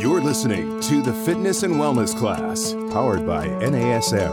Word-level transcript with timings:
You're 0.00 0.22
listening 0.22 0.80
to 0.80 1.02
the 1.02 1.12
Fitness 1.12 1.62
and 1.62 1.74
Wellness 1.74 2.16
Class, 2.16 2.72
powered 2.90 3.26
by 3.26 3.48
NASM. 3.48 4.32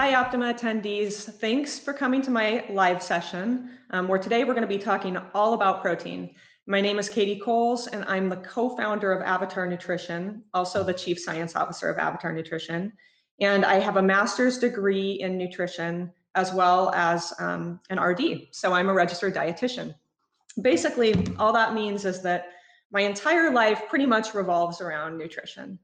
Hi, 0.00 0.14
Optima 0.14 0.54
attendees. 0.54 1.24
Thanks 1.40 1.76
for 1.76 1.92
coming 1.92 2.22
to 2.22 2.30
my 2.30 2.64
live 2.70 3.02
session, 3.02 3.70
um, 3.90 4.06
where 4.06 4.20
today 4.20 4.44
we're 4.44 4.54
going 4.54 4.62
to 4.62 4.68
be 4.68 4.78
talking 4.78 5.18
all 5.34 5.54
about 5.54 5.82
protein. 5.82 6.36
My 6.68 6.80
name 6.80 7.00
is 7.00 7.08
Katie 7.08 7.40
Coles, 7.40 7.88
and 7.88 8.04
I'm 8.04 8.28
the 8.28 8.36
co-founder 8.36 9.10
of 9.10 9.22
Avatar 9.22 9.66
Nutrition, 9.66 10.44
also 10.54 10.84
the 10.84 10.94
chief 10.94 11.18
science 11.18 11.56
officer 11.56 11.90
of 11.90 11.98
Avatar 11.98 12.32
Nutrition. 12.32 12.92
And 13.40 13.64
I 13.64 13.80
have 13.80 13.96
a 13.96 14.02
master's 14.02 14.56
degree 14.58 15.14
in 15.14 15.36
nutrition 15.36 16.12
as 16.36 16.54
well 16.54 16.92
as 16.94 17.32
um, 17.40 17.80
an 17.90 17.98
RD. 17.98 18.46
So 18.52 18.74
I'm 18.74 18.90
a 18.90 18.94
registered 18.94 19.34
dietitian. 19.34 19.96
Basically, 20.62 21.26
all 21.40 21.52
that 21.54 21.74
means 21.74 22.04
is 22.04 22.22
that 22.22 22.50
my 22.92 23.00
entire 23.00 23.50
life 23.50 23.82
pretty 23.88 24.06
much 24.06 24.32
revolves 24.32 24.80
around 24.80 25.18
nutrition. 25.18 25.76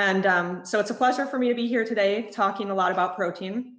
And 0.00 0.24
um, 0.24 0.64
so 0.64 0.80
it's 0.80 0.88
a 0.88 0.94
pleasure 0.94 1.26
for 1.26 1.38
me 1.38 1.50
to 1.50 1.54
be 1.54 1.68
here 1.68 1.84
today 1.84 2.30
talking 2.32 2.70
a 2.70 2.74
lot 2.74 2.90
about 2.90 3.16
protein. 3.16 3.74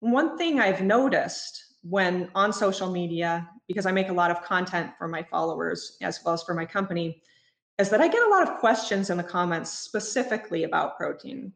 One 0.00 0.38
thing 0.38 0.60
I've 0.60 0.80
noticed 0.80 1.74
when 1.82 2.30
on 2.34 2.54
social 2.54 2.90
media, 2.90 3.46
because 3.66 3.84
I 3.84 3.92
make 3.92 4.08
a 4.08 4.14
lot 4.14 4.30
of 4.30 4.40
content 4.42 4.92
for 4.96 5.08
my 5.08 5.22
followers 5.22 5.98
as 6.00 6.20
well 6.24 6.32
as 6.32 6.42
for 6.42 6.54
my 6.54 6.64
company, 6.64 7.20
is 7.78 7.90
that 7.90 8.00
I 8.00 8.08
get 8.08 8.22
a 8.22 8.30
lot 8.30 8.48
of 8.48 8.56
questions 8.60 9.10
in 9.10 9.18
the 9.18 9.22
comments 9.22 9.70
specifically 9.70 10.64
about 10.64 10.96
protein. 10.96 11.52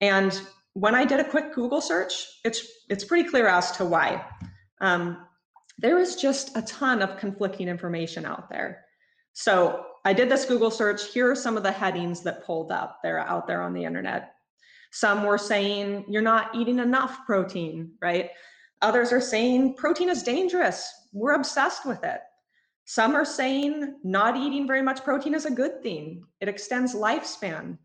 And 0.00 0.40
when 0.72 0.94
I 0.94 1.04
did 1.04 1.20
a 1.20 1.24
quick 1.24 1.52
Google 1.54 1.82
search, 1.82 2.40
it's 2.46 2.66
it's 2.88 3.04
pretty 3.04 3.28
clear 3.28 3.46
as 3.46 3.72
to 3.72 3.84
why. 3.84 4.24
Um, 4.80 5.18
there 5.76 5.98
is 5.98 6.16
just 6.16 6.56
a 6.56 6.62
ton 6.62 7.02
of 7.02 7.18
conflicting 7.18 7.68
information 7.68 8.24
out 8.24 8.48
there. 8.48 8.86
So 9.34 9.84
I 10.04 10.12
did 10.12 10.28
this 10.28 10.44
Google 10.44 10.70
search. 10.70 11.12
Here 11.12 11.30
are 11.30 11.36
some 11.36 11.56
of 11.56 11.62
the 11.62 11.72
headings 11.72 12.20
that 12.22 12.44
pulled 12.44 12.70
up. 12.70 13.00
They're 13.02 13.18
out 13.18 13.46
there 13.46 13.62
on 13.62 13.72
the 13.72 13.84
internet. 13.84 14.34
Some 14.90 15.24
were 15.24 15.38
saying 15.38 16.04
you're 16.08 16.22
not 16.22 16.54
eating 16.54 16.78
enough 16.78 17.24
protein, 17.26 17.92
right? 18.00 18.30
Others 18.82 19.12
are 19.12 19.20
saying 19.20 19.74
protein 19.74 20.10
is 20.10 20.22
dangerous. 20.22 20.88
We're 21.12 21.34
obsessed 21.34 21.86
with 21.86 22.04
it. 22.04 22.20
Some 22.84 23.14
are 23.14 23.24
saying 23.24 23.96
not 24.04 24.36
eating 24.36 24.66
very 24.66 24.82
much 24.82 25.04
protein 25.04 25.34
is 25.34 25.46
a 25.46 25.50
good 25.50 25.82
thing. 25.82 26.22
It 26.40 26.48
extends 26.48 26.94
lifespan. 26.94 27.78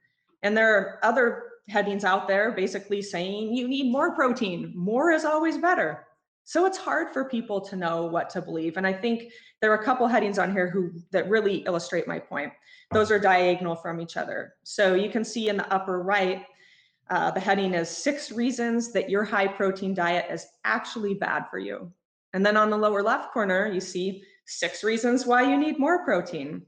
And 0.43 0.57
there 0.57 0.77
are 0.77 0.99
other 1.03 1.43
headings 1.69 2.03
out 2.03 2.27
there 2.27 2.51
basically 2.51 3.01
saying 3.01 3.55
you 3.55 3.67
need 3.67 3.91
more 3.91 4.13
protein. 4.13 4.73
More 4.75 5.11
is 5.11 5.23
always 5.23 5.57
better. 5.57 6.05
So 6.49 6.65
it's 6.65 6.79
hard 6.79 7.13
for 7.13 7.25
people 7.25 7.61
to 7.61 7.75
know 7.75 8.07
what 8.07 8.31
to 8.31 8.41
believe. 8.41 8.77
And 8.77 8.87
I 8.87 8.91
think 8.91 9.31
there 9.61 9.71
are 9.71 9.79
a 9.79 9.83
couple 9.83 10.07
headings 10.07 10.39
on 10.39 10.51
here 10.51 10.67
who 10.67 10.89
that 11.11 11.29
really 11.29 11.57
illustrate 11.67 12.07
my 12.07 12.17
point. 12.17 12.51
Those 12.91 13.11
are 13.11 13.19
diagonal 13.19 13.75
from 13.75 14.01
each 14.01 14.17
other. 14.17 14.55
So 14.63 14.95
you 14.95 15.11
can 15.11 15.23
see 15.23 15.49
in 15.49 15.57
the 15.57 15.71
upper 15.71 16.01
right, 16.01 16.43
uh, 17.11 17.29
the 17.29 17.39
heading 17.39 17.75
is 17.75 17.87
six 17.87 18.31
reasons 18.31 18.91
that 18.93 19.11
your 19.11 19.23
high 19.23 19.47
protein 19.47 19.93
diet 19.93 20.25
is 20.31 20.47
actually 20.65 21.13
bad 21.13 21.45
for 21.51 21.59
you. 21.59 21.93
And 22.33 22.43
then 22.43 22.57
on 22.57 22.71
the 22.71 22.77
lower 22.79 23.03
left 23.03 23.31
corner, 23.31 23.71
you 23.71 23.79
see 23.79 24.23
six 24.47 24.83
reasons 24.83 25.27
why 25.27 25.43
you 25.43 25.55
need 25.55 25.77
more 25.77 26.03
protein. 26.03 26.63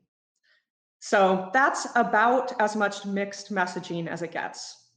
So 1.00 1.50
that's 1.54 1.88
about 1.96 2.54
as 2.62 2.76
much 2.76 3.04
mixed 3.04 3.52
messaging 3.52 4.06
as 4.06 4.22
it 4.22 4.32
gets. 4.32 4.90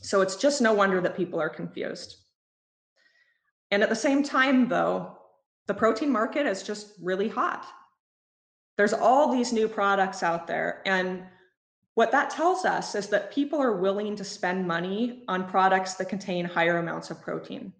So 0.00 0.22
it's 0.22 0.36
just 0.36 0.62
no 0.62 0.72
wonder 0.72 1.02
that 1.02 1.18
people 1.18 1.38
are 1.38 1.50
confused. 1.50 2.21
And 3.72 3.82
at 3.82 3.88
the 3.88 3.96
same 3.96 4.22
time, 4.22 4.68
though, 4.68 5.18
the 5.66 5.74
protein 5.74 6.12
market 6.12 6.46
is 6.46 6.62
just 6.62 6.92
really 7.00 7.28
hot. 7.28 7.66
There's 8.76 8.92
all 8.92 9.32
these 9.32 9.52
new 9.52 9.66
products 9.66 10.22
out 10.22 10.46
there. 10.46 10.82
And 10.86 11.24
what 11.94 12.12
that 12.12 12.30
tells 12.30 12.64
us 12.64 12.94
is 12.94 13.08
that 13.08 13.32
people 13.32 13.60
are 13.60 13.80
willing 13.80 14.14
to 14.16 14.24
spend 14.24 14.68
money 14.68 15.24
on 15.26 15.48
products 15.48 15.94
that 15.94 16.08
contain 16.08 16.44
higher 16.44 16.78
amounts 16.78 17.10
of 17.10 17.22
protein. 17.22 17.72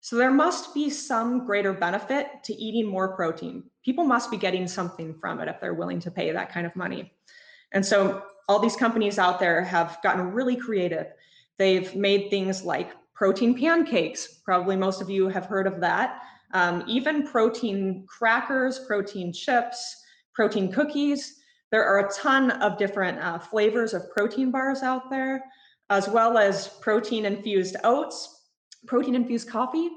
So 0.00 0.16
there 0.16 0.30
must 0.30 0.74
be 0.74 0.90
some 0.90 1.46
greater 1.46 1.72
benefit 1.72 2.42
to 2.44 2.54
eating 2.54 2.86
more 2.86 3.16
protein. 3.16 3.64
People 3.84 4.04
must 4.04 4.30
be 4.30 4.36
getting 4.36 4.66
something 4.66 5.14
from 5.20 5.40
it 5.40 5.48
if 5.48 5.60
they're 5.60 5.74
willing 5.74 6.00
to 6.00 6.10
pay 6.10 6.32
that 6.32 6.52
kind 6.52 6.66
of 6.66 6.74
money. 6.76 7.12
And 7.72 7.84
so 7.84 8.24
all 8.48 8.58
these 8.58 8.76
companies 8.76 9.18
out 9.18 9.38
there 9.38 9.62
have 9.62 9.98
gotten 10.02 10.32
really 10.32 10.56
creative. 10.56 11.08
They've 11.58 11.94
made 11.94 12.30
things 12.30 12.64
like 12.64 12.92
protein 13.18 13.58
pancakes. 13.58 14.40
Probably 14.44 14.76
most 14.76 15.02
of 15.02 15.10
you 15.10 15.28
have 15.28 15.44
heard 15.44 15.66
of 15.66 15.80
that. 15.80 16.22
Um, 16.54 16.84
even 16.86 17.26
protein 17.26 18.06
crackers, 18.08 18.78
protein 18.86 19.32
chips, 19.32 20.02
protein 20.34 20.70
cookies. 20.72 21.34
There 21.72 21.84
are 21.84 22.06
a 22.06 22.12
ton 22.12 22.52
of 22.52 22.78
different 22.78 23.18
uh, 23.18 23.40
flavors 23.40 23.92
of 23.92 24.08
protein 24.12 24.52
bars 24.52 24.82
out 24.82 25.10
there, 25.10 25.44
as 25.90 26.08
well 26.08 26.38
as 26.38 26.68
protein 26.80 27.26
infused 27.26 27.76
oats, 27.82 28.46
protein 28.86 29.16
infused 29.16 29.48
coffee. 29.48 29.90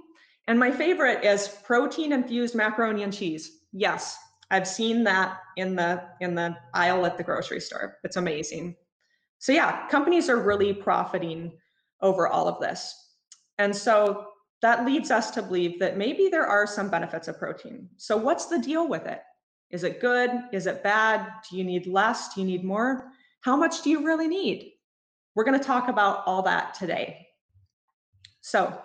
And 0.48 0.60
my 0.60 0.72
favorite 0.72 1.24
is 1.24 1.48
protein 1.64 2.12
infused 2.12 2.56
macaroni 2.56 3.04
and 3.04 3.14
cheese. 3.14 3.60
Yes, 3.72 4.18
I've 4.50 4.68
seen 4.68 5.04
that 5.04 5.38
in 5.58 5.76
the 5.76 6.04
in 6.22 6.34
the 6.34 6.58
aisle 6.74 7.06
at 7.06 7.18
the 7.18 7.24
grocery 7.24 7.62
store. 7.62 8.00
It's 8.04 8.18
amazing. 8.18 8.76
So 9.38 9.52
yeah, 9.52 9.88
companies 9.90 10.28
are 10.28 10.42
really 10.42 10.74
profiting 10.74 11.54
over 12.02 12.28
all 12.28 12.48
of 12.48 12.60
this. 12.60 13.01
And 13.62 13.76
so 13.76 14.26
that 14.64 14.88
leads 14.88 15.12
us 15.12 15.30
to 15.32 15.44
believe 15.44 15.80
that 15.80 15.96
maybe 15.96 16.30
there 16.30 16.48
are 16.48 16.66
some 16.66 16.90
benefits 16.90 17.28
of 17.28 17.38
protein. 17.38 17.88
So, 17.98 18.18
what's 18.18 18.48
the 18.48 18.58
deal 18.58 18.88
with 18.88 19.06
it? 19.06 19.22
Is 19.70 19.84
it 19.84 20.02
good? 20.02 20.32
Is 20.52 20.66
it 20.66 20.82
bad? 20.82 21.28
Do 21.48 21.58
you 21.58 21.64
need 21.64 21.86
less? 21.86 22.34
Do 22.34 22.42
you 22.42 22.48
need 22.48 22.64
more? 22.64 23.12
How 23.42 23.56
much 23.56 23.84
do 23.84 23.92
you 23.92 24.04
really 24.04 24.28
need? 24.28 24.72
We're 25.36 25.44
going 25.44 25.60
to 25.60 25.64
talk 25.64 25.90
about 25.90 26.24
all 26.26 26.42
that 26.42 26.74
today. 26.74 27.28
So, 28.42 28.82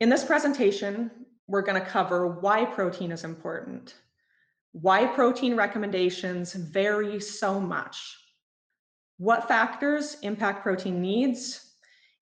in 0.00 0.10
this 0.10 0.22
presentation, 0.22 1.10
we're 1.48 1.62
going 1.62 1.80
to 1.80 1.88
cover 1.88 2.26
why 2.26 2.66
protein 2.66 3.10
is 3.10 3.24
important, 3.24 3.94
why 4.72 5.06
protein 5.06 5.56
recommendations 5.56 6.52
vary 6.52 7.18
so 7.20 7.58
much, 7.58 8.18
what 9.16 9.48
factors 9.48 10.18
impact 10.20 10.62
protein 10.62 11.00
needs, 11.00 11.63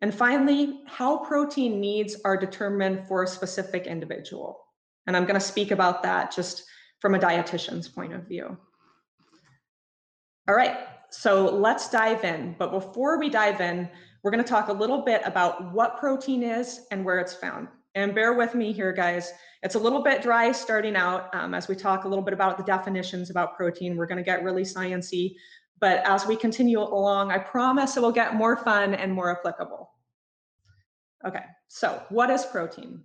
and 0.03 0.13
finally, 0.13 0.81
how 0.87 1.19
protein 1.19 1.81
needs 1.81 2.17
are 2.25 2.37
determined 2.37 3.07
for 3.07 3.23
a 3.23 3.27
specific 3.27 3.87
individual. 3.87 4.59
And 5.07 5.17
I'm 5.17 5.25
going 5.25 5.39
to 5.39 5.41
speak 5.41 5.71
about 5.71 6.03
that 6.03 6.35
just 6.35 6.65
from 6.99 7.15
a 7.15 7.19
dietitian's 7.21 7.89
point 7.89 8.13
of 8.13 8.27
view. 8.27 8.59
All 10.49 10.57
right, 10.57 10.77
so 11.11 11.45
let's 11.55 11.89
dive 11.89 12.25
in. 12.25 12.57
But 12.59 12.73
before 12.73 13.21
we 13.21 13.31
dive 13.31 13.61
in, 13.61 13.89
we're 14.23 14.33
going 14.33 14.43
to 14.43 14.49
talk 14.49 14.69
a 14.69 14.73
little 14.73 15.03
bit 15.03 15.23
about 15.25 15.73
what 15.73 15.99
protein 15.99 16.43
is 16.43 16.81
and 16.91 17.05
where 17.05 17.21
it's 17.21 17.35
found. 17.35 17.69
And 17.95 18.13
bear 18.13 18.33
with 18.33 18.57
me 18.57 18.73
here, 18.73 18.93
guys. 18.93 19.33
It's 19.63 19.77
a 19.77 19.79
little 19.79 20.03
bit 20.03 20.21
dry 20.21 20.51
starting 20.51 20.97
out 20.97 21.33
um, 21.33 21.55
as 21.55 21.69
we 21.69 21.77
talk 21.77 22.05
a 22.05 22.09
little 22.09 22.25
bit 22.25 22.35
about 22.35 22.59
the 22.59 22.65
definitions 22.65 23.31
about 23.31 23.57
protein. 23.57 23.97
We're 23.97 24.07
going 24.07 24.19
to 24.19 24.25
get 24.25 24.43
really 24.43 24.63
sciencey, 24.63 25.37
but 25.79 26.05
as 26.07 26.27
we 26.27 26.37
continue 26.37 26.81
along, 26.81 27.31
I 27.31 27.39
promise 27.39 27.97
it 27.97 28.01
will 28.01 28.13
get 28.13 28.35
more 28.35 28.57
fun 28.57 28.95
and 28.95 29.13
more 29.13 29.37
applicable. 29.37 29.92
Okay, 31.25 31.45
so 31.69 32.03
what 32.09 32.31
is 32.31 32.45
protein? 32.45 33.03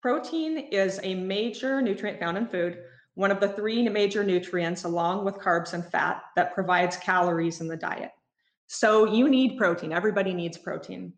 Protein 0.00 0.58
is 0.58 1.00
a 1.02 1.14
major 1.14 1.82
nutrient 1.82 2.20
found 2.20 2.38
in 2.38 2.46
food, 2.46 2.78
one 3.14 3.32
of 3.32 3.40
the 3.40 3.48
three 3.48 3.88
major 3.88 4.22
nutrients 4.22 4.84
along 4.84 5.24
with 5.24 5.38
carbs 5.38 5.72
and 5.72 5.84
fat 5.84 6.22
that 6.36 6.54
provides 6.54 6.96
calories 6.98 7.60
in 7.60 7.66
the 7.66 7.76
diet. 7.76 8.12
So 8.68 9.06
you 9.06 9.28
need 9.28 9.58
protein, 9.58 9.92
everybody 9.92 10.32
needs 10.32 10.56
protein. 10.56 11.12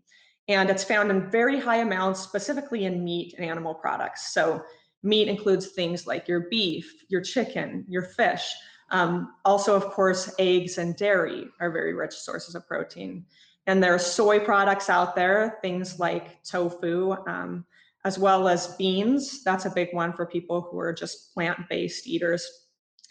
And 0.49 0.71
it's 0.71 0.83
found 0.83 1.11
in 1.11 1.31
very 1.31 1.61
high 1.61 1.77
amounts, 1.77 2.21
specifically 2.21 2.87
in 2.87 3.05
meat 3.05 3.35
and 3.37 3.45
animal 3.45 3.75
products. 3.75 4.33
So 4.33 4.63
meat 5.03 5.29
includes 5.29 5.69
things 5.69 6.07
like 6.07 6.27
your 6.27 6.49
beef, 6.49 7.05
your 7.09 7.21
chicken, 7.21 7.85
your 7.89 8.03
fish. 8.03 8.51
Um, 8.91 9.35
also, 9.45 9.77
of 9.77 9.91
course, 9.91 10.35
eggs 10.39 10.79
and 10.79 10.97
dairy 10.97 11.47
are 11.61 11.71
very 11.71 11.95
rich 11.95 12.15
sources 12.15 12.55
of 12.55 12.67
protein. 12.67 13.27
And 13.67 13.83
there 13.83 13.95
are 13.95 13.99
soy 13.99 14.41
products 14.41 14.89
out 14.89 15.15
there, 15.15 15.59
things 15.63 15.99
like 15.99 16.43
tofu, 16.43 17.13
um, 17.27 17.65
as 18.05 18.19
well 18.19 18.49
as 18.49 18.75
beans. 18.77 19.45
That's 19.45 19.67
a 19.67 19.71
big 19.71 19.89
one 19.93 20.13
for 20.13 20.27
people 20.27 20.63
who 20.63 20.79
are 20.79 20.93
just 20.93 21.35
plant-based 21.35 22.07
eaters. 22.07 22.47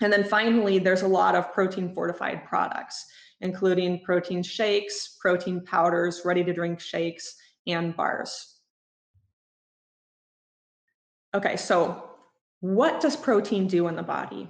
And 0.02 0.12
then 0.12 0.24
finally, 0.24 0.80
there's 0.80 1.04
a 1.04 1.08
lot 1.08 1.36
of 1.36 1.54
protein 1.54 1.94
fortified 1.94 2.46
products, 2.46 3.06
including 3.42 4.02
protein 4.04 4.42
shakes, 4.44 5.18
protein 5.22 5.64
powders, 5.66 6.22
ready 6.26 6.44
to 6.44 6.54
drink 6.54 6.80
shakes, 6.80 7.36
and 7.68 7.96
bars. 7.96 8.56
Okay, 11.36 11.58
so 11.58 12.10
what 12.62 13.00
does 13.00 13.16
protein 13.16 13.68
do 13.68 13.88
in 13.88 13.96
the 13.96 14.04
body? 14.04 14.50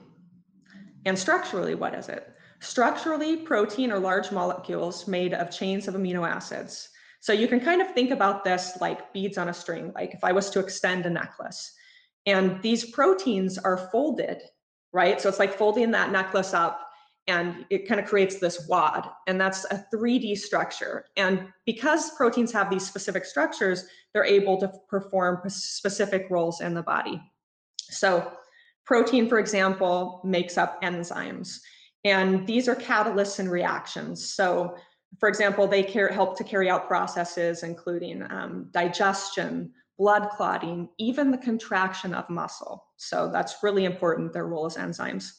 And 1.05 1.17
structurally, 1.17 1.75
what 1.75 1.93
is 1.93 2.09
it? 2.09 2.33
Structurally, 2.61 3.37
protein 3.37 3.91
are 3.91 3.99
large 3.99 4.31
molecules 4.31 5.07
made 5.07 5.33
of 5.33 5.49
chains 5.49 5.87
of 5.87 5.95
amino 5.95 6.27
acids. 6.27 6.89
So 7.21 7.33
you 7.33 7.47
can 7.47 7.59
kind 7.59 7.81
of 7.81 7.91
think 7.91 8.11
about 8.11 8.43
this 8.43 8.77
like 8.79 9.11
beads 9.13 9.37
on 9.37 9.49
a 9.49 9.53
string, 9.53 9.91
like 9.95 10.13
if 10.13 10.23
I 10.23 10.31
was 10.31 10.49
to 10.51 10.59
extend 10.59 11.05
a 11.05 11.09
necklace. 11.09 11.73
And 12.25 12.61
these 12.61 12.91
proteins 12.91 13.57
are 13.57 13.89
folded, 13.91 14.41
right? 14.93 15.19
So 15.19 15.29
it's 15.29 15.39
like 15.39 15.53
folding 15.53 15.91
that 15.91 16.11
necklace 16.11 16.53
up 16.53 16.85
and 17.27 17.65
it 17.69 17.87
kind 17.87 17.99
of 17.99 18.07
creates 18.07 18.39
this 18.39 18.67
wad. 18.67 19.07
And 19.27 19.39
that's 19.39 19.65
a 19.65 19.85
3D 19.93 20.37
structure. 20.37 21.05
And 21.15 21.47
because 21.65 22.11
proteins 22.15 22.51
have 22.53 22.69
these 22.69 22.85
specific 22.85 23.23
structures, 23.23 23.85
they're 24.13 24.25
able 24.25 24.59
to 24.59 24.71
perform 24.89 25.41
specific 25.47 26.27
roles 26.29 26.61
in 26.61 26.73
the 26.73 26.81
body. 26.81 27.21
So 27.89 28.31
protein, 28.85 29.29
for 29.29 29.39
example, 29.39 30.21
makes 30.23 30.57
up 30.57 30.81
enzymes. 30.81 31.59
And 32.05 32.47
these 32.47 32.67
are 32.67 32.75
catalysts 32.75 33.39
and 33.39 33.51
reactions. 33.51 34.33
So 34.33 34.75
for 35.17 35.27
example, 35.27 35.67
they 35.67 35.81
help 35.81 36.37
to 36.37 36.43
carry 36.43 36.69
out 36.69 36.87
processes 36.87 37.63
including 37.63 38.23
um, 38.29 38.69
digestion, 38.71 39.73
blood 39.97 40.29
clotting, 40.29 40.87
even 40.97 41.31
the 41.31 41.37
contraction 41.37 42.13
of 42.13 42.29
muscle. 42.29 42.85
So 42.97 43.29
that's 43.31 43.63
really 43.63 43.85
important, 43.85 44.33
their 44.33 44.47
role 44.47 44.65
as 44.65 44.77
enzymes. 44.77 45.31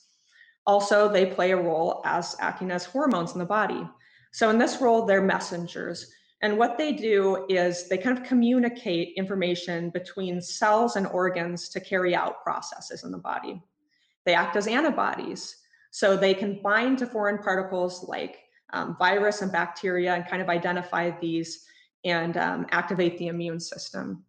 Also, 0.66 1.08
they 1.08 1.26
play 1.26 1.52
a 1.52 1.56
role 1.56 2.02
as 2.04 2.36
acting 2.40 2.70
as 2.70 2.84
hormones 2.84 3.32
in 3.32 3.38
the 3.38 3.46
body. 3.46 3.88
So 4.32 4.50
in 4.50 4.58
this 4.58 4.80
role, 4.80 5.06
they're 5.06 5.22
messengers. 5.22 6.12
And 6.42 6.58
what 6.58 6.76
they 6.76 6.92
do 6.92 7.46
is 7.48 7.88
they 7.88 7.98
kind 7.98 8.16
of 8.16 8.24
communicate 8.24 9.14
information 9.16 9.90
between 9.90 10.40
cells 10.40 10.96
and 10.96 11.06
organs 11.06 11.68
to 11.70 11.80
carry 11.80 12.14
out 12.14 12.42
processes 12.42 13.04
in 13.04 13.10
the 13.10 13.18
body. 13.18 13.62
They 14.26 14.34
act 14.34 14.56
as 14.56 14.66
antibodies. 14.66 15.56
So 15.90 16.16
they 16.16 16.34
can 16.34 16.60
bind 16.62 16.98
to 16.98 17.06
foreign 17.06 17.38
particles 17.38 18.04
like 18.08 18.38
um, 18.72 18.96
virus 18.98 19.42
and 19.42 19.50
bacteria 19.50 20.14
and 20.14 20.26
kind 20.26 20.40
of 20.40 20.48
identify 20.48 21.10
these 21.20 21.64
and 22.04 22.36
um, 22.36 22.66
activate 22.70 23.18
the 23.18 23.28
immune 23.28 23.60
system. 23.60 24.24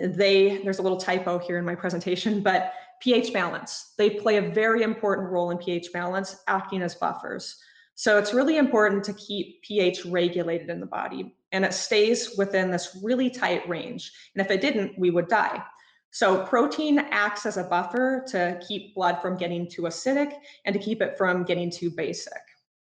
They, 0.00 0.58
there's 0.64 0.78
a 0.78 0.82
little 0.82 0.98
typo 0.98 1.38
here 1.38 1.58
in 1.58 1.64
my 1.64 1.74
presentation, 1.74 2.42
but 2.42 2.72
pH 3.00 3.32
balance. 3.32 3.94
They 3.96 4.10
play 4.10 4.36
a 4.36 4.50
very 4.50 4.82
important 4.82 5.30
role 5.30 5.50
in 5.50 5.58
pH 5.58 5.92
balance, 5.92 6.42
acting 6.46 6.82
as 6.82 6.94
buffers. 6.94 7.56
So 7.94 8.18
it's 8.18 8.32
really 8.32 8.58
important 8.58 9.04
to 9.04 9.12
keep 9.14 9.62
pH 9.62 10.04
regulated 10.06 10.70
in 10.70 10.80
the 10.80 10.86
body 10.86 11.34
and 11.52 11.64
it 11.64 11.74
stays 11.74 12.36
within 12.36 12.70
this 12.70 12.98
really 13.02 13.30
tight 13.30 13.68
range. 13.68 14.12
And 14.34 14.44
if 14.44 14.50
it 14.50 14.60
didn't, 14.60 14.98
we 14.98 15.10
would 15.10 15.28
die. 15.28 15.62
So 16.10 16.44
protein 16.44 16.98
acts 16.98 17.46
as 17.46 17.56
a 17.58 17.64
buffer 17.64 18.24
to 18.28 18.60
keep 18.66 18.94
blood 18.94 19.20
from 19.20 19.36
getting 19.36 19.68
too 19.68 19.82
acidic 19.82 20.32
and 20.64 20.72
to 20.72 20.78
keep 20.78 21.02
it 21.02 21.16
from 21.18 21.44
getting 21.44 21.70
too 21.70 21.90
basic. 21.90 22.40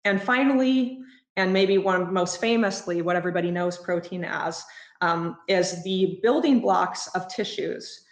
And 0.04 0.22
finally, 0.22 1.00
and 1.36 1.52
maybe 1.52 1.78
one 1.78 2.12
most 2.12 2.40
famously, 2.40 3.02
what 3.02 3.16
everybody 3.16 3.50
knows 3.50 3.78
protein 3.78 4.24
as, 4.24 4.64
um, 5.00 5.38
is 5.48 5.82
the 5.82 6.18
building 6.22 6.60
blocks 6.60 7.08
of 7.08 7.28
tissues. 7.28 8.04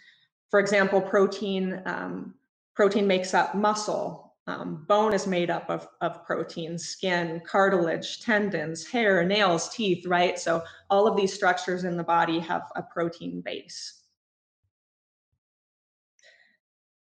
For 0.49 0.59
example, 0.59 1.01
protein, 1.01 1.81
um, 1.85 2.33
protein 2.75 3.07
makes 3.07 3.33
up 3.33 3.55
muscle. 3.55 4.35
Um, 4.47 4.85
bone 4.87 5.13
is 5.13 5.27
made 5.27 5.51
up 5.51 5.69
of, 5.69 5.87
of 6.01 6.25
protein, 6.25 6.77
skin, 6.77 7.41
cartilage, 7.45 8.21
tendons, 8.21 8.87
hair, 8.87 9.23
nails, 9.23 9.69
teeth, 9.69 10.07
right? 10.07 10.39
So 10.39 10.63
all 10.89 11.07
of 11.07 11.15
these 11.15 11.31
structures 11.31 11.83
in 11.83 11.97
the 11.97 12.03
body 12.03 12.39
have 12.39 12.63
a 12.75 12.81
protein 12.81 13.41
base. 13.41 13.98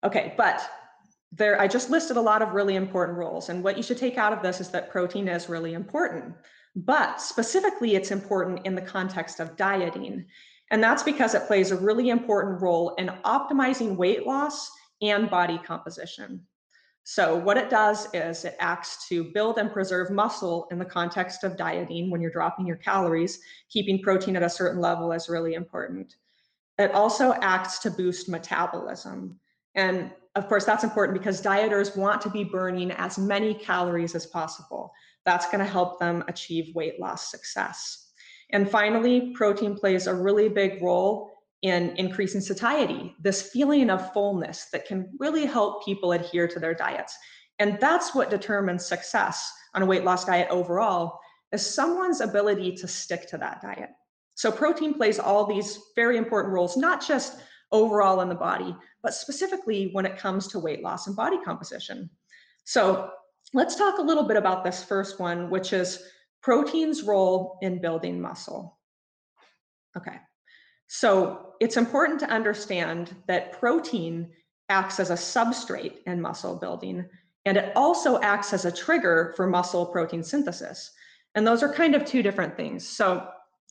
Okay, 0.03 0.33
but 0.37 0.67
there, 1.31 1.59
I 1.59 1.67
just 1.67 1.89
listed 1.89 2.17
a 2.17 2.21
lot 2.21 2.41
of 2.41 2.53
really 2.53 2.75
important 2.75 3.17
roles. 3.17 3.49
And 3.49 3.63
what 3.63 3.77
you 3.77 3.83
should 3.83 3.97
take 3.97 4.17
out 4.17 4.33
of 4.33 4.41
this 4.41 4.61
is 4.61 4.69
that 4.69 4.89
protein 4.89 5.27
is 5.27 5.49
really 5.49 5.73
important. 5.73 6.35
But 6.75 7.19
specifically, 7.21 7.95
it's 7.95 8.11
important 8.11 8.65
in 8.65 8.75
the 8.75 8.81
context 8.81 9.39
of 9.39 9.57
dieting. 9.57 10.25
And 10.69 10.83
that's 10.83 11.03
because 11.03 11.33
it 11.33 11.47
plays 11.47 11.71
a 11.71 11.77
really 11.77 12.09
important 12.09 12.61
role 12.61 12.93
in 12.95 13.07
optimizing 13.25 13.95
weight 13.95 14.27
loss 14.27 14.69
and 15.01 15.29
body 15.29 15.57
composition. 15.57 16.45
So 17.03 17.37
what 17.37 17.57
it 17.57 17.69
does 17.69 18.13
is 18.13 18.43
it 18.43 18.57
acts 18.59 19.07
to 19.07 19.31
build 19.33 19.59
and 19.59 19.71
preserve 19.71 20.11
muscle 20.11 20.67
in 20.71 20.77
the 20.77 20.85
context 20.85 21.45
of 21.45 21.55
dieting 21.55 22.11
when 22.11 22.19
you're 22.19 22.31
dropping 22.31 22.67
your 22.67 22.75
calories, 22.75 23.39
keeping 23.69 24.01
protein 24.01 24.35
at 24.35 24.43
a 24.43 24.49
certain 24.49 24.81
level 24.81 25.13
is 25.13 25.29
really 25.29 25.53
important. 25.53 26.15
It 26.77 26.91
also 26.91 27.33
acts 27.35 27.79
to 27.79 27.91
boost 27.91 28.27
metabolism. 28.27 29.39
And 29.77 30.11
of 30.35 30.47
course, 30.47 30.65
that's 30.65 30.83
important 30.83 31.17
because 31.17 31.41
dieters 31.41 31.95
want 31.95 32.21
to 32.21 32.29
be 32.29 32.43
burning 32.43 32.91
as 32.91 33.17
many 33.17 33.53
calories 33.53 34.13
as 34.13 34.25
possible. 34.25 34.91
That's 35.25 35.45
going 35.45 35.59
to 35.59 35.71
help 35.71 35.99
them 35.99 36.23
achieve 36.27 36.75
weight 36.75 36.99
loss 36.99 37.31
success. 37.31 38.11
And 38.51 38.69
finally, 38.69 39.33
protein 39.33 39.75
plays 39.75 40.07
a 40.07 40.13
really 40.13 40.49
big 40.49 40.81
role 40.81 41.31
in 41.63 41.95
increasing 41.97 42.41
satiety, 42.41 43.15
this 43.19 43.49
feeling 43.49 43.89
of 43.89 44.13
fullness 44.13 44.67
that 44.71 44.85
can 44.85 45.09
really 45.19 45.45
help 45.45 45.83
people 45.83 46.11
adhere 46.11 46.47
to 46.47 46.59
their 46.59 46.73
diets. 46.73 47.17
And 47.59 47.79
that's 47.81 48.13
what 48.13 48.29
determines 48.29 48.85
success 48.85 49.51
on 49.73 49.81
a 49.81 49.85
weight 49.85 50.03
loss 50.03 50.25
diet 50.25 50.47
overall 50.51 51.19
is 51.51 51.65
someone's 51.65 52.21
ability 52.21 52.75
to 52.75 52.87
stick 52.87 53.27
to 53.29 53.37
that 53.39 53.61
diet. 53.61 53.89
So 54.35 54.51
protein 54.51 54.93
plays 54.93 55.17
all 55.17 55.45
these 55.45 55.79
very 55.95 56.17
important 56.17 56.53
roles, 56.53 56.77
not 56.77 57.05
just 57.05 57.39
overall 57.71 58.21
in 58.21 58.29
the 58.29 58.35
body, 58.35 58.75
but 59.03 59.13
specifically 59.13 59.89
when 59.93 60.05
it 60.05 60.17
comes 60.17 60.47
to 60.47 60.59
weight 60.59 60.83
loss 60.83 61.07
and 61.07 61.15
body 61.15 61.37
composition. 61.43 62.09
So 62.63 63.09
let's 63.53 63.75
talk 63.75 63.97
a 63.97 64.03
little 64.03 64.23
bit 64.23 64.37
about 64.37 64.63
this 64.63 64.83
first 64.83 65.19
one, 65.19 65.49
which 65.49 65.73
is 65.73 66.03
protein's 66.41 67.03
role 67.03 67.57
in 67.61 67.81
building 67.81 68.21
muscle. 68.21 68.77
Okay, 69.95 70.17
so 70.87 71.53
it's 71.59 71.77
important 71.77 72.19
to 72.21 72.29
understand 72.29 73.15
that 73.27 73.51
protein 73.51 74.29
acts 74.69 74.99
as 74.99 75.09
a 75.09 75.13
substrate 75.13 76.03
in 76.05 76.21
muscle 76.21 76.55
building, 76.55 77.05
and 77.45 77.57
it 77.57 77.71
also 77.75 78.19
acts 78.21 78.53
as 78.53 78.65
a 78.65 78.71
trigger 78.71 79.33
for 79.35 79.47
muscle 79.47 79.85
protein 79.85 80.23
synthesis. 80.23 80.91
And 81.35 81.45
those 81.45 81.63
are 81.63 81.73
kind 81.73 81.95
of 81.95 82.05
two 82.05 82.21
different 82.21 82.57
things. 82.57 82.87
So 82.87 83.27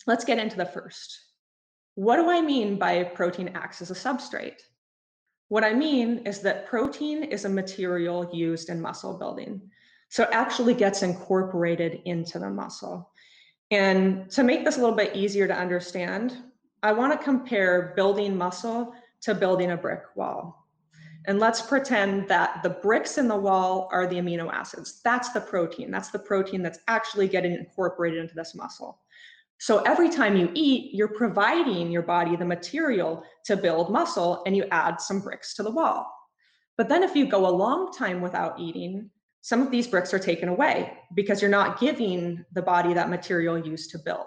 let's 0.06 0.24
get 0.24 0.38
into 0.38 0.56
the 0.56 0.66
first. 0.66 1.25
What 1.96 2.16
do 2.16 2.30
I 2.30 2.42
mean 2.42 2.78
by 2.78 3.02
protein 3.04 3.50
acts 3.54 3.80
as 3.80 3.90
a 3.90 3.94
substrate? 3.94 4.60
What 5.48 5.64
I 5.64 5.72
mean 5.72 6.18
is 6.26 6.40
that 6.40 6.66
protein 6.66 7.24
is 7.24 7.46
a 7.46 7.48
material 7.48 8.28
used 8.34 8.68
in 8.68 8.82
muscle 8.82 9.18
building. 9.18 9.62
So 10.10 10.24
it 10.24 10.28
actually 10.30 10.74
gets 10.74 11.02
incorporated 11.02 12.02
into 12.04 12.38
the 12.38 12.50
muscle. 12.50 13.10
And 13.70 14.30
to 14.32 14.44
make 14.44 14.64
this 14.64 14.76
a 14.76 14.80
little 14.80 14.94
bit 14.94 15.16
easier 15.16 15.48
to 15.48 15.56
understand, 15.56 16.36
I 16.82 16.92
want 16.92 17.18
to 17.18 17.24
compare 17.24 17.94
building 17.96 18.36
muscle 18.36 18.92
to 19.22 19.34
building 19.34 19.70
a 19.70 19.76
brick 19.76 20.02
wall. 20.16 20.66
And 21.26 21.40
let's 21.40 21.62
pretend 21.62 22.28
that 22.28 22.62
the 22.62 22.70
bricks 22.70 23.16
in 23.16 23.26
the 23.26 23.36
wall 23.36 23.88
are 23.90 24.06
the 24.06 24.16
amino 24.16 24.52
acids. 24.52 25.00
That's 25.02 25.32
the 25.32 25.40
protein. 25.40 25.90
That's 25.90 26.10
the 26.10 26.18
protein 26.18 26.62
that's 26.62 26.80
actually 26.88 27.26
getting 27.26 27.52
incorporated 27.52 28.20
into 28.20 28.34
this 28.34 28.54
muscle. 28.54 29.00
So 29.58 29.78
every 29.82 30.10
time 30.10 30.36
you 30.36 30.50
eat, 30.54 30.94
you're 30.94 31.08
providing 31.08 31.90
your 31.90 32.02
body 32.02 32.36
the 32.36 32.44
material 32.44 33.22
to 33.46 33.56
build 33.56 33.90
muscle 33.90 34.42
and 34.46 34.56
you 34.56 34.64
add 34.70 35.00
some 35.00 35.20
bricks 35.20 35.54
to 35.54 35.62
the 35.62 35.70
wall. 35.70 36.06
But 36.76 36.88
then 36.88 37.02
if 37.02 37.16
you 37.16 37.26
go 37.26 37.46
a 37.46 37.48
long 37.48 37.90
time 37.92 38.20
without 38.20 38.60
eating, 38.60 39.10
some 39.40 39.62
of 39.62 39.70
these 39.70 39.86
bricks 39.86 40.12
are 40.12 40.18
taken 40.18 40.48
away 40.48 40.92
because 41.14 41.40
you're 41.40 41.50
not 41.50 41.80
giving 41.80 42.44
the 42.52 42.62
body 42.62 42.92
that 42.94 43.08
material 43.08 43.56
used 43.56 43.90
to 43.92 43.98
build. 43.98 44.26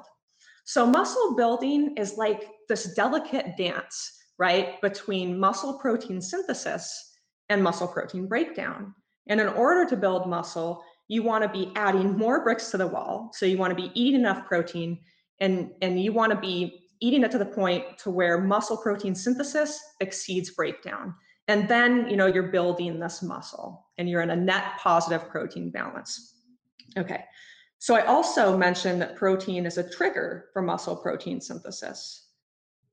So 0.66 0.86
muscle 0.86 1.36
building 1.36 1.96
is 1.98 2.18
like 2.18 2.50
this 2.68 2.94
delicate 2.96 3.58
dance, 3.58 4.20
right, 4.38 4.82
between 4.82 5.40
muscle 5.40 5.78
protein 5.78 6.22
synthesis 6.22 7.12
and 7.50 7.64
muscle 7.64 7.88
protein 7.88 8.28
breakdown. 8.28 8.96
And 9.28 9.40
in 9.40 9.48
order 9.48 9.88
to 9.90 9.98
build 9.98 10.28
muscle, 10.28 10.84
you 11.08 11.22
want 11.22 11.44
to 11.44 11.50
be 11.50 11.72
adding 11.76 12.18
more 12.18 12.44
bricks 12.44 12.72
to 12.72 12.78
the 12.78 12.88
wall. 12.88 13.32
So 13.34 13.46
you 13.46 13.58
want 13.58 13.76
to 13.76 13.90
be 13.90 13.92
eating 14.00 14.22
enough 14.22 14.46
protein 14.46 15.00
and 15.40 15.72
and 15.82 16.02
you 16.02 16.14
want 16.14 16.32
to 16.32 16.40
be 16.40 16.86
eating 17.02 17.24
it 17.24 17.32
to 17.32 17.38
the 17.38 17.46
point 17.46 17.98
to 17.98 18.10
where 18.10 18.42
muscle 18.42 18.78
protein 18.78 19.16
synthesis 19.16 19.80
exceeds 20.02 20.52
breakdown. 20.52 21.16
And 21.48 21.68
then 21.68 22.10
you 22.10 22.18
know 22.18 22.28
you're 22.28 22.52
building 22.52 23.00
this 23.00 23.22
muscle 23.22 23.88
and 23.98 24.10
you're 24.10 24.22
in 24.22 24.30
a 24.32 24.36
net 24.36 24.78
positive 24.80 25.28
protein 25.30 25.70
balance. 25.72 26.36
Okay 26.98 27.24
so 27.80 27.96
i 27.96 28.06
also 28.06 28.58
mentioned 28.58 29.02
that 29.02 29.16
protein 29.16 29.66
is 29.66 29.78
a 29.78 29.90
trigger 29.90 30.50
for 30.54 30.62
muscle 30.62 30.96
protein 30.96 31.42
synthesis. 31.42 32.28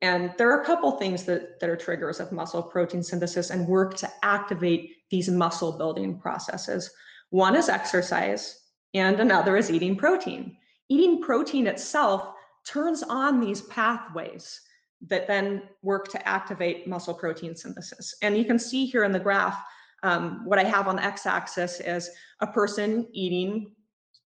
And 0.02 0.32
there 0.38 0.50
are 0.50 0.60
a 0.60 0.64
couple 0.64 0.92
things 0.92 1.24
that, 1.24 1.58
that 1.58 1.70
are 1.70 1.76
triggers 1.76 2.20
of 2.20 2.30
muscle 2.30 2.62
protein 2.62 3.02
synthesis 3.02 3.50
and 3.50 3.66
work 3.66 3.96
to 3.96 4.10
activate 4.22 4.90
these 5.10 5.28
muscle 5.28 5.76
building 5.76 6.18
processes. 6.18 6.90
One 7.30 7.56
is 7.56 7.68
exercise 7.68 8.60
and 8.94 9.18
another 9.18 9.56
is 9.56 9.70
eating 9.70 9.96
protein. 9.96 10.56
Eating 10.88 11.20
protein 11.22 11.66
itself 11.66 12.34
turns 12.66 13.02
on 13.02 13.40
these 13.40 13.62
pathways 13.62 14.60
that 15.08 15.26
then 15.26 15.62
work 15.82 16.08
to 16.08 16.28
activate 16.28 16.86
muscle 16.86 17.14
protein 17.14 17.54
synthesis. 17.54 18.14
And 18.22 18.36
you 18.36 18.44
can 18.44 18.58
see 18.58 18.86
here 18.86 19.04
in 19.04 19.12
the 19.12 19.20
graph, 19.20 19.62
um, 20.02 20.42
what 20.44 20.58
I 20.58 20.64
have 20.64 20.88
on 20.88 20.96
the 20.96 21.04
x-axis 21.04 21.80
is 21.80 22.10
a 22.40 22.46
person 22.46 23.06
eating 23.12 23.72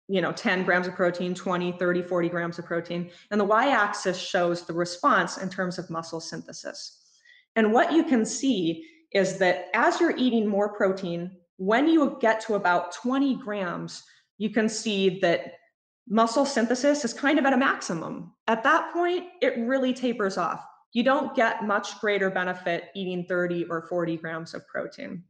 you 0.09 0.21
know 0.21 0.31
10 0.31 0.63
grams 0.63 0.87
of 0.87 0.95
protein 0.95 1.35
20 1.35 1.73
30 1.73 2.01
40 2.01 2.29
grams 2.29 2.57
of 2.57 2.65
protein 2.65 3.11
and 3.29 3.39
the 3.39 3.45
y-axis 3.45 4.17
shows 4.17 4.63
the 4.63 4.73
response 4.73 5.37
in 5.37 5.49
terms 5.49 5.77
of 5.77 5.89
muscle 5.89 6.19
synthesis 6.19 7.03
and 7.55 7.71
what 7.71 7.93
you 7.93 8.03
can 8.03 8.25
see 8.25 8.83
is 9.13 9.37
that 9.37 9.67
as 9.75 9.99
you're 9.99 10.17
eating 10.17 10.47
more 10.47 10.73
protein 10.73 11.29
when 11.57 11.87
you 11.87 12.17
get 12.19 12.41
to 12.41 12.55
about 12.55 12.91
20 12.91 13.35
grams 13.35 14.03
you 14.39 14.49
can 14.49 14.67
see 14.67 15.19
that 15.19 15.58
muscle 16.09 16.45
synthesis 16.45 17.05
is 17.05 17.13
kind 17.13 17.37
of 17.37 17.45
at 17.45 17.53
a 17.53 17.57
maximum. 17.57 18.33
At 18.47 18.63
that 18.63 18.91
point, 18.91 19.27
it 19.41 19.57
really 19.59 19.93
tapers 19.93 20.37
off. 20.37 20.65
You 20.91 21.03
don't 21.03 21.35
get 21.35 21.65
much 21.65 21.99
greater 21.99 22.31
benefit 22.31 22.85
eating 22.95 23.25
30 23.25 23.65
or 23.65 23.83
40 23.83 24.17
grams 24.17 24.55
of 24.55 24.67
protein. 24.67 25.23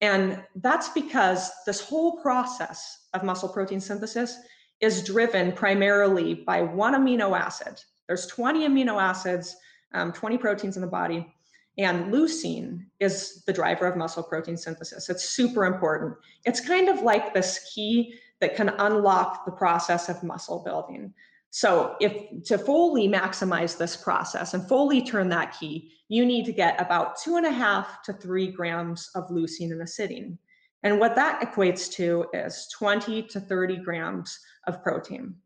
And 0.00 0.42
that's 0.56 0.88
because 0.90 1.50
this 1.66 1.80
whole 1.80 2.20
process 2.20 3.06
of 3.14 3.24
muscle 3.24 3.48
protein 3.48 3.80
synthesis 3.80 4.38
is 4.80 5.04
driven 5.04 5.52
primarily 5.52 6.34
by 6.34 6.62
one 6.62 6.94
amino 6.94 7.38
acid. 7.38 7.80
There's 8.06 8.26
20 8.26 8.68
amino 8.68 9.00
acids, 9.00 9.56
um, 9.92 10.12
20 10.12 10.38
proteins 10.38 10.76
in 10.76 10.82
the 10.82 10.88
body, 10.88 11.32
and 11.78 12.12
leucine 12.12 12.84
is 13.00 13.42
the 13.44 13.52
driver 13.52 13.86
of 13.86 13.96
muscle 13.96 14.22
protein 14.22 14.56
synthesis. 14.56 15.08
It's 15.08 15.30
super 15.30 15.64
important. 15.64 16.14
It's 16.44 16.60
kind 16.60 16.88
of 16.88 17.02
like 17.02 17.32
this 17.32 17.72
key 17.74 18.14
that 18.42 18.56
can 18.56 18.70
unlock 18.70 19.46
the 19.46 19.52
process 19.52 20.08
of 20.08 20.22
muscle 20.22 20.62
building. 20.64 21.14
So 21.50 21.94
if 22.00 22.42
to 22.46 22.58
fully 22.58 23.08
maximize 23.08 23.78
this 23.78 23.96
process 23.96 24.52
and 24.52 24.66
fully 24.68 25.00
turn 25.00 25.28
that 25.28 25.56
key, 25.58 25.92
you 26.08 26.26
need 26.26 26.44
to 26.46 26.52
get 26.52 26.78
about 26.80 27.16
two 27.22 27.36
and 27.36 27.46
a 27.46 27.52
half 27.52 28.02
to 28.02 28.12
three 28.12 28.50
grams 28.50 29.08
of 29.14 29.28
leucine 29.28 29.70
in 29.70 29.80
a 29.80 29.86
sitting. 29.86 30.36
And 30.82 30.98
what 30.98 31.14
that 31.14 31.40
equates 31.40 31.88
to 31.92 32.26
is 32.34 32.68
20 32.76 33.22
to 33.22 33.38
30 33.38 33.76
grams 33.76 34.40
of 34.66 34.82
protein. 34.82 35.36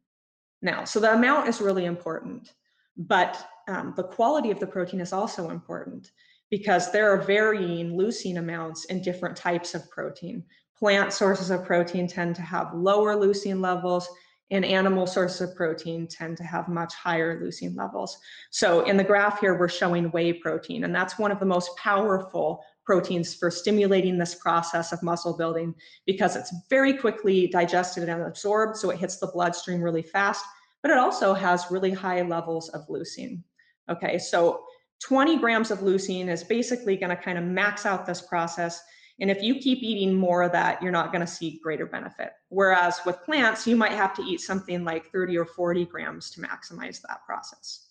Now, 0.63 0.85
so 0.85 0.99
the 0.99 1.13
amount 1.13 1.49
is 1.49 1.61
really 1.61 1.85
important, 1.85 2.55
but 2.97 3.47
um, 3.69 3.93
the 3.95 4.05
quality 4.05 4.51
of 4.51 4.59
the 4.59 4.67
protein 4.67 5.01
is 5.01 5.13
also 5.13 5.51
important 5.51 6.13
because 6.51 6.91
there 6.93 7.11
are 7.13 7.21
varying 7.21 7.91
leucine 7.91 8.39
amounts 8.39 8.87
in 8.87 9.03
different 9.03 9.37
types 9.37 9.75
of 9.75 9.91
protein. 9.91 10.45
Plant 10.79 11.13
sources 11.13 11.51
of 11.51 11.65
protein 11.65 12.07
tend 12.07 12.37
to 12.37 12.43
have 12.43 12.75
lower 12.75 13.17
leucine 13.17 13.61
levels, 13.61 14.09
and 14.51 14.65
animal 14.65 15.07
sources 15.07 15.41
of 15.41 15.57
protein 15.57 16.07
tend 16.07 16.37
to 16.37 16.45
have 16.45 16.69
much 16.69 16.95
higher 16.95 17.41
leucine 17.41 17.77
levels. 17.77 18.17
So 18.51 18.83
in 18.83 18.97
the 18.97 19.05
graph 19.05 19.41
here, 19.41 19.59
we're 19.59 19.69
showing 19.69 20.11
whey 20.11 20.33
protein, 20.35 20.85
and 20.85 20.95
that's 20.95 21.19
one 21.19 21.33
of 21.33 21.41
the 21.41 21.47
most 21.47 21.77
powerful 21.77 22.63
proteins 22.85 23.35
for 23.35 23.51
stimulating 23.51 24.17
this 24.17 24.37
process 24.37 24.93
of 24.93 25.03
muscle 25.03 25.37
building 25.37 25.75
because 26.07 26.37
it's 26.37 26.55
very 26.71 26.95
quickly 26.95 27.49
digested 27.49 28.09
and 28.09 28.23
absorbed, 28.23 28.77
so 28.77 28.91
it 28.91 28.99
hits 28.99 29.19
the 29.19 29.27
bloodstream 29.27 29.83
really 29.83 30.03
fast, 30.03 30.45
but 30.83 30.93
it 30.93 30.99
also 30.99 31.35
has 31.35 31.71
really 31.71 31.91
high 31.91 32.23
levels 32.23 32.69
of 32.69 32.87
leucine. 32.87 33.43
Okay, 33.91 34.19
so 34.19 34.63
20 35.03 35.39
grams 35.39 35.73
of 35.73 35.81
leucine 35.81 36.29
is 36.29 36.45
basically 36.45 36.97
going 36.97 37.11
to 37.11 37.17
kind 37.17 37.37
of 37.37 37.45
max 37.45 37.85
out 37.85 38.07
this 38.07 38.23
process 38.23 38.81
and 39.21 39.31
if 39.31 39.43
you 39.43 39.55
keep 39.57 39.83
eating 39.83 40.15
more 40.15 40.43
of 40.43 40.53
that, 40.53 40.83
you're 40.83 40.93
not 40.93 41.11
going 41.11 41.25
to 41.25 41.27
see 41.27 41.59
greater 41.63 41.87
benefit. 41.87 42.33
Whereas 42.49 43.01
with 43.07 43.25
plants, 43.25 43.67
you 43.67 43.75
might 43.75 43.93
have 43.93 44.15
to 44.15 44.23
eat 44.23 44.41
something 44.41 44.85
like 44.85 45.11
30 45.11 45.39
or 45.39 45.47
40 45.47 45.87
grams 45.87 46.31
to 46.33 46.43
maximize 46.43 47.01
that 47.03 47.25
process. 47.25 47.89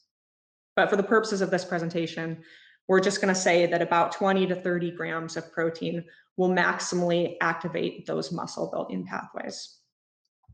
But 0.76 0.90
for 0.90 0.98
the 0.98 1.04
purposes 1.04 1.42
of 1.42 1.50
this 1.50 1.66
presentation, 1.66 2.44
we're 2.88 3.00
just 3.00 3.22
going 3.22 3.34
to 3.34 3.40
say 3.40 3.66
that 3.66 3.82
about 3.82 4.12
20 4.12 4.46
to 4.48 4.56
30 4.56 4.92
grams 4.92 5.36
of 5.36 5.52
protein 5.52 6.04
will 6.38 6.50
maximally 6.50 7.38
activate 7.42 8.06
those 8.06 8.32
muscle 8.32 8.70
building 8.72 9.06
pathways. 9.06 9.80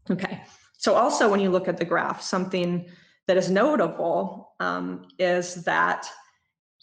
Okay, 0.09 0.41
so 0.77 0.95
also 0.95 1.29
when 1.29 1.41
you 1.41 1.49
look 1.49 1.67
at 1.67 1.77
the 1.77 1.85
graph, 1.85 2.21
something 2.21 2.85
that 3.27 3.35
is 3.35 3.51
notable 3.51 4.53
um, 4.59 5.07
is 5.19 5.63
that 5.65 6.09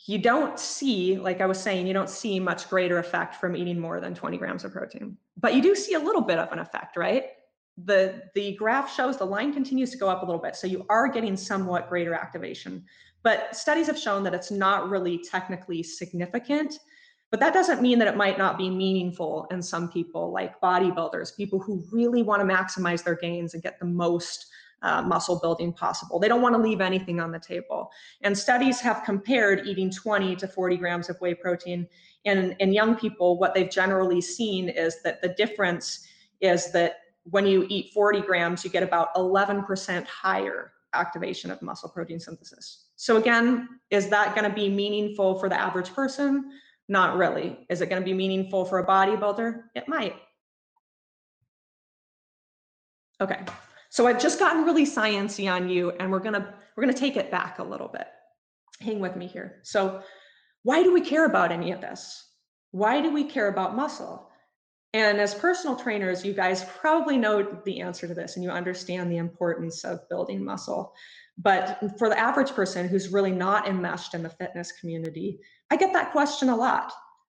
you 0.09 0.17
don't 0.17 0.59
see, 0.59 1.19
like 1.19 1.43
I 1.43 1.47
was 1.47 1.61
saying, 1.61 1.87
you 1.87 1.93
don't 1.93 2.09
see 2.09 2.41
much 2.41 2.71
greater 2.71 2.97
effect 2.97 3.35
from 3.35 3.55
eating 3.55 3.79
more 3.79 4.00
than 4.00 4.15
20 4.15 4.38
grams 4.38 4.65
of 4.65 4.73
protein. 4.73 5.19
But 5.37 5.55
you 5.55 5.61
do 5.61 5.75
see 5.75 5.93
a 5.93 5.99
little 5.99 6.23
bit 6.23 6.38
of 6.38 6.50
an 6.50 6.59
effect, 6.59 6.97
right? 6.97 7.25
The, 7.85 8.23
the 8.35 8.57
graph 8.57 8.91
shows 8.93 9.19
the 9.19 9.27
line 9.27 9.53
continues 9.53 9.91
to 9.91 9.99
go 9.99 10.09
up 10.09 10.23
a 10.23 10.25
little 10.25 10.41
bit. 10.41 10.57
So 10.57 10.67
you 10.67 10.87
are 10.88 11.09
getting 11.09 11.37
somewhat 11.37 11.91
greater 11.91 12.15
activation. 12.15 12.87
But 13.23 13.55
studies 13.55 13.87
have 13.87 13.99
shown 13.99 14.23
that 14.23 14.33
it's 14.33 14.50
not 14.50 14.88
really 14.88 15.19
technically 15.19 15.83
significant. 15.83 16.79
But 17.31 17.41
that 17.41 17.53
doesn't 17.53 17.83
mean 17.83 17.99
that 17.99 18.09
it 18.09 18.17
might 18.17 18.38
not 18.38 18.57
be 18.57 18.71
meaningful 18.71 19.47
in 19.50 19.61
some 19.61 19.91
people, 19.91 20.33
like 20.33 20.59
bodybuilders, 20.62 21.37
people 21.37 21.61
who 21.61 21.85
really 21.93 22.23
want 22.23 22.41
to 22.41 22.55
maximize 22.55 23.05
their 23.05 23.17
gains 23.17 23.53
and 23.53 23.62
get 23.62 23.79
the 23.79 23.85
most 23.85 24.47
uh, 24.83 25.03
muscle 25.03 25.39
building 25.41 25.73
possible. 25.73 26.19
They 26.19 26.29
don't 26.29 26.43
want 26.43 26.55
to 26.55 26.61
leave 26.61 26.81
anything 26.81 27.21
on 27.21 27.33
the 27.33 27.39
table. 27.39 27.91
And 28.23 28.37
studies 28.37 28.81
have 28.81 29.03
compared 29.05 29.67
eating 29.67 29.91
20 29.91 30.37
to 30.37 30.49
40 30.49 30.77
grams 30.77 31.09
of 31.09 31.21
whey 31.21 31.35
protein. 31.35 31.87
And 32.25 32.55
in 32.59 32.73
young 32.73 32.95
people, 32.97 33.39
what 33.39 33.55
they've 33.55 33.71
generally 33.71 34.21
seen 34.21 34.69
is 34.69 35.03
that 35.03 35.21
the 35.23 35.31
difference 35.31 36.07
is 36.41 36.71
that 36.73 37.01
when 37.25 37.47
you 37.47 37.67
eat 37.69 37.93
40 37.93 38.23
grams, 38.23 38.65
you 38.65 38.71
get 38.71 38.83
about 38.83 39.15
11% 39.15 40.07
higher 40.07 40.73
activation 40.95 41.51
of 41.51 41.61
muscle 41.61 41.89
protein 41.89 42.19
synthesis. 42.19 42.87
So 42.97 43.17
again, 43.17 43.69
is 43.91 44.09
that 44.09 44.35
going 44.35 44.49
to 44.49 44.55
be 44.55 44.69
meaningful 44.69 45.39
for 45.39 45.49
the 45.49 45.61
average 45.61 45.93
person? 45.93 46.51
Not 46.89 47.17
really. 47.17 47.67
Is 47.69 47.81
it 47.83 47.91
going 47.91 48.01
to 48.01 48.05
be 48.05 48.15
meaningful 48.15 48.65
for 48.65 48.79
a 48.79 48.87
bodybuilder? 48.87 49.63
It 49.75 49.89
might. 49.89 50.17
Okay, 53.21 53.41
so 53.88 54.07
I've 54.07 54.21
just 54.21 54.38
gotten 54.38 54.64
really 54.64 54.85
sciency 54.85 55.50
on 55.50 55.68
you 55.68 55.90
and 55.92 56.11
we're 56.11 56.18
gonna 56.18 56.54
we're 56.76 56.83
gonna 56.83 56.92
take 56.92 57.16
it 57.16 57.30
back 57.30 57.59
a 57.59 57.64
little 57.64 57.88
bit. 57.88 58.07
Hang 58.80 59.00
with 59.00 59.16
me 59.16 59.26
here. 59.26 59.61
So 59.62 60.02
why 60.62 60.83
do 60.83 60.92
we 60.92 61.00
care 61.00 61.25
about 61.25 61.52
any 61.52 61.73
of 61.73 61.80
this? 61.80 62.25
Why 62.71 63.00
do 63.00 63.12
we 63.12 63.25
care 63.25 63.49
about 63.49 63.76
muscle? 63.76 64.28
And 64.95 65.18
as 65.18 65.35
personal 65.35 65.76
trainers, 65.76 66.25
you 66.25 66.33
guys 66.33 66.64
probably 66.80 67.18
know 67.18 67.61
the 67.64 67.80
answer 67.80 68.07
to 68.09 68.14
this 68.14 68.37
and 68.37 68.45
you 68.45 68.50
understand 68.50 69.11
the 69.11 69.18
importance 69.18 69.85
of 69.85 70.09
building 70.09 70.45
muscle. 70.45 70.95
But 71.37 71.78
for 71.99 72.09
the 72.09 72.18
average 72.18 72.50
person 72.50 72.88
who's 72.88 73.12
really 73.12 73.30
not 73.30 73.68
enmeshed 73.68 74.14
in 74.14 74.23
the 74.23 74.30
fitness 74.30 74.73
community, 74.73 75.40
I 75.71 75.76
get 75.76 75.92
that 75.92 76.12
question 76.12 76.49
a 76.49 76.57
lot. 76.57 76.92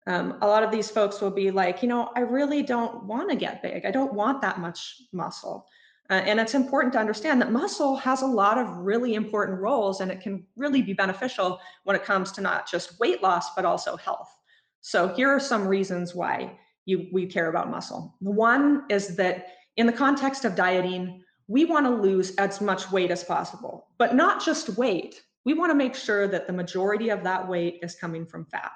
Um, 0.08 0.38
a 0.42 0.48
lot 0.48 0.64
of 0.64 0.72
these 0.72 0.90
folks 0.90 1.22
will 1.22 1.32
be 1.32 1.52
like, 1.52 1.82
you 1.82 1.90
know, 1.90 2.12
I 2.16 2.22
really 2.22 2.64
don't 2.64 3.04
want 3.04 3.30
to 3.30 3.36
get 3.36 3.62
big. 3.62 3.86
I 3.86 3.92
don't 3.92 4.14
want 4.14 4.42
that 4.42 4.60
much 4.60 5.02
muscle. 5.12 5.68
Uh, 6.10 6.14
and 6.26 6.40
it's 6.40 6.56
important 6.56 6.92
to 6.94 7.00
understand 7.00 7.40
that 7.40 7.52
muscle 7.52 7.96
has 7.96 8.24
a 8.24 8.26
lot 8.26 8.58
of 8.58 8.78
really 8.78 9.14
important 9.14 9.60
roles 9.60 10.02
and 10.02 10.12
it 10.12 10.22
can 10.22 10.44
really 10.56 10.82
be 10.82 10.94
beneficial 10.94 11.60
when 11.84 11.96
it 11.96 12.04
comes 12.04 12.32
to 12.32 12.42
not 12.42 12.70
just 12.70 13.00
weight 13.00 13.22
loss, 13.22 13.54
but 13.56 13.64
also 13.64 13.96
health. 13.96 14.36
So 14.82 15.10
here 15.10 15.30
are 15.30 15.40
some 15.40 15.68
reasons 15.68 16.16
why 16.16 16.58
you, 16.86 17.08
we 17.12 17.28
care 17.28 17.50
about 17.50 17.70
muscle. 17.70 18.16
The 18.22 18.32
one 18.32 18.86
is 18.90 19.16
that 19.18 19.48
in 19.78 19.86
the 19.86 19.94
context 19.94 20.46
of 20.46 20.56
dieting, 20.56 21.24
we 21.48 21.66
want 21.66 21.86
to 21.86 21.92
lose 21.92 22.36
as 22.36 22.60
much 22.60 22.92
weight 22.92 23.12
as 23.12 23.24
possible, 23.24 23.88
but 23.98 24.16
not 24.16 24.44
just 24.44 24.78
weight. 24.78 25.22
We 25.46 25.54
want 25.54 25.70
to 25.70 25.76
make 25.76 25.96
sure 25.96 26.28
that 26.28 26.48
the 26.48 26.54
majority 26.54 27.10
of 27.10 27.24
that 27.24 27.48
weight 27.48 27.80
is 27.84 27.96
coming 27.96 28.26
from 28.26 28.46
fat. 28.46 28.74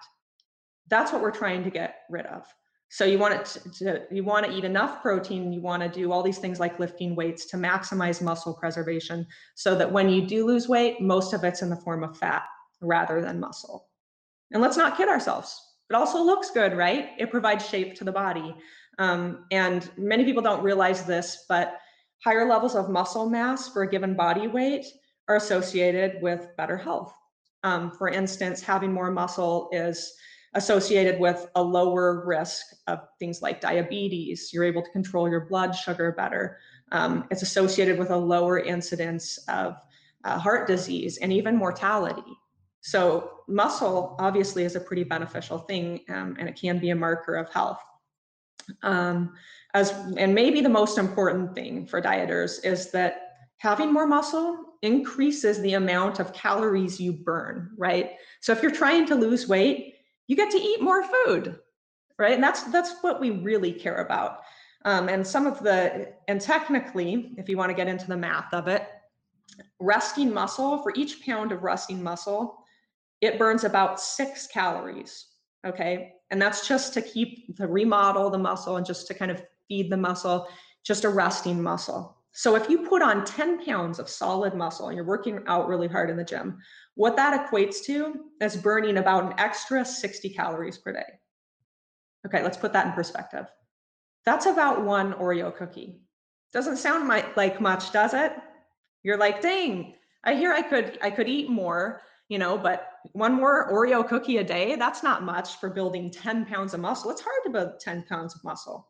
That's 0.87 1.11
what 1.11 1.21
we're 1.21 1.31
trying 1.31 1.63
to 1.63 1.69
get 1.69 2.01
rid 2.09 2.25
of. 2.27 2.45
So 2.93 3.05
you 3.05 3.17
want 3.17 3.33
it 3.33 3.73
to, 3.77 4.03
you 4.11 4.23
want 4.23 4.45
to 4.45 4.55
eat 4.55 4.63
enough 4.63 5.01
protein, 5.01 5.51
you 5.51 5.61
want 5.61 5.81
to 5.81 5.89
do 5.89 6.11
all 6.11 6.21
these 6.21 6.37
things 6.37 6.59
like 6.59 6.77
lifting 6.77 7.15
weights 7.15 7.45
to 7.47 7.57
maximize 7.57 8.21
muscle 8.21 8.53
preservation 8.53 9.25
so 9.55 9.73
that 9.73 9.91
when 9.91 10.09
you 10.09 10.27
do 10.27 10.45
lose 10.45 10.69
weight, 10.69 11.01
most 11.01 11.33
of 11.33 11.43
it's 11.43 11.63
in 11.63 11.71
the 11.71 11.75
form 11.75 12.03
of 12.03 12.15
fat 12.15 12.43
rather 12.81 13.19
than 13.19 13.39
muscle. 13.39 13.87
And 14.51 14.61
let's 14.61 14.77
not 14.77 14.95
kid 14.95 15.09
ourselves. 15.09 15.59
It 15.89 15.95
also 15.95 16.21
looks 16.21 16.51
good, 16.51 16.77
right? 16.77 17.09
It 17.17 17.31
provides 17.31 17.67
shape 17.67 17.95
to 17.95 18.03
the 18.03 18.11
body. 18.11 18.53
Um, 18.99 19.45
and 19.49 19.89
many 19.97 20.23
people 20.23 20.43
don't 20.43 20.61
realize 20.61 21.03
this, 21.03 21.45
but 21.49 21.79
higher 22.23 22.47
levels 22.47 22.75
of 22.75 22.91
muscle 22.91 23.27
mass 23.27 23.69
for 23.69 23.81
a 23.81 23.89
given 23.89 24.13
body 24.13 24.45
weight 24.45 24.85
are 25.27 25.37
associated 25.37 26.21
with 26.21 26.55
better 26.57 26.77
health. 26.77 27.11
Um, 27.63 27.89
for 27.89 28.09
instance, 28.09 28.61
having 28.61 28.93
more 28.93 29.09
muscle 29.09 29.69
is 29.71 30.13
associated 30.55 31.19
with 31.19 31.49
a 31.55 31.63
lower 31.63 32.25
risk 32.25 32.65
of 32.87 33.07
things 33.19 33.41
like 33.41 33.61
diabetes. 33.61 34.51
You're 34.53 34.63
able 34.63 34.83
to 34.83 34.91
control 34.91 35.29
your 35.29 35.41
blood 35.41 35.73
sugar 35.75 36.11
better. 36.11 36.59
Um, 36.91 37.25
it's 37.31 37.41
associated 37.41 37.97
with 37.97 38.11
a 38.11 38.17
lower 38.17 38.59
incidence 38.59 39.39
of 39.47 39.75
uh, 40.23 40.37
heart 40.37 40.67
disease 40.67 41.17
and 41.17 41.33
even 41.33 41.55
mortality. 41.55 42.37
So 42.81 43.39
muscle 43.47 44.15
obviously 44.19 44.63
is 44.63 44.75
a 44.75 44.79
pretty 44.79 45.03
beneficial 45.03 45.59
thing 45.59 46.01
um, 46.09 46.35
and 46.37 46.47
it 46.47 46.55
can 46.55 46.79
be 46.79 46.91
a 46.91 46.95
marker 46.95 47.35
of 47.35 47.51
health. 47.51 47.81
Um, 48.83 49.33
as 49.73 49.91
and 50.17 50.35
maybe 50.35 50.61
the 50.61 50.69
most 50.69 50.97
important 50.97 51.55
thing 51.55 51.85
for 51.85 52.01
dieters 52.01 52.63
is 52.63 52.91
that 52.91 53.33
having 53.57 53.91
more 53.91 54.05
muscle 54.05 54.75
increases 54.81 55.61
the 55.61 55.73
amount 55.73 56.19
of 56.19 56.33
calories 56.33 56.99
you 56.99 57.13
burn, 57.13 57.71
right? 57.77 58.11
So 58.41 58.51
if 58.51 58.61
you're 58.61 58.71
trying 58.71 59.05
to 59.07 59.15
lose 59.15 59.47
weight, 59.47 59.92
you 60.27 60.35
get 60.35 60.51
to 60.51 60.57
eat 60.57 60.81
more 60.81 61.03
food, 61.03 61.59
right? 62.17 62.33
And 62.33 62.43
that's 62.43 62.63
that's 62.63 62.95
what 63.01 63.19
we 63.19 63.31
really 63.31 63.71
care 63.71 63.97
about. 63.97 64.39
Um, 64.85 65.09
and 65.09 65.25
some 65.25 65.47
of 65.47 65.59
the 65.59 66.13
and 66.27 66.41
technically, 66.41 67.33
if 67.37 67.47
you 67.49 67.57
want 67.57 67.69
to 67.69 67.75
get 67.75 67.87
into 67.87 68.07
the 68.07 68.17
math 68.17 68.53
of 68.53 68.67
it, 68.67 68.87
resting 69.79 70.33
muscle 70.33 70.79
for 70.79 70.93
each 70.95 71.25
pound 71.25 71.51
of 71.51 71.63
resting 71.63 72.01
muscle, 72.01 72.57
it 73.21 73.39
burns 73.39 73.63
about 73.63 73.99
six 73.99 74.47
calories. 74.47 75.27
Okay, 75.65 76.13
and 76.31 76.41
that's 76.41 76.67
just 76.67 76.93
to 76.93 77.01
keep 77.01 77.55
to 77.57 77.67
remodel 77.67 78.29
the 78.29 78.37
muscle 78.37 78.77
and 78.77 78.85
just 78.85 79.07
to 79.07 79.13
kind 79.13 79.31
of 79.31 79.41
feed 79.67 79.89
the 79.89 79.97
muscle, 79.97 80.47
just 80.83 81.05
a 81.05 81.09
resting 81.09 81.61
muscle. 81.61 82.17
So 82.33 82.55
if 82.55 82.67
you 82.67 82.87
put 82.87 83.03
on 83.03 83.25
10 83.25 83.63
pounds 83.63 83.99
of 83.99 84.09
solid 84.09 84.55
muscle 84.55 84.87
and 84.87 84.95
you're 84.95 85.05
working 85.05 85.43
out 85.47 85.67
really 85.67 85.87
hard 85.87 86.09
in 86.09 86.17
the 86.17 86.23
gym, 86.23 86.57
what 86.95 87.15
that 87.15 87.47
equates 87.47 87.83
to 87.85 88.25
is 88.41 88.55
burning 88.55 88.97
about 88.97 89.23
an 89.23 89.33
extra 89.37 89.85
60 89.85 90.29
calories 90.29 90.79
per 90.79 90.93
day. 90.93 91.19
Okay, 92.25 92.41
let's 92.41 92.57
put 92.57 92.73
that 92.73 92.87
in 92.87 92.93
perspective. 92.93 93.45
That's 94.25 94.47
about 94.47 94.83
one 94.83 95.13
Oreo 95.13 95.55
cookie. 95.55 95.99
Doesn't 96.53 96.77
sound 96.77 97.07
like 97.07 97.61
much, 97.61 97.91
does 97.91 98.13
it? 98.13 98.33
You're 99.03 99.17
like, 99.17 99.41
dang, 99.41 99.95
I 100.23 100.33
hear 100.33 100.53
I 100.53 100.61
could 100.61 100.97
I 101.01 101.11
could 101.11 101.27
eat 101.27 101.49
more, 101.49 102.01
you 102.29 102.39
know, 102.39 102.57
but 102.57 102.87
one 103.11 103.33
more 103.33 103.71
Oreo 103.71 104.07
cookie 104.07 104.37
a 104.37 104.43
day, 104.43 104.75
that's 104.75 105.03
not 105.03 105.23
much 105.23 105.57
for 105.57 105.69
building 105.69 106.09
10 106.09 106.45
pounds 106.45 106.73
of 106.73 106.79
muscle. 106.79 107.11
It's 107.11 107.21
hard 107.21 107.41
to 107.43 107.49
build 107.51 107.79
10 107.79 108.03
pounds 108.03 108.33
of 108.33 108.43
muscle. 108.43 108.87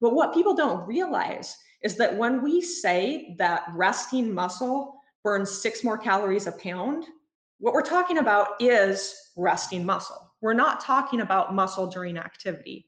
But 0.00 0.14
what 0.14 0.34
people 0.34 0.54
don't 0.54 0.86
realize 0.86 1.56
is 1.82 1.96
that 1.96 2.16
when 2.16 2.42
we 2.42 2.60
say 2.60 3.34
that 3.38 3.64
resting 3.74 4.32
muscle 4.32 5.00
burns 5.22 5.50
six 5.50 5.82
more 5.84 5.98
calories 5.98 6.46
a 6.46 6.52
pound, 6.52 7.04
what 7.58 7.72
we're 7.74 7.82
talking 7.82 8.18
about 8.18 8.50
is 8.60 9.14
resting 9.36 9.84
muscle. 9.84 10.32
We're 10.40 10.52
not 10.52 10.80
talking 10.80 11.20
about 11.20 11.54
muscle 11.54 11.86
during 11.86 12.18
activity 12.18 12.86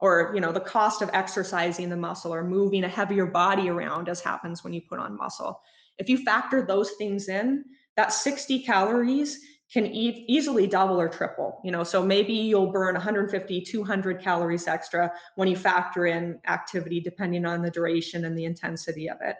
or 0.00 0.32
you 0.34 0.40
know 0.40 0.52
the 0.52 0.60
cost 0.60 1.02
of 1.02 1.10
exercising 1.12 1.88
the 1.88 1.96
muscle 1.96 2.32
or 2.32 2.44
moving 2.44 2.84
a 2.84 2.88
heavier 2.88 3.26
body 3.26 3.68
around 3.68 4.08
as 4.08 4.20
happens 4.20 4.62
when 4.62 4.72
you 4.72 4.80
put 4.82 4.98
on 4.98 5.16
muscle. 5.16 5.60
If 5.98 6.08
you 6.08 6.18
factor 6.18 6.62
those 6.62 6.92
things 6.92 7.28
in, 7.28 7.64
that 7.96 8.12
60 8.12 8.60
calories 8.60 9.40
can 9.72 9.86
e- 9.86 10.24
easily 10.28 10.66
double 10.66 11.00
or 11.00 11.08
triple 11.08 11.60
you 11.64 11.70
know? 11.70 11.82
So 11.82 12.04
maybe 12.04 12.32
you'll 12.32 12.70
burn 12.70 12.94
150 12.94 13.60
200 13.60 14.20
calories 14.20 14.68
extra 14.68 15.12
when 15.34 15.48
you 15.48 15.56
factor 15.56 16.06
in 16.06 16.38
activity 16.46 17.00
depending 17.00 17.44
on 17.44 17.62
the 17.62 17.70
duration 17.70 18.24
and 18.24 18.36
the 18.36 18.44
intensity 18.44 19.08
of 19.08 19.18
it. 19.20 19.36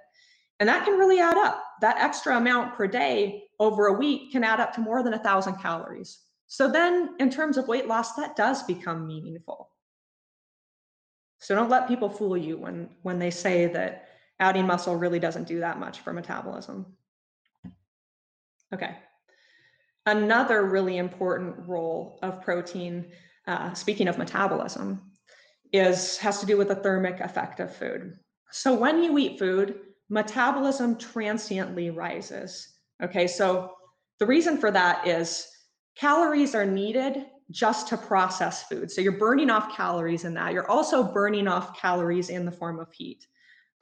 And 0.58 0.68
that 0.68 0.84
can 0.84 0.98
really 0.98 1.20
add 1.20 1.36
up. 1.36 1.62
That 1.82 1.98
extra 1.98 2.36
amount 2.36 2.74
per 2.74 2.86
day 2.86 3.44
over 3.60 3.88
a 3.88 3.92
week 3.92 4.32
can 4.32 4.42
add 4.42 4.58
up 4.58 4.72
to 4.74 4.80
more 4.80 5.02
than 5.02 5.14
a 5.14 5.18
thousand 5.18 5.58
calories. 5.58 6.20
So 6.46 6.70
then 6.70 7.14
in 7.18 7.30
terms 7.30 7.56
of 7.58 7.68
weight 7.68 7.86
loss 7.86 8.14
that 8.14 8.36
does 8.36 8.62
become 8.62 9.06
meaningful. 9.06 9.70
So 11.38 11.54
don't 11.54 11.70
let 11.70 11.86
people 11.86 12.08
fool 12.08 12.36
you 12.36 12.56
when 12.56 12.88
when 13.02 13.18
they 13.18 13.30
say 13.30 13.66
that 13.66 14.08
adding 14.40 14.66
muscle 14.66 14.96
really 14.96 15.18
doesn't 15.18 15.46
do 15.46 15.60
that 15.60 15.78
much 15.78 16.00
for 16.00 16.12
metabolism. 16.12 16.86
Okay 18.72 18.96
Another 20.06 20.66
really 20.66 20.98
important 20.98 21.56
role 21.66 22.18
of 22.22 22.40
protein, 22.40 23.06
uh, 23.48 23.74
speaking 23.74 24.06
of 24.06 24.18
metabolism, 24.18 25.02
is 25.72 26.16
has 26.18 26.40
to 26.40 26.46
do 26.46 26.56
with 26.56 26.68
the 26.68 26.76
thermic 26.76 27.20
effect 27.20 27.58
of 27.60 27.74
food. 27.74 28.16
So 28.52 28.72
when 28.72 29.02
you 29.02 29.18
eat 29.18 29.38
food, 29.38 29.80
metabolism 30.08 30.96
transiently 30.96 31.90
rises. 31.90 32.76
Okay, 33.02 33.26
so 33.26 33.72
the 34.18 34.26
reason 34.26 34.56
for 34.56 34.70
that 34.70 35.06
is 35.06 35.46
calories 35.96 36.54
are 36.54 36.64
needed 36.64 37.26
just 37.50 37.88
to 37.88 37.96
process 37.96 38.64
food. 38.64 38.90
So 38.90 39.00
you're 39.00 39.18
burning 39.18 39.50
off 39.50 39.76
calories 39.76 40.24
in 40.24 40.34
that. 40.34 40.52
You're 40.52 40.70
also 40.70 41.02
burning 41.02 41.48
off 41.48 41.76
calories 41.78 42.28
in 42.28 42.44
the 42.44 42.52
form 42.52 42.78
of 42.78 42.92
heat. 42.92 43.26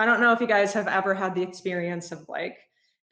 I 0.00 0.06
don't 0.06 0.20
know 0.20 0.32
if 0.32 0.40
you 0.40 0.46
guys 0.46 0.72
have 0.72 0.88
ever 0.88 1.14
had 1.14 1.34
the 1.34 1.42
experience 1.42 2.12
of 2.12 2.26
like 2.28 2.58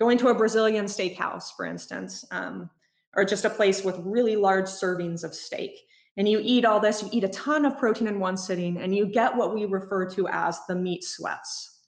going 0.01 0.19
to 0.19 0.29
a 0.29 0.35
Brazilian 0.35 0.87
steakhouse, 0.87 1.55
for 1.57 1.65
instance. 1.65 2.25
Um, 2.31 2.69
or 3.15 3.25
just 3.25 3.45
a 3.45 3.51
place 3.51 3.85
with 3.85 3.99
really 3.99 4.37
large 4.37 4.67
servings 4.67 5.25
of 5.25 5.35
steak. 5.35 5.73
And 6.17 6.29
you 6.29 6.41
eat 6.43 6.65
all 6.65 6.81
this, 6.81 7.03
you 7.03 7.09
eat 7.13 7.25
a 7.25 7.29
ton 7.29 7.65
of 7.65 7.79
protein 7.79 8.09
in 8.09 8.21
one 8.21 8.37
sitting, 8.37 8.77
and 8.79 8.95
you 8.95 9.07
get 9.07 9.35
what 9.35 9.55
we 9.55 9.65
refer 9.65 10.09
to 10.11 10.29
as 10.29 10.61
the 10.67 10.75
meat 10.75 11.05
sweats. 11.05 11.81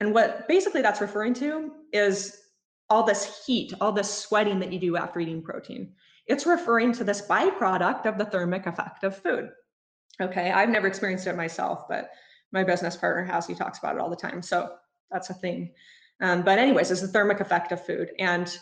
And 0.00 0.14
what 0.14 0.48
basically 0.48 0.82
that's 0.82 1.00
referring 1.00 1.34
to 1.34 1.70
is 1.92 2.38
all 2.90 3.04
this 3.04 3.44
heat, 3.46 3.72
all 3.80 3.92
this 3.92 4.12
sweating 4.12 4.58
that 4.60 4.72
you 4.72 4.78
do 4.78 4.96
after 4.96 5.20
eating 5.20 5.42
protein. 5.42 5.92
It's 6.26 6.46
referring 6.46 6.92
to 6.94 7.04
this 7.04 7.22
byproduct 7.22 8.06
of 8.06 8.18
the 8.18 8.24
thermic 8.24 8.66
effect 8.66 9.04
of 9.04 9.16
food. 9.16 9.50
Okay, 10.20 10.50
I've 10.50 10.68
never 10.68 10.86
experienced 10.86 11.26
it 11.26 11.36
myself, 11.36 11.88
but 11.88 12.10
my 12.52 12.64
business 12.64 12.96
partner 12.96 13.24
has. 13.24 13.46
He 13.46 13.54
talks 13.54 13.78
about 13.78 13.96
it 13.96 14.00
all 14.00 14.10
the 14.10 14.16
time. 14.16 14.42
So 14.42 14.74
that's 15.10 15.30
a 15.30 15.34
thing. 15.34 15.72
Um, 16.20 16.42
but, 16.42 16.58
anyways, 16.58 16.90
it's 16.90 17.00
the 17.00 17.08
thermic 17.08 17.40
effect 17.40 17.72
of 17.72 17.84
food. 17.84 18.10
And 18.18 18.56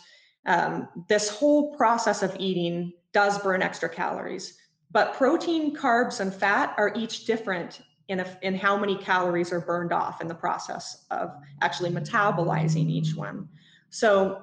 um, 0.47 0.89
this 1.09 1.29
whole 1.29 1.77
process 1.77 2.23
of 2.23 2.37
eating 2.39 2.93
does 3.13 3.39
burn 3.39 3.63
extra 3.63 3.89
calories, 3.89 4.57
but 4.91 5.15
protein, 5.15 5.77
carbs, 5.77 6.21
and 6.21 6.33
fat 6.33 6.75
are 6.79 6.93
each 6.97 7.27
different 7.27 7.83
in, 8.09 8.21
a, 8.21 8.39
in 8.43 8.55
how 8.55 8.77
many 8.77 8.97
calories 8.97 9.53
are 9.53 9.61
burned 9.61 9.93
off 9.93 10.21
in 10.21 10.27
the 10.27 10.35
process 10.35 11.05
of 11.11 11.33
actually 11.63 11.91
metabolizing 11.91 12.91
each 12.91 13.15
one. 13.15 13.49
So 13.91 14.43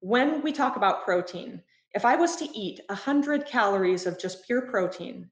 when 0.00 0.42
we 0.42 0.52
talk 0.52 0.76
about 0.76 1.04
protein, 1.04 1.62
if 1.94 2.04
I 2.04 2.16
was 2.16 2.36
to 2.36 2.58
eat 2.58 2.80
100 2.88 3.46
calories 3.46 4.06
of 4.06 4.18
just 4.18 4.44
pure 4.44 4.62
protein, 4.62 5.30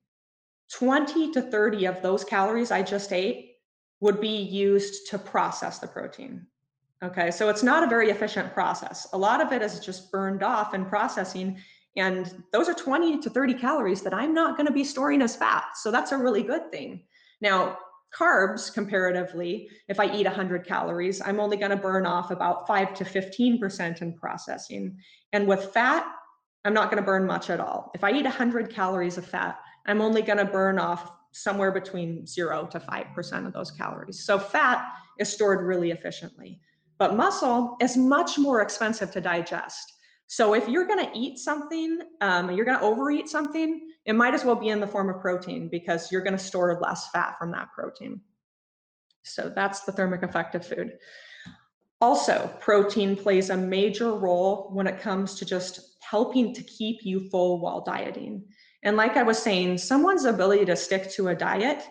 20 0.72 1.32
to 1.32 1.42
30 1.42 1.87
of 1.87 2.02
those 2.02 2.24
calories 2.24 2.70
I 2.70 2.82
just 2.82 3.12
ate 3.12 3.56
would 4.00 4.20
be 4.20 4.28
used 4.28 5.09
to 5.11 5.18
process 5.18 5.78
the 5.78 5.87
protein. 5.87 6.46
Okay, 7.04 7.30
so 7.30 7.48
it's 7.50 7.62
not 7.62 7.85
a 7.85 7.87
very 7.87 8.11
efficient 8.11 8.54
process. 8.54 9.06
A 9.12 9.18
lot 9.18 9.44
of 9.44 9.52
it 9.52 9.61
is 9.61 9.80
just 9.80 10.11
burned 10.11 10.42
off 10.42 10.72
in 10.72 10.87
processing. 10.87 11.59
And 11.96 12.42
those 12.52 12.68
are 12.68 12.74
20 12.74 13.20
to 13.20 13.30
30 13.30 13.54
calories 13.54 14.02
that 14.02 14.14
I'm 14.14 14.32
not 14.32 14.56
going 14.56 14.66
to 14.66 14.72
be 14.72 14.85
storing 14.85 15.22
as 15.22 15.37
fat. 15.37 15.64
So 15.76 15.90
that's 15.90 16.12
a 16.12 16.18
really 16.18 16.42
good 16.42 16.70
thing. 16.70 17.04
Now, 17.40 17.78
carbs, 18.18 18.72
comparatively, 18.72 19.68
if 19.88 20.00
I 20.00 20.06
eat 20.14 20.26
100 20.26 20.66
calories, 20.66 21.20
I'm 21.20 21.38
only 21.38 21.56
going 21.56 21.70
to 21.70 21.76
burn 21.76 22.06
off 22.06 22.30
about 22.30 22.66
5 22.66 22.94
to 22.94 23.04
15% 23.04 24.02
in 24.02 24.14
processing. 24.14 24.96
And 25.32 25.46
with 25.46 25.72
fat, 25.72 26.06
I'm 26.64 26.74
not 26.74 26.90
going 26.90 27.02
to 27.02 27.06
burn 27.06 27.26
much 27.26 27.50
at 27.50 27.61
all. 27.61 27.90
If 27.94 28.04
I 28.04 28.12
eat 28.12 28.24
100 28.24 28.70
calories 28.70 29.18
of 29.18 29.26
fat, 29.26 29.59
I'm 29.87 30.00
only 30.00 30.22
going 30.22 30.38
to 30.38 30.44
burn 30.44 30.78
off 30.78 31.12
somewhere 31.32 31.72
between 31.72 32.26
0 32.26 32.68
to 32.72 32.80
5% 32.80 33.46
of 33.46 33.52
those 33.52 33.70
calories. 33.70 34.24
So 34.24 34.38
fat 34.38 34.87
is 35.18 35.28
stored 35.28 35.64
really 35.64 35.90
efficiently. 35.90 36.61
But 36.98 37.16
muscle 37.16 37.76
is 37.80 37.96
much 37.96 38.38
more 38.38 38.62
expensive 38.62 39.11
to 39.12 39.20
digest. 39.20 39.92
So 40.28 40.54
if 40.54 40.68
you're 40.68 40.87
going 40.87 41.04
to 41.04 41.18
eat 41.18 41.38
something, 41.38 42.00
um, 42.20 42.50
you're 42.50 42.64
going 42.64 42.78
to 42.78 42.85
overeat 42.85 43.28
something, 43.28 43.88
it 44.06 44.14
might 44.14 44.35
as 44.35 44.44
well 44.44 44.56
be 44.56 44.68
in 44.68 44.80
the 44.80 44.87
form 44.87 45.09
of 45.09 45.20
protein 45.20 45.68
because 45.68 46.11
you're 46.11 46.22
going 46.22 46.37
to 46.37 46.42
store 46.42 46.80
less 46.80 47.11
fat 47.11 47.37
from 47.38 47.52
that 47.52 47.68
protein. 47.72 48.20
So 49.22 49.52
that's 49.54 49.80
the 49.80 49.92
thermic 49.92 50.22
effect 50.22 50.54
of 50.54 50.66
food. 50.66 50.94
Also, 52.00 52.50
protein 52.61 53.16
plays 53.16 53.50
a 53.50 53.56
major 53.56 54.12
role 54.12 54.68
when 54.72 54.87
it 54.87 55.00
comes 55.00 55.35
to 55.37 55.44
just 55.44 55.96
helping 56.00 56.54
to 56.54 56.62
keep 56.62 57.04
you 57.04 57.28
full 57.30 57.61
while 57.61 57.80
dieting. 57.80 58.44
And 58.82 58.96
like 58.96 59.16
I 59.16 59.22
was 59.22 59.38
saying, 59.38 59.78
someone's 59.78 60.24
ability 60.24 60.66
to 60.66 60.76
stick 60.76 61.11
to 61.12 61.28
a 61.28 61.35
diet 61.35 61.82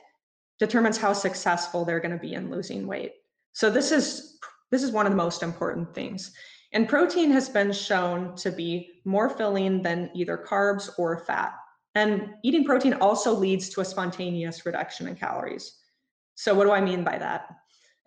determines 0.59 0.97
how 0.97 1.11
successful 1.13 1.83
they're 1.83 1.99
going 1.99 2.11
to 2.11 2.17
be 2.17 2.33
in 2.33 2.51
losing 2.51 2.87
weight. 2.87 3.13
So 3.53 3.69
this 3.69 3.91
is 3.91 4.37
this 4.75 4.83
is 4.83 4.91
one 4.91 5.05
of 5.05 5.13
the 5.13 5.17
most 5.17 5.41
important 5.41 5.95
things. 5.95 6.33
And 6.73 6.89
protein 6.89 7.31
has 7.31 7.47
been 7.47 7.71
shown 7.71 8.35
to 8.35 8.51
be 8.51 8.99
more 9.05 9.29
filling 9.29 9.81
than 9.81 10.09
either 10.13 10.37
carbs 10.37 10.89
or 10.97 11.17
fat. 11.17 11.53
And 11.95 12.31
eating 12.43 12.65
protein 12.65 12.95
also 12.95 13.33
leads 13.33 13.69
to 13.69 13.79
a 13.79 13.85
spontaneous 13.85 14.65
reduction 14.65 15.07
in 15.07 15.15
calories. 15.15 15.77
So, 16.33 16.53
what 16.53 16.65
do 16.65 16.71
I 16.71 16.81
mean 16.81 17.05
by 17.05 17.17
that? 17.17 17.55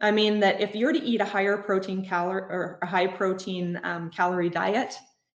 I 0.02 0.10
mean 0.10 0.40
that 0.40 0.60
if 0.60 0.74
you're 0.74 0.92
to 0.92 1.02
eat 1.02 1.22
a 1.22 1.24
higher 1.24 1.56
protein 1.56 2.04
calorie 2.04 2.42
or 2.42 2.78
a 2.82 2.86
high 2.86 3.06
protein 3.06 3.80
um, 3.82 4.10
calorie 4.10 4.50
diet, 4.50 4.94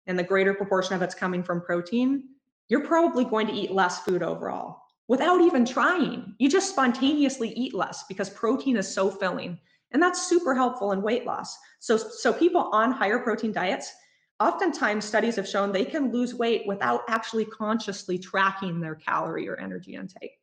and 0.08 0.20
the 0.20 0.24
greater 0.24 0.54
proportion 0.54 0.96
of 0.96 1.02
it's 1.02 1.16
coming 1.16 1.44
from 1.44 1.62
protein, 1.62 2.26
you're 2.68 2.86
probably 2.86 3.24
going 3.24 3.48
to 3.48 3.54
eat 3.54 3.72
less 3.72 4.00
food 4.00 4.22
overall 4.22 4.82
without 5.08 5.40
even 5.40 5.64
trying. 5.64 6.36
You 6.40 6.50
just 6.50 6.72
spontaneously 6.72 7.54
eat 7.54 7.74
less 7.74 8.04
because 8.10 8.30
protein 8.30 8.76
is 8.76 8.94
so 8.94 9.10
filling. 9.10 9.58
And 9.92 10.02
that's 10.02 10.28
super 10.28 10.56
helpful 10.56 10.92
in 10.92 11.02
weight 11.02 11.26
loss. 11.26 11.58
So, 11.80 11.98
so 11.98 12.32
people 12.32 12.70
on 12.72 12.92
higher 12.92 13.20
protein 13.20 13.52
diets, 13.52 13.92
oftentimes 14.40 15.06
studies 15.06 15.36
have 15.36 15.48
shown 15.48 15.72
they 15.72 15.86
can 15.86 16.12
lose 16.12 16.34
weight 16.34 16.64
without 16.66 17.02
actually 17.08 17.46
consciously 17.46 18.18
tracking 18.18 18.80
their 18.80 18.96
calorie 18.96 19.48
or 19.48 19.58
energy 19.58 19.96
intake. 19.96 20.38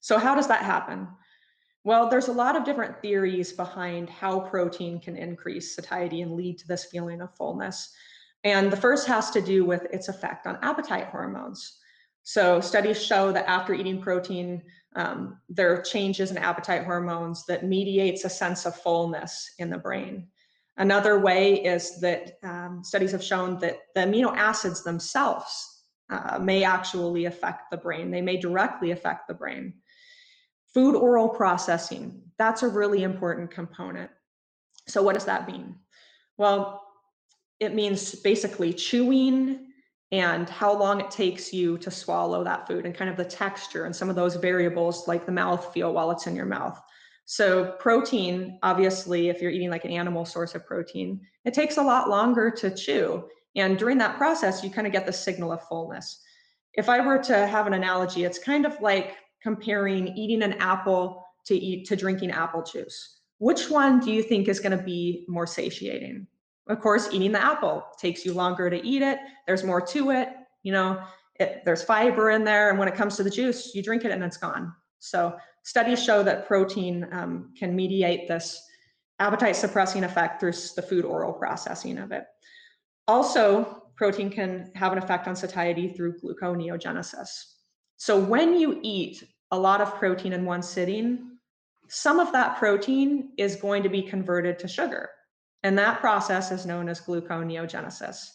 So 0.00 0.18
how 0.18 0.34
does 0.34 0.48
that 0.48 0.62
happen? 0.62 1.08
Well, 1.82 2.08
there's 2.08 2.28
a 2.28 2.32
lot 2.32 2.56
of 2.56 2.64
different 2.64 3.00
theories 3.00 3.52
behind 3.52 4.10
how 4.10 4.40
protein 4.40 5.00
can 5.00 5.16
increase 5.16 5.74
satiety 5.74 6.22
and 6.22 6.34
lead 6.34 6.58
to 6.58 6.68
this 6.68 6.84
feeling 6.84 7.20
of 7.20 7.34
fullness. 7.36 7.92
And 8.44 8.72
the 8.72 8.76
first 8.76 9.06
has 9.06 9.30
to 9.30 9.40
do 9.40 9.64
with 9.64 9.84
its 9.92 10.08
effect 10.08 10.46
on 10.46 10.58
appetite 10.62 11.06
hormones. 11.06 11.78
So 12.22 12.60
studies 12.60 13.00
show 13.00 13.30
that 13.32 13.48
after 13.48 13.72
eating 13.72 14.00
protein, 14.00 14.62
um, 14.96 15.38
there 15.48 15.72
are 15.72 15.82
changes 15.82 16.30
in 16.30 16.38
appetite 16.38 16.84
hormones 16.84 17.44
that 17.46 17.64
mediates 17.64 18.24
a 18.24 18.30
sense 18.30 18.64
of 18.64 18.74
fullness 18.74 19.50
in 19.58 19.70
the 19.70 19.78
brain. 19.78 20.26
Another 20.78 21.20
way 21.20 21.62
is 21.62 22.00
that 22.00 22.38
um, 22.42 22.82
studies 22.82 23.12
have 23.12 23.22
shown 23.22 23.58
that 23.58 23.78
the 23.94 24.00
amino 24.00 24.34
acids 24.36 24.82
themselves 24.82 25.84
uh, 26.10 26.38
may 26.38 26.64
actually 26.64 27.26
affect 27.26 27.70
the 27.70 27.76
brain. 27.76 28.10
They 28.10 28.22
may 28.22 28.38
directly 28.38 28.90
affect 28.90 29.28
the 29.28 29.34
brain. 29.34 29.74
Food 30.72 30.94
oral 30.94 31.28
processing, 31.28 32.22
that's 32.38 32.62
a 32.62 32.68
really 32.68 33.02
important 33.02 33.50
component. 33.50 34.10
So 34.88 35.02
what 35.02 35.14
does 35.14 35.24
that 35.26 35.50
mean? 35.50 35.76
Well, 36.38 36.82
it 37.60 37.74
means 37.74 38.14
basically 38.14 38.72
chewing 38.72 39.65
and 40.12 40.48
how 40.48 40.76
long 40.76 41.00
it 41.00 41.10
takes 41.10 41.52
you 41.52 41.76
to 41.78 41.90
swallow 41.90 42.44
that 42.44 42.66
food 42.66 42.86
and 42.86 42.94
kind 42.94 43.10
of 43.10 43.16
the 43.16 43.24
texture 43.24 43.84
and 43.86 43.94
some 43.94 44.08
of 44.08 44.16
those 44.16 44.36
variables 44.36 45.08
like 45.08 45.26
the 45.26 45.32
mouth 45.32 45.72
feel 45.72 45.92
while 45.92 46.10
it's 46.10 46.26
in 46.26 46.36
your 46.36 46.46
mouth. 46.46 46.80
So 47.24 47.72
protein, 47.80 48.58
obviously, 48.62 49.28
if 49.28 49.42
you're 49.42 49.50
eating 49.50 49.70
like 49.70 49.84
an 49.84 49.90
animal 49.90 50.24
source 50.24 50.54
of 50.54 50.64
protein, 50.64 51.20
it 51.44 51.54
takes 51.54 51.76
a 51.76 51.82
lot 51.82 52.08
longer 52.08 52.52
to 52.52 52.70
chew. 52.70 53.24
And 53.56 53.76
during 53.76 53.98
that 53.98 54.16
process, 54.16 54.62
you 54.62 54.70
kind 54.70 54.86
of 54.86 54.92
get 54.92 55.06
the 55.06 55.12
signal 55.12 55.50
of 55.50 55.66
fullness. 55.66 56.22
If 56.74 56.88
I 56.88 57.04
were 57.04 57.18
to 57.24 57.46
have 57.46 57.66
an 57.66 57.72
analogy, 57.72 58.24
it's 58.24 58.38
kind 58.38 58.64
of 58.64 58.80
like 58.80 59.16
comparing 59.42 60.16
eating 60.16 60.42
an 60.42 60.52
apple 60.54 61.24
to 61.46 61.56
eat 61.56 61.86
to 61.88 61.96
drinking 61.96 62.30
apple 62.30 62.62
juice. 62.62 63.20
Which 63.38 63.70
one 63.70 63.98
do 63.98 64.12
you 64.12 64.22
think 64.22 64.46
is 64.46 64.60
going 64.60 64.76
to 64.76 64.82
be 64.82 65.24
more 65.28 65.46
satiating? 65.46 66.26
Of 66.68 66.80
course, 66.80 67.08
eating 67.12 67.32
the 67.32 67.42
apple 67.42 67.84
takes 67.98 68.24
you 68.24 68.34
longer 68.34 68.68
to 68.68 68.84
eat 68.84 69.02
it. 69.02 69.18
There's 69.46 69.64
more 69.64 69.80
to 69.80 70.10
it. 70.10 70.30
You 70.62 70.72
know, 70.72 71.02
it, 71.38 71.62
there's 71.64 71.82
fiber 71.82 72.30
in 72.30 72.44
there. 72.44 72.70
And 72.70 72.78
when 72.78 72.88
it 72.88 72.94
comes 72.94 73.16
to 73.16 73.22
the 73.22 73.30
juice, 73.30 73.74
you 73.74 73.82
drink 73.82 74.04
it 74.04 74.10
and 74.10 74.22
it's 74.24 74.36
gone. 74.36 74.72
So 74.98 75.36
studies 75.62 76.02
show 76.02 76.22
that 76.22 76.46
protein 76.46 77.06
um, 77.12 77.52
can 77.56 77.76
mediate 77.76 78.26
this 78.26 78.60
appetite 79.18 79.56
suppressing 79.56 80.04
effect 80.04 80.40
through 80.40 80.52
the 80.74 80.82
food 80.82 81.04
oral 81.04 81.32
processing 81.32 81.98
of 81.98 82.12
it. 82.12 82.24
Also, 83.08 83.82
protein 83.96 84.30
can 84.30 84.70
have 84.74 84.92
an 84.92 84.98
effect 84.98 85.28
on 85.28 85.36
satiety 85.36 85.88
through 85.88 86.18
gluconeogenesis. 86.18 87.28
So 87.96 88.18
when 88.18 88.58
you 88.58 88.80
eat 88.82 89.24
a 89.52 89.58
lot 89.58 89.80
of 89.80 89.94
protein 89.94 90.32
in 90.32 90.44
one 90.44 90.62
sitting, 90.62 91.38
some 91.88 92.18
of 92.18 92.32
that 92.32 92.58
protein 92.58 93.30
is 93.38 93.56
going 93.56 93.82
to 93.84 93.88
be 93.88 94.02
converted 94.02 94.58
to 94.58 94.68
sugar. 94.68 95.08
And 95.66 95.76
that 95.78 95.98
process 95.98 96.52
is 96.52 96.64
known 96.64 96.88
as 96.88 97.00
gluconeogenesis. 97.00 98.30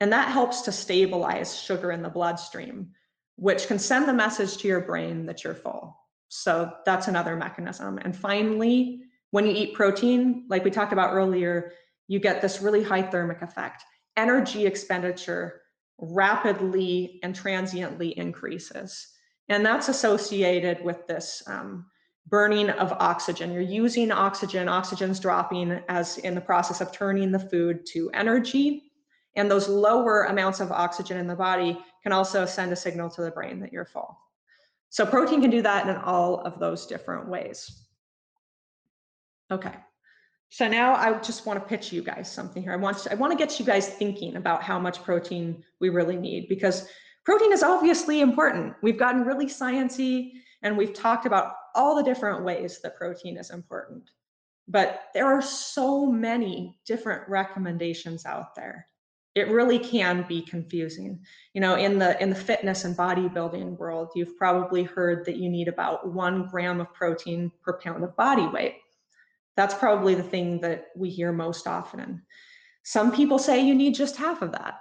And 0.00 0.12
that 0.12 0.30
helps 0.30 0.60
to 0.62 0.70
stabilize 0.70 1.58
sugar 1.58 1.92
in 1.92 2.02
the 2.02 2.10
bloodstream, 2.10 2.90
which 3.36 3.68
can 3.68 3.78
send 3.78 4.06
the 4.06 4.12
message 4.12 4.58
to 4.58 4.68
your 4.68 4.82
brain 4.82 5.24
that 5.24 5.42
you're 5.42 5.54
full. 5.54 5.98
So 6.28 6.70
that's 6.84 7.08
another 7.08 7.36
mechanism. 7.36 7.96
And 7.96 8.14
finally, 8.14 9.00
when 9.30 9.46
you 9.46 9.52
eat 9.52 9.72
protein, 9.72 10.44
like 10.50 10.62
we 10.62 10.70
talked 10.70 10.92
about 10.92 11.14
earlier, 11.14 11.72
you 12.06 12.18
get 12.18 12.42
this 12.42 12.60
really 12.60 12.82
high 12.82 13.00
thermic 13.00 13.40
effect. 13.40 13.82
Energy 14.18 14.66
expenditure 14.66 15.62
rapidly 15.96 17.18
and 17.22 17.34
transiently 17.34 18.10
increases. 18.18 19.08
And 19.48 19.64
that's 19.64 19.88
associated 19.88 20.84
with 20.84 21.06
this 21.06 21.42
um, 21.46 21.86
burning 22.28 22.70
of 22.70 22.92
oxygen. 22.92 23.52
You're 23.52 23.62
using 23.62 24.10
oxygen, 24.10 24.68
oxygen's 24.68 25.20
dropping 25.20 25.80
as 25.88 26.18
in 26.18 26.34
the 26.34 26.40
process 26.40 26.80
of 26.80 26.92
turning 26.92 27.32
the 27.32 27.38
food 27.38 27.86
to 27.92 28.10
energy. 28.12 28.84
And 29.36 29.50
those 29.50 29.68
lower 29.68 30.24
amounts 30.24 30.60
of 30.60 30.72
oxygen 30.72 31.16
in 31.16 31.26
the 31.26 31.36
body 31.36 31.78
can 32.02 32.12
also 32.12 32.44
send 32.44 32.72
a 32.72 32.76
signal 32.76 33.08
to 33.10 33.22
the 33.22 33.30
brain 33.30 33.60
that 33.60 33.72
you're 33.72 33.84
full. 33.84 34.18
So 34.90 35.06
protein 35.06 35.40
can 35.40 35.50
do 35.50 35.62
that 35.62 35.86
in 35.88 35.96
all 35.96 36.40
of 36.40 36.58
those 36.58 36.86
different 36.86 37.28
ways. 37.28 37.84
Okay. 39.50 39.74
So 40.50 40.66
now 40.66 40.94
I 40.94 41.18
just 41.20 41.46
want 41.46 41.60
to 41.62 41.68
pitch 41.68 41.92
you 41.92 42.02
guys 42.02 42.30
something 42.30 42.62
here. 42.62 42.72
I 42.72 42.76
want 42.76 42.98
to, 42.98 43.12
I 43.12 43.14
want 43.14 43.32
to 43.32 43.38
get 43.38 43.60
you 43.60 43.66
guys 43.66 43.88
thinking 43.88 44.36
about 44.36 44.62
how 44.62 44.78
much 44.78 45.02
protein 45.02 45.62
we 45.78 45.90
really 45.90 46.16
need 46.16 46.48
because 46.48 46.88
protein 47.24 47.52
is 47.52 47.62
obviously 47.62 48.22
important. 48.22 48.74
We've 48.82 48.98
gotten 48.98 49.24
really 49.24 49.46
sciencey 49.46 50.32
and 50.62 50.76
we've 50.76 50.94
talked 50.94 51.26
about 51.26 51.52
all 51.78 51.94
the 51.94 52.02
different 52.02 52.44
ways 52.44 52.80
that 52.82 52.96
protein 52.96 53.38
is 53.38 53.50
important. 53.50 54.10
But 54.66 55.04
there 55.14 55.26
are 55.26 55.40
so 55.40 56.04
many 56.04 56.78
different 56.84 57.26
recommendations 57.28 58.26
out 58.26 58.54
there. 58.54 58.86
It 59.34 59.48
really 59.48 59.78
can 59.78 60.26
be 60.28 60.42
confusing. 60.42 61.20
You 61.54 61.60
know, 61.60 61.76
in 61.76 61.98
the 61.98 62.20
in 62.20 62.28
the 62.30 62.36
fitness 62.36 62.84
and 62.84 62.96
bodybuilding 62.96 63.78
world, 63.78 64.10
you've 64.16 64.36
probably 64.36 64.82
heard 64.82 65.24
that 65.24 65.36
you 65.36 65.48
need 65.48 65.68
about 65.68 66.12
one 66.12 66.48
gram 66.48 66.80
of 66.80 66.92
protein 66.92 67.52
per 67.62 67.78
pound 67.78 68.02
of 68.02 68.16
body 68.16 68.48
weight. 68.48 68.74
That's 69.56 69.74
probably 69.74 70.16
the 70.16 70.22
thing 70.22 70.60
that 70.62 70.88
we 70.96 71.08
hear 71.08 71.32
most 71.32 71.66
often. 71.66 72.22
Some 72.82 73.12
people 73.12 73.38
say 73.38 73.64
you 73.64 73.74
need 73.74 73.94
just 73.94 74.16
half 74.16 74.42
of 74.42 74.52
that. 74.52 74.80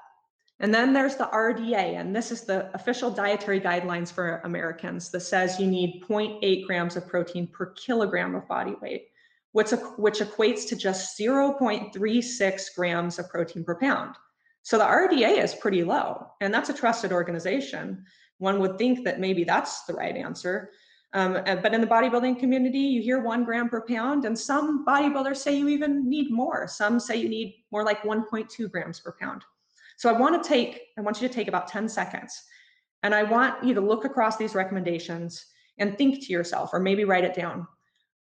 And 0.60 0.74
then 0.74 0.92
there's 0.92 1.16
the 1.16 1.30
RDA, 1.32 2.00
and 2.00 2.16
this 2.16 2.32
is 2.32 2.42
the 2.42 2.74
official 2.74 3.12
dietary 3.12 3.62
guidelines 3.62 4.12
for 4.12 4.42
Americans 4.44 5.12
that 5.12 5.20
says 5.20 5.60
you 5.60 5.68
need 5.68 6.04
0.8 6.10 6.66
grams 6.66 6.96
of 6.96 7.08
protein 7.08 7.48
per 7.48 7.68
kilogram 7.74 8.34
of 8.34 8.48
body 8.48 8.76
weight, 8.82 9.10
which, 9.52 9.70
which 9.98 10.20
equates 10.20 10.68
to 10.70 10.76
just 10.76 11.18
0.36 11.18 12.76
grams 12.76 13.20
of 13.20 13.30
protein 13.30 13.64
per 13.64 13.76
pound. 13.76 14.16
So 14.64 14.80
the 14.80 14.84
RDA 14.84 15.44
is 15.44 15.54
pretty 15.54 15.84
low, 15.84 16.28
and 16.42 16.52
that's 16.52 16.70
a 16.70 16.74
trusted 16.74 17.12
organization. 17.12 18.04
One 18.40 18.60
would 18.60 18.80
think 18.80 19.06
that 19.06 19.20
maybe 19.20 19.44
that's 19.44 19.84
the 19.84 19.94
right 19.94 20.16
answer. 20.16 20.72
Um, 21.14 21.34
but 21.46 21.74
in 21.74 21.82
the 21.82 21.88
bodybuilding 21.88 22.40
community, 22.40 22.80
you 22.80 23.02
hear 23.02 23.22
one 23.22 23.46
gram 23.46 23.70
per 23.70 23.82
pound, 23.82 24.26
and 24.26 24.38
some 24.38 24.86
bodybuilders 24.86 25.38
say 25.38 25.56
you 25.56 25.68
even 25.68 26.10
need 26.10 26.32
more. 26.32 26.68
Some 26.68 27.00
say 27.00 27.16
you 27.18 27.30
need 27.30 27.64
more 27.72 27.84
like 27.84 28.02
1.2 28.02 28.72
grams 28.72 29.00
per 29.00 29.16
pound. 29.20 29.44
So 29.98 30.10
I 30.10 30.18
want 30.18 30.42
to 30.42 30.48
take, 30.48 30.80
I 30.98 31.02
want 31.02 31.22
you 31.22 31.28
to 31.28 31.34
take 31.34 31.48
about 31.48 31.68
10 31.68 31.90
seconds 31.90 32.42
and 33.04 33.14
I 33.14 33.24
want 33.24 33.64
you 33.64 33.74
to 33.74 33.82
look 33.82 34.06
across 34.06 34.38
these 34.38 34.56
recommendations 34.56 35.46
and 35.80 35.98
think 35.98 36.26
to 36.26 36.32
yourself, 36.32 36.72
or 36.74 36.80
maybe 36.80 37.04
write 37.04 37.24
it 37.24 37.36
down. 37.36 37.68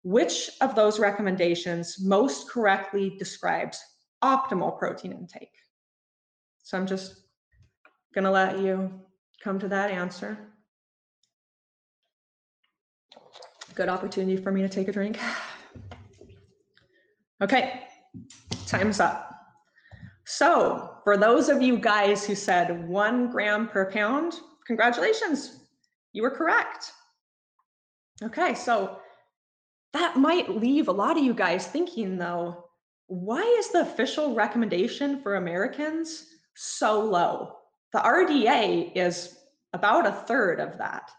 Which 0.04 0.50
of 0.62 0.76
those 0.76 1.00
recommendations 1.00 1.98
most 2.00 2.50
correctly 2.50 3.16
describes 3.18 3.80
optimal 4.24 4.78
protein 4.78 5.12
intake? 5.12 5.54
So 6.64 6.78
I'm 6.78 6.88
just 6.88 7.16
going 8.14 8.26
to 8.26 8.32
let 8.32 8.60
you 8.60 8.92
come 9.44 9.60
to 9.60 9.68
that 9.68 9.92
answer. 9.92 10.38
Good 13.76 13.90
opportunity 13.90 14.38
for 14.38 14.52
me 14.52 14.62
to 14.62 14.70
take 14.70 14.88
a 14.88 14.92
drink. 14.92 15.20
Okay, 17.42 17.82
time's 18.68 19.02
up. 19.02 19.33
So 20.36 20.90
for 21.04 21.16
those 21.16 21.48
of 21.48 21.62
you 21.62 21.78
guys 21.78 22.26
who 22.26 22.34
said 22.34 22.88
one 22.88 23.30
gram 23.30 23.68
per 23.68 23.92
pound, 23.92 24.40
congratulations, 24.66 25.60
you 26.12 26.24
were 26.24 26.32
correct. 26.32 26.92
Okay, 28.24 28.56
so 28.56 28.98
that 29.94 30.18
might 30.18 30.50
leave 30.50 30.88
a 30.88 30.92
lot 30.92 31.18
of 31.18 31.24
you 31.24 31.36
guys 31.36 31.68
thinking 31.68 32.18
though, 32.18 32.66
why 33.06 33.42
is 33.60 33.70
the 33.70 33.82
official 33.82 34.34
recommendation 34.34 35.22
for 35.22 35.36
Americans 35.36 36.26
so 36.56 37.00
low? 37.00 37.58
The 37.92 38.00
RDA 38.00 38.94
is 38.96 39.38
about 39.74 40.08
a 40.08 40.12
third 40.12 40.60
of 40.60 40.80
that. 40.80 41.12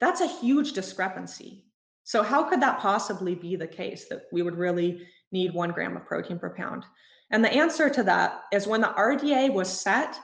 That's 0.00 0.20
a 0.20 0.38
huge 0.38 0.72
discrepancy. 0.72 1.64
So 2.04 2.22
how 2.22 2.44
could 2.44 2.62
that 2.62 2.78
possibly 2.78 3.34
be 3.34 3.56
the 3.56 3.66
case 3.66 4.08
that 4.08 4.26
we 4.30 4.42
would 4.42 4.56
really 4.56 5.04
need 5.32 5.52
one 5.52 5.72
gram 5.72 5.96
of 5.96 6.06
protein 6.06 6.38
per 6.38 6.54
pound? 6.54 6.84
And 7.32 7.44
the 7.44 7.52
answer 7.52 7.88
to 7.88 8.02
that 8.04 8.42
is 8.52 8.66
when 8.66 8.82
the 8.82 8.88
RDA 8.88 9.52
was 9.52 9.68
set, 9.68 10.18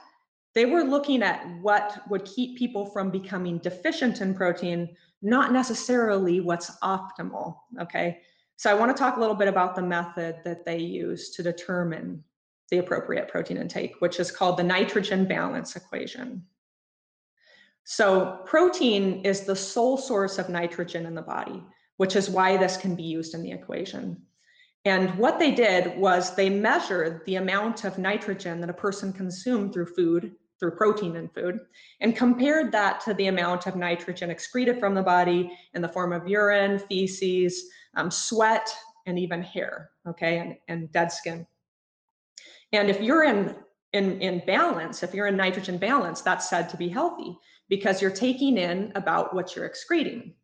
they 0.55 0.65
were 0.65 0.83
looking 0.83 1.23
at 1.23 1.45
what 1.61 2.01
would 2.09 2.23
keep 2.23 2.57
people 2.57 2.85
from 2.85 3.09
becoming 3.09 3.57
deficient 3.57 4.21
in 4.21 4.33
protein, 4.33 4.95
not 5.21 5.51
necessarily 5.51 6.39
what's 6.39 6.71
optimal. 6.79 7.57
Okay. 7.81 8.21
So 8.57 8.69
I 8.69 8.75
want 8.75 8.95
to 8.95 8.99
talk 8.99 9.17
a 9.17 9.19
little 9.19 9.35
bit 9.35 9.47
about 9.47 9.75
the 9.75 9.81
method 9.81 10.37
that 10.45 10.65
they 10.65 10.77
use 10.77 11.31
to 11.31 11.43
determine 11.43 12.23
the 12.69 12.77
appropriate 12.77 13.27
protein 13.27 13.57
intake, 13.57 13.95
which 13.99 14.19
is 14.19 14.31
called 14.31 14.57
the 14.57 14.63
nitrogen 14.63 15.25
balance 15.25 15.75
equation. 15.75 16.43
So 17.85 18.41
protein 18.45 19.25
is 19.25 19.41
the 19.41 19.55
sole 19.55 19.97
source 19.97 20.37
of 20.37 20.49
nitrogen 20.49 21.07
in 21.07 21.15
the 21.15 21.23
body, 21.23 21.63
which 21.97 22.15
is 22.15 22.29
why 22.29 22.55
this 22.57 22.77
can 22.77 22.95
be 22.95 23.03
used 23.03 23.33
in 23.33 23.41
the 23.41 23.51
equation. 23.51 24.21
And 24.85 25.17
what 25.17 25.39
they 25.39 25.51
did 25.51 25.97
was 25.97 26.35
they 26.35 26.49
measured 26.49 27.21
the 27.25 27.35
amount 27.35 27.83
of 27.83 27.97
nitrogen 27.97 28.61
that 28.61 28.69
a 28.69 28.73
person 28.73 29.11
consumed 29.11 29.73
through 29.73 29.87
food, 29.87 30.35
through 30.59 30.71
protein 30.71 31.15
in 31.15 31.27
food, 31.29 31.59
and 32.01 32.15
compared 32.15 32.71
that 32.71 33.01
to 33.01 33.13
the 33.13 33.27
amount 33.27 33.67
of 33.67 33.75
nitrogen 33.75 34.29
excreted 34.29 34.79
from 34.79 34.93
the 34.93 35.03
body 35.03 35.51
in 35.73 35.81
the 35.81 35.89
form 35.89 36.13
of 36.13 36.27
urine, 36.27 36.79
feces, 36.79 37.65
um, 37.95 38.09
sweat, 38.09 38.73
and 39.05 39.19
even 39.19 39.41
hair, 39.41 39.89
okay, 40.07 40.39
and, 40.39 40.55
and 40.67 40.91
dead 40.91 41.11
skin. 41.11 41.45
And 42.71 42.89
if 42.89 43.01
you're 43.01 43.23
in, 43.23 43.55
in, 43.93 44.21
in 44.21 44.43
balance, 44.45 45.03
if 45.03 45.13
you're 45.13 45.27
in 45.27 45.37
nitrogen 45.37 45.77
balance, 45.77 46.21
that's 46.21 46.49
said 46.49 46.69
to 46.69 46.77
be 46.77 46.87
healthy 46.87 47.37
because 47.67 48.01
you're 48.01 48.11
taking 48.11 48.57
in 48.57 48.91
about 48.95 49.33
what 49.33 49.55
you're 49.55 49.65
excreting. 49.65 50.35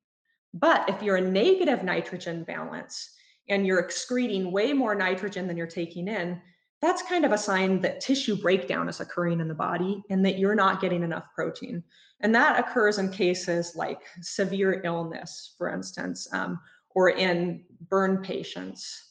But 0.54 0.89
if 0.89 1.02
you're 1.04 1.17
in 1.17 1.34
negative 1.34 1.84
nitrogen 1.84 2.43
balance, 2.43 3.14
and 3.49 3.65
you're 3.65 3.79
excreting 3.79 4.51
way 4.51 4.73
more 4.73 4.95
nitrogen 4.95 5.47
than 5.47 5.58
you're 5.58 5.67
taking 5.67 6.08
in, 6.08 6.41
that's 6.81 7.01
kind 7.03 7.25
of 7.25 7.31
a 7.31 7.38
sign 7.38 7.79
that 7.81 8.01
tissue 8.01 8.36
breakdown 8.36 8.89
is 8.89 8.99
occurring 8.99 9.39
in 9.39 9.47
the 9.47 9.53
body 9.53 10.03
and 10.10 10.25
that 10.25 10.38
you're 10.38 10.55
not 10.55 10.81
getting 10.81 11.03
enough 11.03 11.25
protein. 11.34 11.84
And 12.21 12.34
that 12.36 12.60
occurs 12.60 12.97
in 12.97 13.10
cases 13.10 13.73
like 13.75 14.01
severe 14.21 14.81
illness, 14.84 15.55
for 15.58 15.73
instance, 15.73 16.27
um, 16.31 16.60
or 16.93 17.10
in 17.10 17.63
burn 17.89 18.23
patients. 18.23 19.10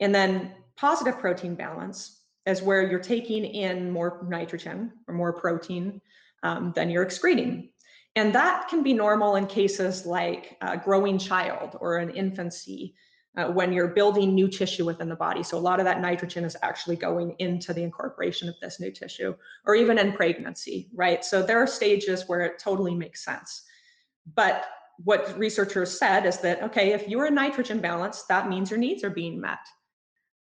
And 0.00 0.14
then 0.14 0.52
positive 0.76 1.18
protein 1.18 1.54
balance 1.54 2.22
is 2.46 2.62
where 2.62 2.88
you're 2.88 3.00
taking 3.00 3.44
in 3.44 3.90
more 3.90 4.24
nitrogen 4.28 4.92
or 5.08 5.14
more 5.14 5.32
protein 5.32 6.00
um, 6.42 6.72
than 6.76 6.90
you're 6.90 7.02
excreting. 7.02 7.70
And 8.14 8.34
that 8.34 8.68
can 8.68 8.82
be 8.82 8.94
normal 8.94 9.36
in 9.36 9.46
cases 9.46 10.06
like 10.06 10.56
a 10.62 10.76
growing 10.76 11.18
child 11.18 11.76
or 11.80 11.98
an 11.98 12.10
infancy 12.10 12.94
uh, 13.36 13.46
when 13.46 13.72
you're 13.72 13.88
building 13.88 14.34
new 14.34 14.48
tissue 14.48 14.84
within 14.84 15.08
the 15.08 15.16
body. 15.16 15.42
So 15.42 15.58
a 15.58 15.60
lot 15.60 15.78
of 15.78 15.84
that 15.84 16.00
nitrogen 16.00 16.44
is 16.44 16.56
actually 16.62 16.96
going 16.96 17.36
into 17.38 17.74
the 17.74 17.82
incorporation 17.82 18.48
of 18.48 18.54
this 18.60 18.80
new 18.80 18.90
tissue, 18.90 19.34
or 19.66 19.74
even 19.74 19.98
in 19.98 20.12
pregnancy, 20.12 20.88
right? 20.94 21.24
So 21.24 21.42
there 21.42 21.62
are 21.62 21.66
stages 21.66 22.24
where 22.26 22.40
it 22.40 22.58
totally 22.58 22.94
makes 22.94 23.24
sense. 23.24 23.62
But 24.34 24.64
what 25.04 25.38
researchers 25.38 25.98
said 25.98 26.24
is 26.24 26.38
that, 26.38 26.62
okay, 26.62 26.92
if 26.92 27.06
you're 27.06 27.26
in 27.26 27.34
nitrogen 27.34 27.80
balance, 27.80 28.22
that 28.24 28.48
means 28.48 28.70
your 28.70 28.80
needs 28.80 29.04
are 29.04 29.10
being 29.10 29.40
met. 29.40 29.58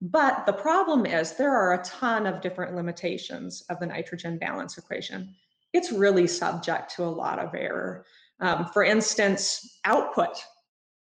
But 0.01 0.45
the 0.45 0.53
problem 0.53 1.05
is 1.05 1.33
there 1.33 1.55
are 1.55 1.73
a 1.73 1.83
ton 1.83 2.25
of 2.25 2.41
different 2.41 2.75
limitations 2.75 3.63
of 3.69 3.79
the 3.79 3.87
nitrogen 3.87 4.37
balance 4.37 4.77
equation. 4.77 5.35
It's 5.73 5.91
really 5.91 6.27
subject 6.27 6.95
to 6.95 7.03
a 7.03 7.05
lot 7.05 7.39
of 7.39 7.53
error. 7.53 8.05
Um, 8.39 8.65
for 8.67 8.83
instance, 8.83 9.79
output 9.83 10.41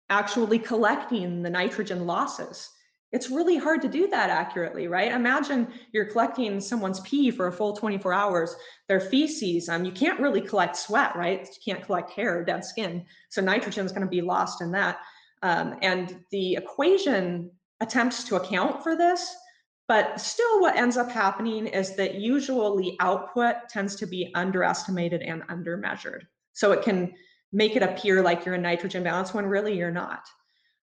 actually 0.10 0.60
collecting 0.60 1.42
the 1.42 1.50
nitrogen 1.50 2.06
losses. 2.06 2.70
It's 3.12 3.30
really 3.30 3.58
hard 3.58 3.82
to 3.84 3.88
do 3.88 4.08
that 4.08 4.32
accurately, 4.32 4.88
right? 4.88 5.12
Imagine 5.12 5.72
you're 5.92 6.06
collecting 6.06 6.60
someone's 6.60 7.00
pee 7.02 7.30
for 7.30 7.48
a 7.48 7.52
full 7.52 7.74
24 7.74 8.12
hours, 8.12 8.56
their 8.88 9.00
feces, 9.00 9.70
um, 9.70 9.86
you 9.86 9.92
can't 9.92 10.20
really 10.20 10.42
collect 10.42 10.76
sweat, 10.76 11.16
right? 11.16 11.42
You 11.42 11.74
can't 11.74 11.86
collect 11.86 12.12
hair 12.12 12.44
dead 12.44 12.66
skin. 12.66 13.06
So 13.30 13.40
nitrogen 13.42 13.86
is 13.86 13.92
going 13.92 14.02
to 14.02 14.10
be 14.10 14.22
lost 14.22 14.62
in 14.62 14.72
that. 14.72 14.98
Um, 15.44 15.78
and 15.84 16.24
the 16.32 16.56
equation 16.56 17.52
attempts 17.82 18.24
to 18.24 18.38
account 18.38 18.82
for 18.82 18.96
this, 18.96 19.36
but 19.88 20.20
still 20.20 20.62
what 20.62 20.76
ends 20.76 20.98
up 20.98 21.12
happening 21.12 21.68
is 21.68 21.96
that 21.98 22.16
usually 22.16 22.96
output 23.00 23.70
tends 23.70 23.96
to 23.98 24.08
be 24.08 24.32
underestimated 24.34 25.22
and 25.22 25.44
undermeasured. 25.50 26.22
So 26.54 26.72
it 26.72 26.82
can 26.82 27.14
make 27.54 27.76
it 27.76 27.84
appear 27.84 28.22
like 28.22 28.46
you're 28.46 28.56
in 28.56 28.62
nitrogen 28.62 29.04
balance 29.04 29.34
when 29.34 29.46
really 29.46 29.78
you're 29.78 29.92
not. 29.92 30.28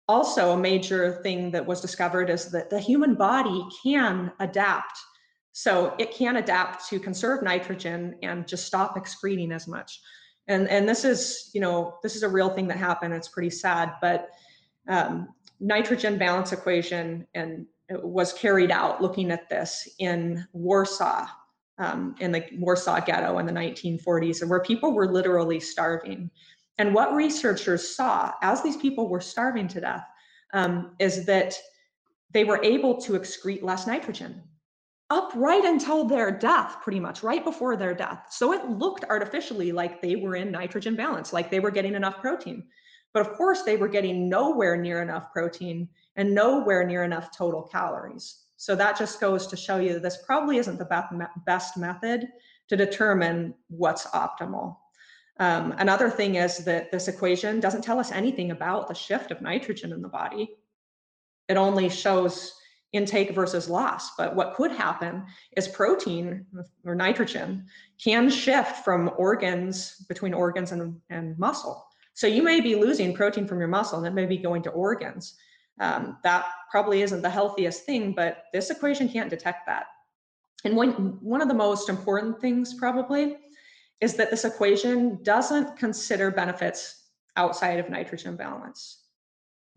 Also, 0.07 0.53
a 0.53 0.57
major 0.57 1.21
thing 1.23 1.51
that 1.51 1.67
was 1.67 1.81
discovered 1.81 2.31
is 2.31 2.51
that 2.51 2.71
the 2.71 2.81
human 2.81 3.15
body 3.15 3.67
can 3.83 4.33
adapt. 4.41 4.99
So 5.53 5.95
it 5.99 6.13
can 6.13 6.37
adapt 6.37 6.89
to 6.89 7.01
conserve 7.01 7.43
nitrogen 7.43 8.17
and 8.23 8.47
just 8.47 8.67
stop 8.67 8.97
excreting 8.97 9.51
as 9.51 9.67
much. 9.67 10.01
And, 10.47 10.69
and 10.69 10.89
this 10.89 11.05
is, 11.05 11.51
you 11.53 11.61
know, 11.61 11.99
this 12.03 12.17
is 12.17 12.23
a 12.23 12.29
real 12.29 12.49
thing 12.49 12.69
that 12.69 12.79
happened. 12.79 13.13
It's 13.13 13.29
pretty 13.29 13.51
sad, 13.51 13.95
but 14.01 14.31
um, 14.89 15.29
nitrogen 15.61 16.17
balance 16.17 16.53
equation 16.53 17.27
and 17.35 17.67
was 17.91 18.33
carried 18.33 18.71
out 18.71 19.03
looking 19.03 19.31
at 19.31 19.49
this 19.49 19.89
in 19.99 20.47
Warsaw, 20.53 21.27
um, 21.79 22.15
in 22.21 22.33
the 22.33 22.45
Warsaw 22.59 23.01
ghetto 23.01 23.39
in 23.39 23.47
the 23.47 23.53
1940s, 23.53 24.41
and 24.41 24.51
where 24.51 24.61
people 24.61 24.93
were 24.93 25.11
literally 25.11 25.61
starving. 25.61 26.31
And 26.79 26.95
what 26.95 27.15
researchers 27.15 27.97
saw 27.97 28.33
as 28.43 28.63
these 28.63 28.77
people 28.77 29.09
were 29.09 29.21
starving 29.21 29.69
to 29.69 29.81
death 29.81 30.07
um, 30.55 30.95
is 30.99 31.27
that 31.27 31.55
they 32.33 32.45
were 32.45 32.63
able 32.63 33.01
to 33.03 33.13
excrete 33.13 33.63
less 33.63 33.87
nitrogen 33.87 34.43
up 35.11 35.33
right 35.35 35.65
until 35.65 36.05
their 36.05 36.31
death, 36.31 36.77
pretty 36.83 37.01
much 37.01 37.23
right 37.23 37.43
before 37.43 37.77
their 37.77 37.95
death. 37.95 38.27
So 38.31 38.53
it 38.53 38.69
looked 38.69 39.05
artificially 39.09 39.73
like 39.73 40.03
they 40.03 40.17
were 40.17 40.37
in 40.37 40.51
nitrogen 40.51 40.97
balance, 40.97 41.33
like 41.33 41.51
they 41.51 41.61
were 41.61 41.71
getting 41.71 41.95
enough 41.95 42.21
protein. 42.21 42.65
But 43.15 43.27
of 43.27 43.33
course, 43.35 43.63
they 43.63 43.77
were 43.77 43.89
getting 43.89 44.29
nowhere 44.29 44.77
near 44.77 45.01
enough 45.01 45.33
protein 45.33 45.89
and 46.17 46.35
nowhere 46.35 46.87
near 46.87 47.05
enough 47.05 47.35
total 47.35 47.63
calories. 47.63 48.45
So 48.57 48.77
that 48.77 48.99
just 48.99 49.21
goes 49.21 49.47
to 49.47 49.57
show 49.57 49.79
you 49.79 49.95
that 49.95 50.03
this 50.03 50.19
probably 50.27 50.59
isn't 50.59 50.79
the 50.79 51.29
best 51.47 51.77
method 51.79 52.29
to 52.69 52.77
determine 52.77 53.55
what's 53.69 54.07
optimal. 54.09 54.77
Um, 55.39 55.75
another 55.79 56.11
thing 56.11 56.35
is 56.35 56.59
that 56.65 56.91
this 56.91 57.09
equation 57.09 57.61
doesn't 57.61 57.83
tell 57.83 58.01
us 58.01 58.11
anything 58.11 58.51
about 58.51 58.89
the 58.89 58.95
shift 58.95 59.31
of 59.31 59.41
nitrogen 59.41 59.93
in 59.93 60.03
the 60.03 60.09
body. 60.09 60.57
It 61.49 61.57
only 61.57 61.89
shows 61.89 62.55
intake 62.93 63.35
versus 63.35 63.69
loss. 63.69 64.17
But 64.17 64.35
what 64.35 64.55
could 64.55 64.73
happen 64.73 65.25
is 65.57 65.69
protein 65.69 66.47
or 66.85 66.95
nitrogen 66.95 67.67
can 68.03 68.31
shift 68.31 68.85
from 68.85 69.11
organs 69.17 70.07
between 70.09 70.35
organs 70.35 70.73
and, 70.73 70.99
and 71.11 71.39
muscle. 71.39 71.87
So 72.15 72.27
you 72.27 72.43
may 72.43 72.61
be 72.61 72.75
losing 72.75 73.15
protein 73.15 73.47
from 73.47 73.59
your 73.59 73.69
muscle 73.69 73.99
and 73.99 74.07
it 74.07 74.15
may 74.15 74.27
be 74.27 74.39
going 74.39 74.63
to 74.63 74.71
organs. 74.71 75.37
Um, 75.81 76.19
that 76.25 76.47
probably 76.71 77.03
isn't 77.03 77.23
the 77.23 77.31
healthiest 77.31 77.85
thing, 77.85 78.13
but 78.13 78.45
this 78.53 78.71
equation 78.71 79.09
can't 79.09 79.31
detect 79.31 79.67
that. 79.67 79.87
And 80.65 80.75
one, 80.75 81.19
one 81.21 81.41
of 81.41 81.49
the 81.49 81.55
most 81.55 81.89
important 81.89 82.41
things 82.41 82.75
probably 82.75 83.37
is 84.01 84.15
that 84.15 84.31
this 84.31 84.45
equation 84.45 85.23
doesn't 85.23 85.77
consider 85.77 86.31
benefits 86.31 87.07
outside 87.37 87.79
of 87.79 87.91
nitrogen 87.91 88.37
balance, 88.37 89.05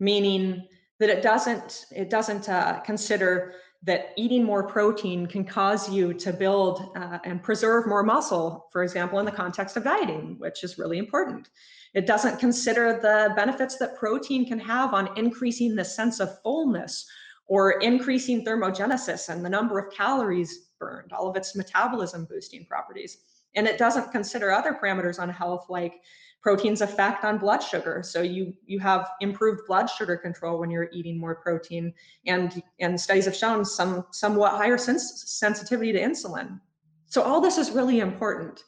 meaning 0.00 0.66
that 1.00 1.10
it 1.10 1.22
doesn't 1.22 1.86
it 1.90 2.10
doesn't 2.10 2.48
uh, 2.48 2.80
consider 2.80 3.54
that 3.84 4.12
eating 4.16 4.44
more 4.44 4.62
protein 4.62 5.26
can 5.26 5.44
cause 5.44 5.90
you 5.90 6.14
to 6.14 6.32
build 6.32 6.92
uh, 6.94 7.18
and 7.24 7.42
preserve 7.42 7.86
more 7.86 8.04
muscle, 8.04 8.68
for 8.70 8.84
example, 8.84 9.18
in 9.18 9.24
the 9.24 9.32
context 9.32 9.76
of 9.76 9.82
dieting, 9.82 10.36
which 10.38 10.62
is 10.62 10.78
really 10.78 10.98
important. 10.98 11.48
It 11.92 12.06
doesn't 12.06 12.38
consider 12.38 13.00
the 13.02 13.34
benefits 13.34 13.76
that 13.78 13.96
protein 13.96 14.46
can 14.46 14.60
have 14.60 14.94
on 14.94 15.10
increasing 15.18 15.74
the 15.74 15.84
sense 15.84 16.20
of 16.20 16.40
fullness 16.42 17.06
or 17.46 17.80
increasing 17.80 18.44
thermogenesis 18.44 19.28
and 19.28 19.44
the 19.44 19.50
number 19.50 19.78
of 19.80 19.92
calories 19.92 20.70
burned, 20.78 21.12
all 21.12 21.28
of 21.28 21.36
its 21.36 21.56
metabolism 21.56 22.24
boosting 22.24 22.64
properties. 22.64 23.18
And 23.54 23.66
it 23.66 23.78
doesn't 23.78 24.12
consider 24.12 24.50
other 24.50 24.72
parameters 24.72 25.20
on 25.20 25.28
health 25.28 25.66
like 25.68 26.00
protein's 26.42 26.80
effect 26.80 27.24
on 27.24 27.38
blood 27.38 27.62
sugar. 27.62 28.02
So 28.04 28.20
you 28.20 28.52
you 28.66 28.80
have 28.80 29.10
improved 29.20 29.60
blood 29.66 29.88
sugar 29.88 30.16
control 30.16 30.58
when 30.58 30.70
you're 30.70 30.90
eating 30.92 31.18
more 31.18 31.36
protein, 31.36 31.94
and 32.26 32.62
and 32.80 33.00
studies 33.00 33.24
have 33.26 33.36
shown 33.36 33.64
some 33.64 34.06
somewhat 34.10 34.52
higher 34.52 34.76
sens- 34.76 35.24
sensitivity 35.26 35.92
to 35.92 36.00
insulin. 36.00 36.60
So 37.06 37.22
all 37.22 37.40
this 37.40 37.58
is 37.58 37.70
really 37.70 38.00
important. 38.00 38.64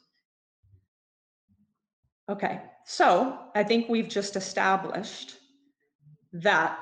Okay, 2.29 2.61
so 2.85 3.37
I 3.53 3.63
think 3.63 3.89
we've 3.89 4.09
just 4.09 4.35
established 4.35 5.37
that 6.33 6.79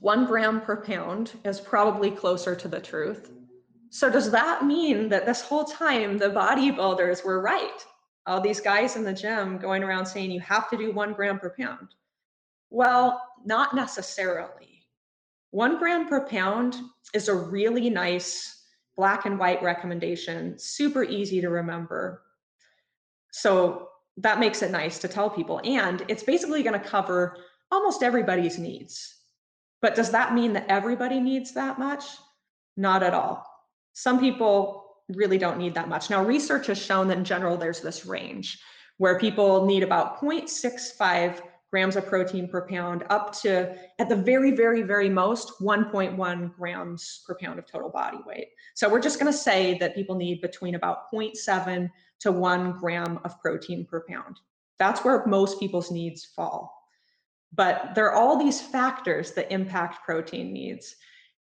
one 0.00 0.26
gram 0.26 0.60
per 0.60 0.76
pound 0.76 1.32
is 1.44 1.60
probably 1.60 2.10
closer 2.10 2.54
to 2.54 2.68
the 2.68 2.80
truth 2.80 3.30
so 3.94 4.10
does 4.10 4.32
that 4.32 4.64
mean 4.64 5.08
that 5.10 5.24
this 5.24 5.40
whole 5.40 5.62
time 5.62 6.18
the 6.18 6.28
bodybuilders 6.28 7.24
were 7.24 7.40
right? 7.40 7.80
All 8.26 8.40
these 8.40 8.58
guys 8.58 8.96
in 8.96 9.04
the 9.04 9.12
gym 9.12 9.56
going 9.56 9.84
around 9.84 10.04
saying 10.04 10.32
you 10.32 10.40
have 10.40 10.68
to 10.70 10.76
do 10.76 10.90
one 10.90 11.12
gram 11.12 11.38
per 11.38 11.54
pound. 11.56 11.94
Well, 12.70 13.22
not 13.44 13.72
necessarily. 13.72 14.82
One 15.52 15.78
gram 15.78 16.08
per 16.08 16.26
pound 16.26 16.74
is 17.14 17.28
a 17.28 17.34
really 17.36 17.88
nice 17.88 18.64
black 18.96 19.26
and 19.26 19.38
white 19.38 19.62
recommendation, 19.62 20.58
super 20.58 21.04
easy 21.04 21.40
to 21.40 21.48
remember. 21.48 22.22
So 23.30 23.90
that 24.16 24.40
makes 24.40 24.60
it 24.62 24.72
nice 24.72 24.98
to 24.98 25.08
tell 25.08 25.30
people. 25.30 25.60
And 25.62 26.02
it's 26.08 26.24
basically 26.24 26.64
going 26.64 26.80
to 26.80 26.84
cover 26.84 27.36
almost 27.70 28.02
everybody's 28.02 28.58
needs. 28.58 29.18
But 29.80 29.94
does 29.94 30.10
that 30.10 30.34
mean 30.34 30.52
that 30.54 30.66
everybody 30.68 31.20
needs 31.20 31.54
that 31.54 31.78
much? 31.78 32.02
Not 32.76 33.04
at 33.04 33.14
all. 33.14 33.53
Some 33.94 34.20
people 34.20 34.84
really 35.08 35.38
don't 35.38 35.58
need 35.58 35.74
that 35.74 35.88
much. 35.88 36.10
Now, 36.10 36.22
research 36.22 36.66
has 36.68 36.78
shown 36.78 37.08
that 37.08 37.18
in 37.18 37.24
general, 37.24 37.56
there's 37.56 37.80
this 37.80 38.06
range 38.06 38.60
where 38.98 39.18
people 39.18 39.66
need 39.66 39.82
about 39.82 40.20
0.65 40.20 41.40
grams 41.70 41.96
of 41.96 42.06
protein 42.06 42.46
per 42.46 42.68
pound 42.68 43.02
up 43.10 43.34
to, 43.42 43.74
at 43.98 44.08
the 44.08 44.14
very, 44.14 44.52
very, 44.52 44.82
very 44.82 45.08
most, 45.08 45.58
1.1 45.60 46.54
grams 46.54 47.24
per 47.26 47.34
pound 47.34 47.58
of 47.58 47.66
total 47.66 47.90
body 47.90 48.18
weight. 48.26 48.46
So 48.74 48.88
we're 48.88 49.00
just 49.00 49.18
going 49.18 49.32
to 49.32 49.36
say 49.36 49.76
that 49.78 49.96
people 49.96 50.14
need 50.14 50.40
between 50.40 50.76
about 50.76 51.10
0.7 51.12 51.90
to 52.20 52.30
1 52.30 52.78
gram 52.78 53.18
of 53.24 53.40
protein 53.40 53.84
per 53.84 54.04
pound. 54.08 54.38
That's 54.78 55.04
where 55.04 55.26
most 55.26 55.58
people's 55.58 55.90
needs 55.90 56.24
fall. 56.24 56.72
But 57.52 57.94
there 57.94 58.06
are 58.06 58.14
all 58.14 58.36
these 58.38 58.60
factors 58.60 59.32
that 59.32 59.52
impact 59.52 60.04
protein 60.04 60.52
needs. 60.52 60.94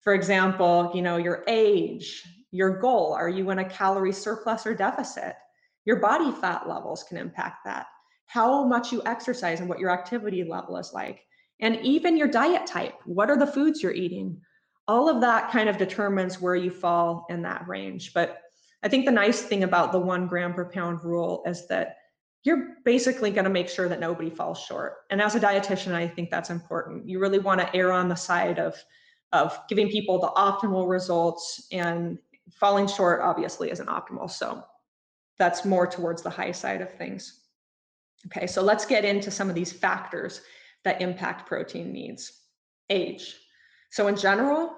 For 0.01 0.13
example, 0.13 0.91
you 0.93 1.01
know, 1.01 1.17
your 1.17 1.43
age, 1.47 2.23
your 2.51 2.79
goal, 2.79 3.13
are 3.13 3.29
you 3.29 3.49
in 3.49 3.59
a 3.59 3.69
calorie 3.69 4.13
surplus 4.13 4.65
or 4.65 4.75
deficit? 4.75 5.35
Your 5.85 5.97
body 5.97 6.31
fat 6.31 6.67
levels 6.67 7.03
can 7.03 7.17
impact 7.17 7.65
that 7.65 7.87
how 8.31 8.63
much 8.63 8.93
you 8.93 9.01
exercise 9.05 9.59
and 9.59 9.67
what 9.67 9.79
your 9.79 9.89
activity 9.89 10.45
level 10.45 10.77
is 10.77 10.93
like, 10.93 11.25
and 11.59 11.77
even 11.81 12.15
your 12.15 12.29
diet 12.29 12.65
type. 12.65 12.95
What 13.03 13.29
are 13.29 13.37
the 13.37 13.45
foods 13.45 13.83
you're 13.83 13.91
eating? 13.91 14.39
All 14.87 15.09
of 15.09 15.19
that 15.19 15.51
kind 15.51 15.67
of 15.67 15.77
determines 15.77 16.39
where 16.39 16.55
you 16.55 16.71
fall 16.71 17.25
in 17.29 17.41
that 17.41 17.67
range. 17.67 18.13
But 18.13 18.37
I 18.83 18.87
think 18.87 19.05
the 19.05 19.11
nice 19.11 19.41
thing 19.41 19.65
about 19.65 19.91
the 19.91 19.99
one 19.99 20.27
gram 20.27 20.53
per 20.53 20.63
pound 20.63 21.03
rule 21.03 21.43
is 21.45 21.67
that 21.67 21.97
you're 22.43 22.77
basically 22.85 23.31
going 23.31 23.43
to 23.43 23.49
make 23.49 23.67
sure 23.67 23.89
that 23.89 23.99
nobody 23.99 24.29
falls 24.29 24.61
short. 24.61 24.99
And 25.09 25.21
as 25.21 25.35
a 25.35 25.39
dietitian, 25.39 25.91
I 25.91 26.07
think 26.07 26.31
that's 26.31 26.49
important. 26.49 27.09
You 27.09 27.19
really 27.19 27.39
want 27.39 27.59
to 27.59 27.75
err 27.75 27.91
on 27.91 28.07
the 28.07 28.15
side 28.15 28.59
of, 28.59 28.81
of 29.33 29.59
giving 29.67 29.89
people 29.89 30.19
the 30.19 30.29
optimal 30.37 30.89
results 30.89 31.67
and 31.73 32.17
falling 32.53 32.87
short 32.87 33.21
obviously 33.21 33.71
isn't 33.71 33.87
optimal. 33.87 34.29
So 34.29 34.63
that's 35.37 35.65
more 35.65 35.87
towards 35.87 36.21
the 36.21 36.29
high 36.29 36.51
side 36.51 36.81
of 36.81 36.93
things. 36.93 37.41
Okay, 38.27 38.45
so 38.45 38.61
let's 38.61 38.85
get 38.85 39.03
into 39.03 39.31
some 39.31 39.49
of 39.49 39.55
these 39.55 39.73
factors 39.73 40.41
that 40.83 41.01
impact 41.01 41.47
protein 41.47 41.91
needs. 41.91 42.31
Age. 42.89 43.35
So 43.91 44.07
in 44.07 44.15
general, 44.15 44.73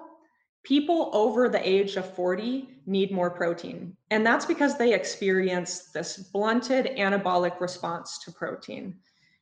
people 0.64 1.10
over 1.12 1.48
the 1.48 1.66
age 1.68 1.96
of 1.96 2.14
40 2.14 2.68
need 2.86 3.12
more 3.12 3.30
protein. 3.30 3.96
And 4.10 4.26
that's 4.26 4.46
because 4.46 4.78
they 4.78 4.94
experience 4.94 5.90
this 5.92 6.16
blunted 6.32 6.86
anabolic 6.96 7.60
response 7.60 8.18
to 8.24 8.32
protein. 8.32 8.96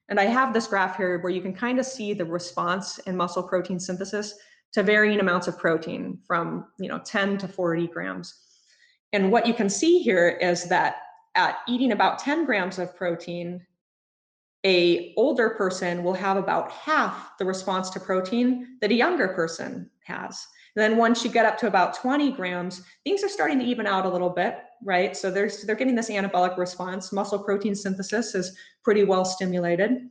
And 0.09 0.19
I 0.19 0.25
have 0.25 0.53
this 0.53 0.67
graph 0.67 0.97
here 0.97 1.21
where 1.21 1.33
you 1.33 1.41
can 1.41 1.55
kind 1.55 1.79
of 1.79 1.87
see 1.87 2.13
the 2.13 2.25
response 2.25 2.99
in 2.99 3.17
muscle 3.17 3.43
protein 3.43 3.79
synthesis 3.79 4.35
to 4.73 4.83
varying 4.83 5.21
amounts 5.21 5.49
of 5.49 5.59
protein 5.59 6.19
from, 6.27 6.67
you 6.79 6.89
know, 6.89 6.99
10 6.99 7.39
to 7.39 7.49
40 7.49 7.89
grams. 7.89 8.35
And 9.13 9.31
what 9.31 9.47
you 9.47 9.55
can 9.55 9.69
see 9.69 9.99
here 9.99 10.29
is 10.29 10.65
that 10.65 10.97
at 11.35 11.59
eating 11.69 11.93
about 11.93 12.19
10 12.19 12.45
grams 12.45 12.79
of 12.79 12.97
protein, 12.97 13.65
a 14.65 15.13
older 15.17 15.51
person 15.51 16.03
will 16.03 16.15
have 16.15 16.37
about 16.37 16.71
half 16.71 17.37
the 17.39 17.45
response 17.45 17.91
to 17.91 18.01
protein 18.01 18.79
that 18.81 18.91
a 18.91 18.95
younger 18.95 19.29
person 19.29 19.91
has. 20.05 20.47
And 20.75 20.83
then 20.83 20.97
once 20.97 21.25
you 21.25 21.31
get 21.31 21.45
up 21.45 21.59
to 21.59 21.67
about 21.67 21.95
20 21.95 22.33
grams, 22.33 22.83
things 23.05 23.23
are 23.23 23.29
starting 23.29 23.59
to 23.59 23.65
even 23.65 23.87
out 23.87 24.07
a 24.07 24.09
little 24.09 24.31
bit, 24.31 24.59
right? 24.83 25.17
So 25.17 25.31
there's 25.31 25.63
they're 25.63 25.77
getting 25.77 25.95
this 25.95 26.11
anabolic 26.11 26.57
response. 26.57 27.13
Muscle 27.13 27.39
protein 27.39 27.75
synthesis 27.75 28.35
is 28.35 28.57
pretty 28.83 29.05
well 29.05 29.25
stimulated. 29.25 30.09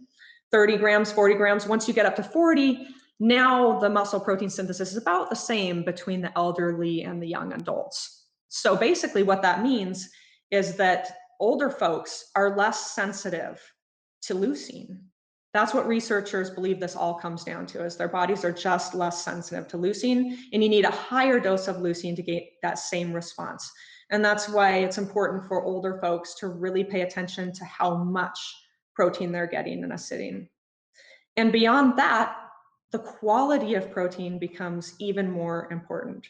30 0.52 0.78
grams, 0.78 1.12
40 1.12 1.36
grams. 1.36 1.66
Once 1.66 1.88
you 1.88 1.94
get 1.94 2.06
up 2.06 2.16
to 2.18 2.24
40, 2.24 2.88
now 3.22 3.78
the 3.78 3.88
muscle 3.88 4.20
protein 4.20 4.50
synthesis 4.50 4.94
is 4.94 4.98
about 4.98 5.30
the 5.30 5.36
same 5.36 5.84
between 5.84 6.22
the 6.22 6.36
elderly 6.36 7.04
and 7.04 7.22
the 7.22 7.28
young 7.28 7.54
adults. 7.54 8.26
So 8.48 8.76
basically, 8.76 9.22
what 9.22 9.44
that 9.44 9.62
means 9.62 10.10
is 10.50 10.76
that 10.78 11.18
older 11.40 11.70
folks 11.70 12.32
are 12.36 12.58
less 12.58 12.96
sensitive 12.96 13.62
to 14.24 14.34
leucine. 14.34 14.98
That's 15.54 15.72
what 15.72 15.88
researchers 15.88 16.50
believe 16.50 16.80
this 16.80 16.96
all 16.96 17.14
comes 17.14 17.44
down 17.44 17.68
to 17.68 17.86
is 17.86 17.96
their 17.96 18.08
bodies 18.08 18.44
are 18.44 18.52
just 18.52 18.96
less 18.96 19.24
sensitive 19.24 19.68
to 19.68 19.78
leucine 19.78 20.36
and 20.52 20.64
you 20.64 20.70
need 20.70 20.86
a 20.86 20.92
higher 20.92 21.40
dose 21.40 21.68
of 21.68 21.76
leucine 21.76 22.16
to 22.16 22.24
get 22.24 22.46
that 22.64 22.80
same 22.80 23.14
response. 23.14 23.72
And 24.10 24.26
that's 24.26 24.50
why 24.50 24.78
it's 24.78 24.98
important 24.98 25.46
for 25.46 25.64
older 25.64 26.00
folks 26.02 26.34
to 26.40 26.48
really 26.48 26.84
pay 26.84 27.02
attention 27.02 27.54
to 27.54 27.66
how 27.66 28.04
much 28.04 28.40
protein 28.96 29.32
they're 29.32 29.46
getting 29.46 29.84
in 29.84 29.92
a 29.92 29.98
sitting. 29.98 30.50
And 31.38 31.52
beyond 31.52 32.00
that, 32.00 32.36
the 32.92 33.00
quality 33.00 33.76
of 33.76 33.92
protein 33.92 34.38
becomes 34.38 34.96
even 35.00 35.32
more 35.32 35.68
important. 35.72 36.28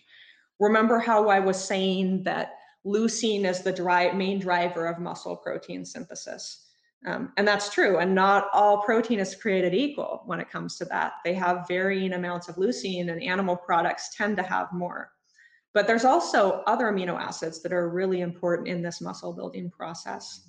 Remember 0.60 1.00
how 1.00 1.30
I 1.30 1.40
was 1.40 1.64
saying 1.64 2.24
that 2.24 2.54
leucine 2.86 3.46
is 3.46 3.62
the 3.62 3.72
dri 3.72 4.12
main 4.14 4.40
driver 4.40 4.88
of 4.88 5.00
muscle 5.00 5.36
protein 5.36 5.86
synthesis. 5.86 6.68
Um, 7.06 7.34
and 7.38 7.48
that's 7.48 7.74
true. 7.74 7.98
And 7.98 8.14
not 8.14 8.48
all 8.54 8.84
protein 8.84 9.20
is 9.20 9.36
created 9.36 9.74
equal 9.74 10.22
when 10.26 10.40
it 10.40 10.52
comes 10.52 10.78
to 10.78 10.86
that. 10.86 11.14
They 11.26 11.34
have 11.34 11.68
varying 11.68 12.14
amounts 12.14 12.48
of 12.48 12.58
leucine, 12.58 13.12
and 13.12 13.24
animal 13.24 13.56
products 13.56 14.16
tend 14.16 14.38
to 14.38 14.44
have 14.44 14.72
more. 14.72 15.12
But 15.74 15.88
there's 15.88 16.06
also 16.06 16.64
other 16.68 16.86
amino 16.86 17.20
acids 17.20 17.64
that 17.64 17.74
are 17.74 17.90
really 17.90 18.22
important 18.22 18.68
in 18.68 18.84
this 18.84 19.02
muscle 19.02 19.34
building 19.34 19.72
process. 19.72 20.48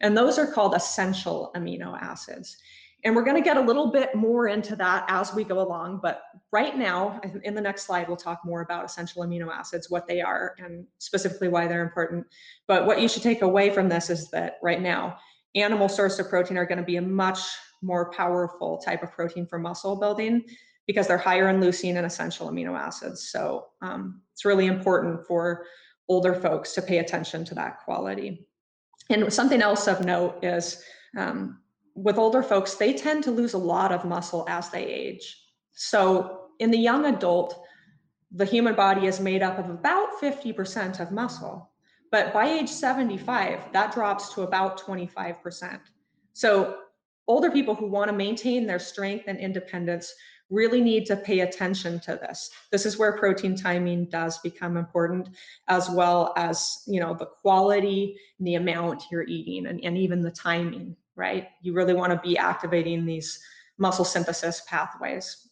And 0.00 0.16
those 0.16 0.38
are 0.38 0.50
called 0.50 0.74
essential 0.74 1.50
amino 1.54 2.00
acids. 2.00 2.56
And 3.04 3.16
we're 3.16 3.24
going 3.24 3.36
to 3.36 3.42
get 3.42 3.56
a 3.56 3.60
little 3.60 3.90
bit 3.90 4.14
more 4.14 4.48
into 4.48 4.76
that 4.76 5.04
as 5.08 5.34
we 5.34 5.42
go 5.42 5.60
along. 5.60 6.00
But 6.02 6.22
right 6.52 6.76
now, 6.76 7.20
in 7.44 7.54
the 7.54 7.60
next 7.60 7.84
slide, 7.86 8.08
we'll 8.08 8.16
talk 8.16 8.40
more 8.44 8.60
about 8.60 8.84
essential 8.84 9.22
amino 9.22 9.50
acids, 9.50 9.90
what 9.90 10.06
they 10.06 10.20
are, 10.20 10.54
and 10.58 10.86
specifically 10.98 11.48
why 11.48 11.66
they're 11.66 11.82
important. 11.82 12.26
But 12.66 12.86
what 12.86 13.00
you 13.00 13.08
should 13.08 13.22
take 13.22 13.42
away 13.42 13.70
from 13.70 13.88
this 13.88 14.10
is 14.10 14.30
that 14.30 14.58
right 14.62 14.82
now, 14.82 15.16
animal 15.54 15.88
source 15.88 16.18
of 16.18 16.28
protein 16.28 16.58
are 16.58 16.66
going 16.66 16.78
to 16.78 16.84
be 16.84 16.96
a 16.96 17.02
much 17.02 17.40
more 17.82 18.10
powerful 18.10 18.78
type 18.78 19.02
of 19.02 19.10
protein 19.10 19.46
for 19.46 19.58
muscle 19.58 19.96
building 19.96 20.44
because 20.86 21.06
they're 21.06 21.18
higher 21.18 21.48
in 21.48 21.60
leucine 21.60 21.96
and 21.96 22.06
essential 22.06 22.50
amino 22.50 22.78
acids. 22.78 23.30
So 23.30 23.66
um, 23.80 24.20
it's 24.32 24.44
really 24.44 24.66
important 24.66 25.26
for 25.26 25.64
older 26.08 26.34
folks 26.34 26.72
to 26.74 26.82
pay 26.82 26.98
attention 26.98 27.44
to 27.46 27.54
that 27.54 27.78
quality. 27.84 28.46
And 29.08 29.32
something 29.32 29.62
else 29.62 29.86
of 29.86 30.04
note 30.04 30.44
is 30.44 30.82
um, 31.16 31.60
with 32.02 32.18
older 32.18 32.42
folks, 32.42 32.74
they 32.74 32.92
tend 32.92 33.24
to 33.24 33.30
lose 33.30 33.54
a 33.54 33.58
lot 33.58 33.92
of 33.92 34.04
muscle 34.04 34.44
as 34.48 34.70
they 34.70 34.84
age. 34.84 35.44
So 35.72 36.40
in 36.58 36.70
the 36.70 36.78
young 36.78 37.06
adult, 37.06 37.62
the 38.32 38.44
human 38.44 38.74
body 38.74 39.06
is 39.06 39.20
made 39.20 39.42
up 39.42 39.58
of 39.58 39.70
about 39.70 40.20
50% 40.20 41.00
of 41.00 41.10
muscle. 41.10 41.70
But 42.10 42.32
by 42.32 42.48
age 42.48 42.68
75, 42.68 43.72
that 43.72 43.92
drops 43.92 44.34
to 44.34 44.42
about 44.42 44.80
25%. 44.80 45.80
So 46.32 46.78
older 47.28 47.50
people 47.50 47.74
who 47.74 47.86
want 47.86 48.10
to 48.10 48.16
maintain 48.16 48.66
their 48.66 48.78
strength 48.78 49.24
and 49.26 49.38
independence 49.38 50.12
really 50.48 50.80
need 50.80 51.06
to 51.06 51.16
pay 51.16 51.40
attention 51.40 52.00
to 52.00 52.12
this. 52.16 52.50
This 52.72 52.84
is 52.84 52.98
where 52.98 53.16
protein 53.16 53.56
timing 53.56 54.06
does 54.06 54.38
become 54.38 54.76
important, 54.76 55.28
as 55.68 55.88
well 55.88 56.32
as 56.36 56.82
you 56.86 57.00
know 57.00 57.14
the 57.14 57.26
quality 57.26 58.16
and 58.38 58.46
the 58.46 58.56
amount 58.56 59.04
you're 59.10 59.28
eating 59.28 59.66
and, 59.66 59.82
and 59.84 59.96
even 59.96 60.20
the 60.20 60.32
timing, 60.32 60.96
right? 61.16 61.48
You 61.62 61.72
really 61.72 61.94
want 61.94 62.12
to 62.12 62.28
be 62.28 62.38
activating 62.38 63.04
these 63.04 63.40
muscle 63.78 64.04
synthesis 64.04 64.62
pathways. 64.68 65.48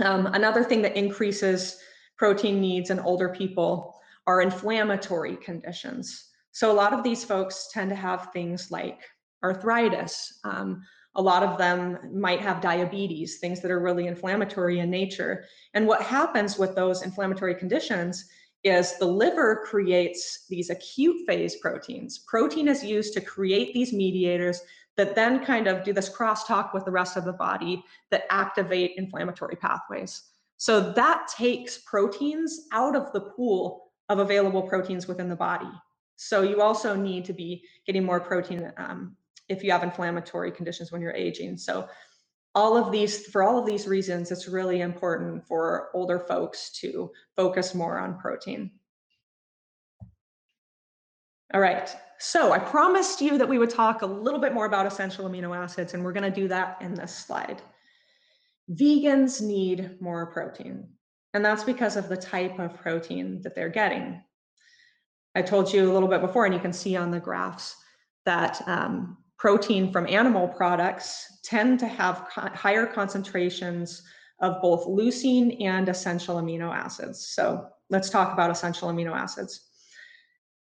Um, 0.00 0.26
another 0.26 0.64
thing 0.64 0.82
that 0.82 0.96
increases 0.96 1.78
protein 2.16 2.60
needs 2.60 2.90
in 2.90 3.00
older 3.00 3.28
people 3.28 3.94
are 4.26 4.42
inflammatory 4.42 5.36
conditions. 5.36 6.30
So 6.52 6.70
a 6.70 6.74
lot 6.74 6.92
of 6.92 7.02
these 7.02 7.24
folks 7.24 7.68
tend 7.72 7.90
to 7.90 7.96
have 7.96 8.32
things 8.32 8.70
like 8.70 9.00
arthritis. 9.42 10.38
Um, 10.44 10.82
a 11.14 11.22
lot 11.22 11.42
of 11.42 11.58
them 11.58 11.98
might 12.12 12.40
have 12.40 12.60
diabetes, 12.60 13.38
things 13.38 13.60
that 13.60 13.70
are 13.70 13.80
really 13.80 14.06
inflammatory 14.06 14.78
in 14.78 14.90
nature. 14.90 15.44
And 15.74 15.86
what 15.86 16.02
happens 16.02 16.58
with 16.58 16.74
those 16.74 17.02
inflammatory 17.02 17.54
conditions 17.54 18.24
is 18.64 18.96
the 18.98 19.06
liver 19.06 19.64
creates 19.66 20.46
these 20.48 20.70
acute 20.70 21.26
phase 21.26 21.56
proteins. 21.56 22.18
Protein 22.18 22.68
is 22.68 22.84
used 22.84 23.12
to 23.14 23.20
create 23.20 23.74
these 23.74 23.92
mediators 23.92 24.62
that 24.96 25.14
then 25.14 25.44
kind 25.44 25.66
of 25.66 25.84
do 25.84 25.92
this 25.92 26.10
crosstalk 26.10 26.74
with 26.74 26.84
the 26.84 26.90
rest 26.90 27.16
of 27.16 27.24
the 27.24 27.32
body 27.32 27.82
that 28.10 28.24
activate 28.30 28.92
inflammatory 28.96 29.56
pathways. 29.56 30.22
So 30.58 30.92
that 30.92 31.28
takes 31.28 31.78
proteins 31.78 32.68
out 32.72 32.94
of 32.94 33.12
the 33.12 33.20
pool 33.20 33.90
of 34.08 34.18
available 34.18 34.62
proteins 34.62 35.08
within 35.08 35.28
the 35.28 35.36
body. 35.36 35.70
So 36.16 36.42
you 36.42 36.60
also 36.60 36.94
need 36.94 37.24
to 37.24 37.32
be 37.32 37.64
getting 37.86 38.04
more 38.04 38.20
protein 38.20 38.72
um, 38.76 39.16
if 39.48 39.64
you 39.64 39.72
have 39.72 39.82
inflammatory 39.82 40.52
conditions 40.52 40.92
when 40.92 41.00
you're 41.00 41.12
aging. 41.12 41.56
So 41.56 41.88
all 42.54 42.76
of 42.76 42.92
these, 42.92 43.26
for 43.26 43.42
all 43.42 43.58
of 43.58 43.66
these 43.66 43.86
reasons, 43.86 44.30
it's 44.30 44.46
really 44.46 44.82
important 44.82 45.46
for 45.46 45.88
older 45.94 46.18
folks 46.18 46.70
to 46.80 47.10
focus 47.34 47.74
more 47.74 47.98
on 47.98 48.18
protein. 48.18 48.70
All 51.54 51.60
right, 51.60 51.94
so 52.24 52.52
I 52.52 52.58
promised 52.60 53.20
you 53.20 53.36
that 53.36 53.48
we 53.48 53.58
would 53.58 53.68
talk 53.68 54.02
a 54.02 54.06
little 54.06 54.38
bit 54.38 54.54
more 54.54 54.66
about 54.66 54.86
essential 54.86 55.28
amino 55.28 55.56
acids, 55.56 55.92
and 55.92 56.04
we're 56.04 56.12
gonna 56.12 56.30
do 56.30 56.46
that 56.46 56.80
in 56.80 56.94
this 56.94 57.12
slide. 57.12 57.60
vegans 58.70 59.42
need 59.42 60.00
more 60.00 60.26
protein. 60.26 60.88
And 61.34 61.44
that's 61.44 61.64
because 61.64 61.96
of 61.96 62.08
the 62.08 62.16
type 62.16 62.60
of 62.60 62.76
protein 62.80 63.42
that 63.42 63.56
they're 63.56 63.68
getting. 63.68 64.22
I 65.34 65.42
told 65.42 65.72
you 65.72 65.90
a 65.90 65.92
little 65.92 66.08
bit 66.08 66.20
before, 66.20 66.44
and 66.44 66.54
you 66.54 66.60
can 66.60 66.72
see 66.72 66.94
on 66.94 67.10
the 67.10 67.18
graphs 67.18 67.74
that 68.24 68.62
um, 68.68 69.16
protein 69.36 69.90
from 69.90 70.06
animal 70.06 70.46
products 70.46 71.40
tend 71.42 71.80
to 71.80 71.88
have 71.88 72.28
co 72.32 72.42
higher 72.54 72.86
concentrations 72.86 74.00
of 74.38 74.62
both 74.62 74.86
leucine 74.86 75.60
and 75.60 75.88
essential 75.88 76.36
amino 76.36 76.72
acids. 76.72 77.26
So 77.30 77.66
let's 77.90 78.10
talk 78.10 78.32
about 78.32 78.52
essential 78.52 78.88
amino 78.90 79.12
acids. 79.12 79.71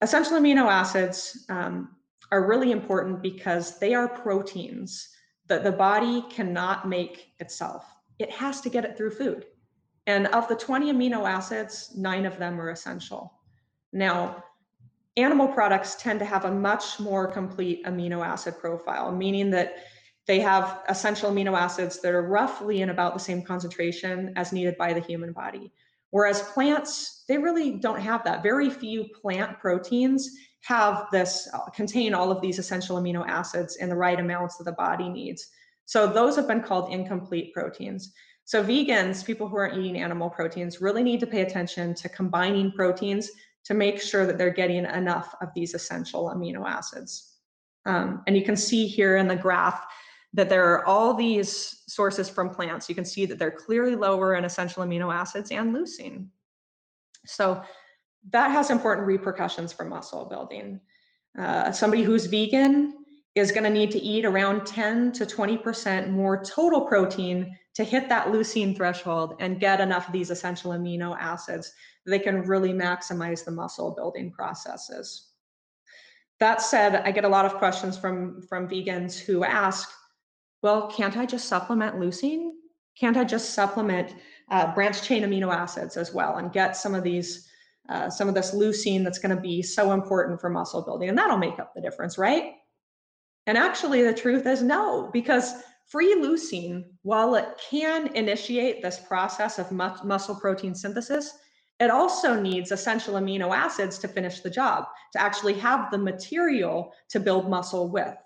Essential 0.02 0.38
amino 0.38 0.70
acids 0.70 1.46
um, 1.50 1.96
are 2.32 2.48
really 2.48 2.72
important 2.72 3.22
because 3.22 3.80
they 3.80 3.94
are 3.94 4.08
proteins 4.08 5.10
that 5.48 5.64
the 5.64 5.72
body 5.72 6.24
cannot 6.30 6.88
make 6.88 7.32
itself. 7.40 7.86
It 8.20 8.32
has 8.32 8.62
to 8.62 8.70
get 8.70 8.86
it 8.86 8.98
through 8.98 9.12
food. 9.12 9.46
And 10.06 10.28
of 10.28 10.48
the 10.48 10.56
20 10.56 10.94
amino 10.94 11.28
acids, 11.28 11.92
nine 11.96 12.26
of 12.26 12.38
them 12.38 12.60
are 12.62 12.70
essential. 12.70 13.34
Now, 13.92 14.44
animal 15.18 15.48
products 15.48 15.96
tend 15.96 16.20
to 16.20 16.26
have 16.26 16.46
a 16.46 16.52
much 16.52 17.00
more 17.00 17.28
complete 17.28 17.84
amino 17.86 18.26
acid 18.26 18.60
profile, 18.60 19.12
meaning 19.12 19.50
that 19.52 19.78
they 20.28 20.40
have 20.42 20.84
essential 20.90 21.32
amino 21.32 21.58
acids 21.58 22.02
that 22.02 22.14
are 22.14 22.22
roughly 22.22 22.82
in 22.82 22.90
about 22.90 23.14
the 23.14 23.20
same 23.20 23.42
concentration 23.42 24.34
as 24.36 24.54
needed 24.54 24.78
by 24.78 24.94
the 24.94 25.00
human 25.00 25.32
body. 25.32 25.72
Whereas 26.12 26.42
plants, 26.42 27.24
they 27.28 27.38
really 27.38 27.72
don't 27.72 28.00
have 28.00 28.24
that. 28.24 28.44
Very 28.44 28.70
few 28.70 29.06
plant 29.22 29.60
proteins 29.60 30.30
have 30.62 31.08
this, 31.12 31.48
uh, 31.54 31.70
contain 31.70 32.14
all 32.14 32.32
of 32.32 32.42
these 32.42 32.60
essential 32.60 32.98
amino 32.98 33.26
acids 33.28 33.78
in 33.78 33.90
the 33.90 33.96
right 33.96 34.20
amounts 34.20 34.58
that 34.58 34.64
the 34.64 34.72
body 34.72 35.10
needs. 35.10 35.48
So 35.86 36.08
those 36.08 36.36
have 36.36 36.48
been 36.48 36.62
called 36.62 36.92
incomplete 36.92 37.54
proteins. 37.54 38.12
So 38.46 38.64
vegans, 38.64 39.26
people 39.26 39.48
who 39.48 39.58
aren't 39.58 39.78
eating 39.78 40.02
animal 40.02 40.30
proteins, 40.30 40.82
really 40.82 41.04
need 41.04 41.20
to 41.20 41.28
pay 41.28 41.42
attention 41.42 41.94
to 41.96 42.10
combining 42.10 42.72
proteins 42.72 43.30
to 43.66 43.74
make 43.74 44.02
sure 44.02 44.26
that 44.26 44.38
they're 44.38 44.50
getting 44.50 44.86
enough 44.86 45.36
of 45.42 45.50
these 45.54 45.74
essential 45.74 46.32
amino 46.34 46.66
acids. 46.66 47.36
Um, 47.86 48.24
and 48.28 48.38
you 48.38 48.44
can 48.44 48.56
see 48.56 48.88
here 48.88 49.18
in 49.18 49.28
the 49.28 49.36
graph 49.36 49.86
that 50.38 50.50
there 50.50 50.72
are 50.72 50.86
all 50.86 51.14
these 51.14 51.84
sources 51.88 52.30
from 52.30 52.50
plants. 52.50 52.88
You 52.88 52.96
can 52.96 53.04
see 53.04 53.26
that 53.26 53.40
they're 53.40 53.52
clearly 53.52 53.96
lower 53.96 54.36
in 54.36 54.46
essential 54.46 54.84
amino 54.84 55.14
acids 55.14 55.52
and 55.52 55.76
leucine. 55.76 56.28
So 57.26 57.62
that 58.30 58.52
has 58.52 58.70
important 58.70 59.08
repercussions 59.08 59.74
for 59.74 59.84
muscle 59.84 60.26
building. 60.26 60.80
Uh, 61.38 61.72
somebody 61.72 62.04
who's 62.04 62.28
vegan 62.28 62.94
is 63.36 63.52
going 63.52 63.64
to 63.64 63.70
need 63.70 63.92
to 63.92 64.00
eat 64.00 64.26
around 64.26 64.66
10 64.66 65.12
to 65.14 65.26
20% 65.26 66.10
more 66.10 66.44
total 66.44 66.82
protein 66.82 67.58
to 67.74 67.84
hit 67.84 68.08
that 68.10 68.28
leucine 68.28 68.76
threshold 68.76 69.36
and 69.40 69.60
get 69.60 69.82
enough 69.82 70.08
of 70.08 70.14
these 70.14 70.32
essential 70.32 70.72
amino 70.72 71.18
acids 71.20 71.74
they 72.08 72.20
can 72.20 72.42
really 72.44 72.72
maximize 72.72 73.44
the 73.44 73.52
muscle 73.52 73.92
building 73.92 74.32
processes. 74.32 75.28
That 76.40 76.62
said, 76.62 76.96
I 76.96 77.12
get 77.12 77.26
a 77.26 77.30
lot 77.30 77.46
of 77.46 77.56
questions 77.56 77.98
from, 77.98 78.42
from 78.44 78.70
vegans 78.70 79.20
who 79.20 79.44
ask, 79.44 79.90
well, 80.68 80.92
can't 80.92 81.16
I 81.16 81.26
just 81.26 81.48
supplement 81.48 81.96
leucine? 81.96 82.50
Can't 83.00 83.16
I 83.16 83.24
just 83.24 83.52
supplement 83.52 84.16
uh, 84.52 84.74
branched 84.76 85.06
chain 85.06 85.24
amino 85.24 85.50
acids 85.50 85.96
as 85.96 86.14
well 86.14 86.36
and 86.40 86.52
get 86.52 86.76
some 86.76 86.94
of 86.94 87.04
these, 87.06 87.48
uh, 87.88 88.10
some 88.10 88.28
of 88.28 88.36
this 88.36 88.54
leucine 88.54 89.02
that's 89.02 89.18
going 89.18 89.34
to 89.34 89.42
be 89.42 89.62
so 89.62 89.94
important 89.94 90.42
for 90.42 90.50
muscle 90.50 90.82
building, 90.82 91.08
and 91.08 91.18
that'll 91.18 91.38
make 91.38 91.58
up 91.58 91.72
the 91.74 91.80
difference, 91.80 92.18
right? 92.18 92.56
And 93.46 93.58
actually, 93.58 94.02
the 94.02 94.14
truth 94.14 94.46
is 94.46 94.62
no, 94.62 95.10
because 95.14 95.54
free 95.88 96.16
leucine, 96.16 96.84
while 97.04 97.36
it 97.36 97.48
can 97.70 98.08
initiate 98.08 98.82
this 98.82 99.00
process 99.00 99.60
of 99.60 99.72
mu 99.72 99.90
muscle 100.04 100.36
protein 100.36 100.76
synthesis, 100.76 101.32
it 101.80 101.90
also 101.90 102.38
needs 102.38 102.74
essential 102.74 103.14
amino 103.14 103.56
acids 103.56 103.98
to 104.00 104.10
finish 104.10 104.42
the 104.42 104.50
job, 104.50 104.84
to 105.14 105.22
actually 105.22 105.54
have 105.54 105.92
the 105.92 105.98
material 105.98 106.92
to 107.08 107.22
build 107.22 107.50
muscle 107.50 107.90
with. 107.90 108.18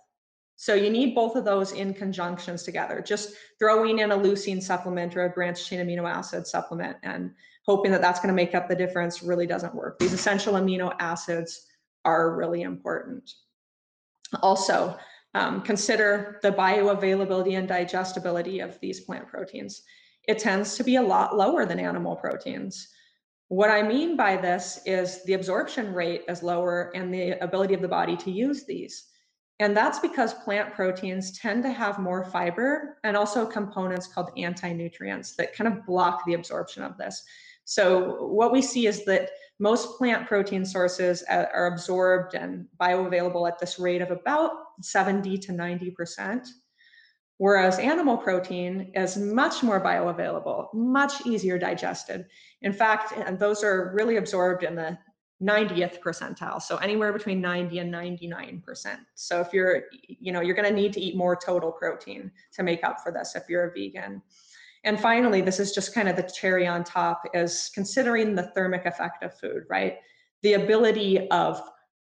So 0.62 0.76
you 0.76 0.92
need 0.92 1.16
both 1.16 1.36
of 1.36 1.44
those 1.44 1.72
in 1.72 1.92
conjunctions 1.92 2.62
together. 2.62 3.02
Just 3.02 3.34
throwing 3.58 3.98
in 3.98 4.12
a 4.12 4.16
leucine 4.16 4.62
supplement 4.62 5.18
or 5.18 5.26
a 5.26 5.30
branched 5.32 5.66
chain 5.66 5.80
amino 5.80 6.08
acid 6.08 6.46
supplement 6.46 6.98
and 7.02 7.32
hoping 7.66 7.92
that 7.92 8.00
that's 8.00 8.20
going 8.20 8.28
to 8.28 8.36
make 8.36 8.54
up 8.54 8.70
the 8.70 8.76
difference 8.76 9.24
really 9.24 9.48
doesn't 9.48 9.74
work. 9.74 9.98
These 9.98 10.14
essential 10.14 10.54
amino 10.54 10.96
acids 11.00 11.66
are 12.06 12.36
really 12.36 12.62
important. 12.62 13.28
Also, 14.44 14.96
um, 15.34 15.64
consider 15.64 16.40
the 16.44 16.52
bioavailability 16.52 17.58
and 17.58 17.68
digestibility 17.68 18.60
of 18.60 18.80
these 18.82 19.00
plant 19.00 19.28
proteins. 19.28 19.82
It 20.28 20.38
tends 20.38 20.76
to 20.76 20.84
be 20.84 20.98
a 20.98 21.02
lot 21.02 21.36
lower 21.36 21.66
than 21.66 21.80
animal 21.80 22.16
proteins. 22.16 22.88
What 23.48 23.72
I 23.72 23.82
mean 23.82 24.16
by 24.16 24.38
this 24.38 24.80
is 24.86 25.24
the 25.24 25.34
absorption 25.34 25.92
rate 25.92 26.22
is 26.30 26.44
lower 26.44 26.92
and 26.94 27.12
the 27.12 27.32
ability 27.44 27.74
of 27.74 27.82
the 27.82 27.88
body 27.88 28.16
to 28.18 28.30
use 28.30 28.64
these. 28.64 29.08
And 29.62 29.78
that's 29.78 30.00
because 30.00 30.34
plant 30.34 30.74
proteins 30.74 31.38
tend 31.38 31.62
to 31.64 31.72
have 31.72 32.00
more 32.00 32.26
fiber 32.26 32.98
and 33.04 33.16
also 33.16 33.46
components 33.46 34.08
called 34.08 34.32
anti-nutrients 34.36 35.36
that 35.36 35.56
kind 35.56 35.72
of 35.72 35.86
block 35.86 36.26
the 36.26 36.34
absorption 36.34 36.82
of 36.82 36.98
this. 36.98 37.24
So 37.66 38.26
what 38.26 38.52
we 38.52 38.64
see 38.64 38.88
is 38.88 39.06
that 39.06 39.30
most 39.60 40.00
plant 40.00 40.28
protein 40.28 40.66
sources 40.66 41.22
are 41.30 41.68
absorbed 41.68 42.34
and 42.34 42.66
bioavailable 42.82 43.48
at 43.48 43.60
this 43.60 43.78
rate 43.78 44.02
of 44.02 44.10
about 44.10 44.52
70 44.82 45.38
to 45.38 45.52
90%. 45.52 46.48
Whereas 47.38 47.78
animal 47.78 48.18
protein 48.18 48.92
is 48.96 49.16
much 49.16 49.62
more 49.62 49.80
bioavailable, 49.80 50.74
much 50.74 51.24
easier 51.28 51.60
digested. 51.60 52.26
In 52.64 52.74
fact, 52.74 53.14
and 53.16 53.38
those 53.38 53.64
are 53.64 53.92
really 53.94 54.18
absorbed 54.18 54.64
in 54.64 54.74
the 54.74 54.98
90th 55.42 56.02
percentile. 56.02 56.62
So 56.62 56.78
anywhere 56.78 57.12
between 57.12 57.42
90 57.42 57.80
and 57.80 57.94
99%. 57.94 58.98
So 59.16 59.42
if 59.42 59.54
you're, 59.54 59.84
you 60.08 60.32
know, 60.32 60.42
you're 60.42 60.56
going 60.56 60.70
to 60.70 60.74
need 60.74 60.94
to 60.94 61.02
eat 61.02 61.16
more 61.16 61.36
total 61.36 61.72
protein 61.72 62.32
to 62.54 62.64
make 62.64 62.84
up 62.84 63.02
for 63.02 63.12
this 63.12 63.36
if 63.36 63.44
you're 63.50 63.70
a 63.70 63.74
vegan. 63.74 64.22
And 64.84 65.00
finally, 65.00 65.42
this 65.42 65.60
is 65.60 65.74
just 65.74 65.94
kind 65.94 66.10
of 66.10 66.16
the 66.16 66.24
cherry 66.24 66.68
on 66.68 66.84
top 66.84 67.24
is 67.34 67.72
considering 67.74 68.36
the 68.36 68.52
thermic 68.56 68.86
effect 68.86 69.24
of 69.24 69.38
food, 69.38 69.64
right? 69.70 69.98
The 70.42 70.54
ability 70.54 71.30
of 71.30 71.62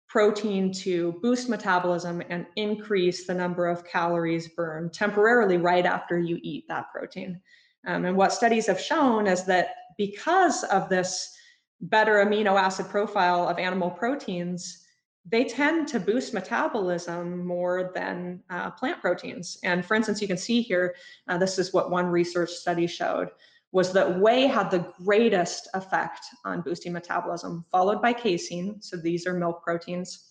protein 0.09 0.72
to 0.72 1.12
boost 1.20 1.49
metabolism 1.49 2.22
and 2.30 2.47
increase 2.57 3.26
the 3.26 3.34
number 3.34 3.66
of 3.66 3.84
calories 3.84 4.49
burned 4.49 4.93
temporarily 4.93 5.59
right 5.59 5.84
after 5.84 6.18
you 6.18 6.39
eat 6.43 6.66
that 6.68 6.91
protein. 6.91 7.41
Um, 7.86 8.05
and 8.05 8.16
what 8.16 8.32
studies 8.32 8.66
have 8.66 8.80
shown 8.80 9.26
is 9.26 9.45
that 9.45 9.70
because 9.97 10.64
of 10.64 10.89
this 10.89 11.36
better 11.81 12.24
amino 12.24 12.59
acid 12.59 12.89
profile 12.89 13.49
of 13.49 13.59
animal 13.59 13.91
proteins, 13.91 14.85
they 15.31 15.45
tend 15.45 15.89
to 15.89 16.01
boost 16.01 16.33
metabolism 16.33 17.47
more 17.47 17.93
than 17.95 18.43
uh, 18.51 18.70
plant 18.70 19.01
proteins. 19.01 19.59
And 19.62 19.85
for 19.85 19.95
instance, 19.95 20.22
you 20.22 20.29
can 20.29 20.39
see 20.39 20.62
here, 20.62 20.95
uh, 21.29 21.39
this 21.39 21.59
is 21.59 21.72
what 21.72 21.91
one 21.91 22.07
research 22.07 22.51
study 22.51 22.87
showed 22.87 23.29
was 23.70 23.93
that 23.93 24.18
whey 24.18 24.47
had 24.47 24.70
the 24.70 24.91
greatest 25.05 25.68
effect 25.74 26.24
on 26.45 26.62
boosting 26.62 26.93
metabolism, 26.93 27.64
followed 27.70 28.01
by 28.01 28.14
casein. 28.14 28.81
So 28.81 28.97
these 28.97 29.26
are 29.26 29.35
milk 29.35 29.62
proteins, 29.62 30.24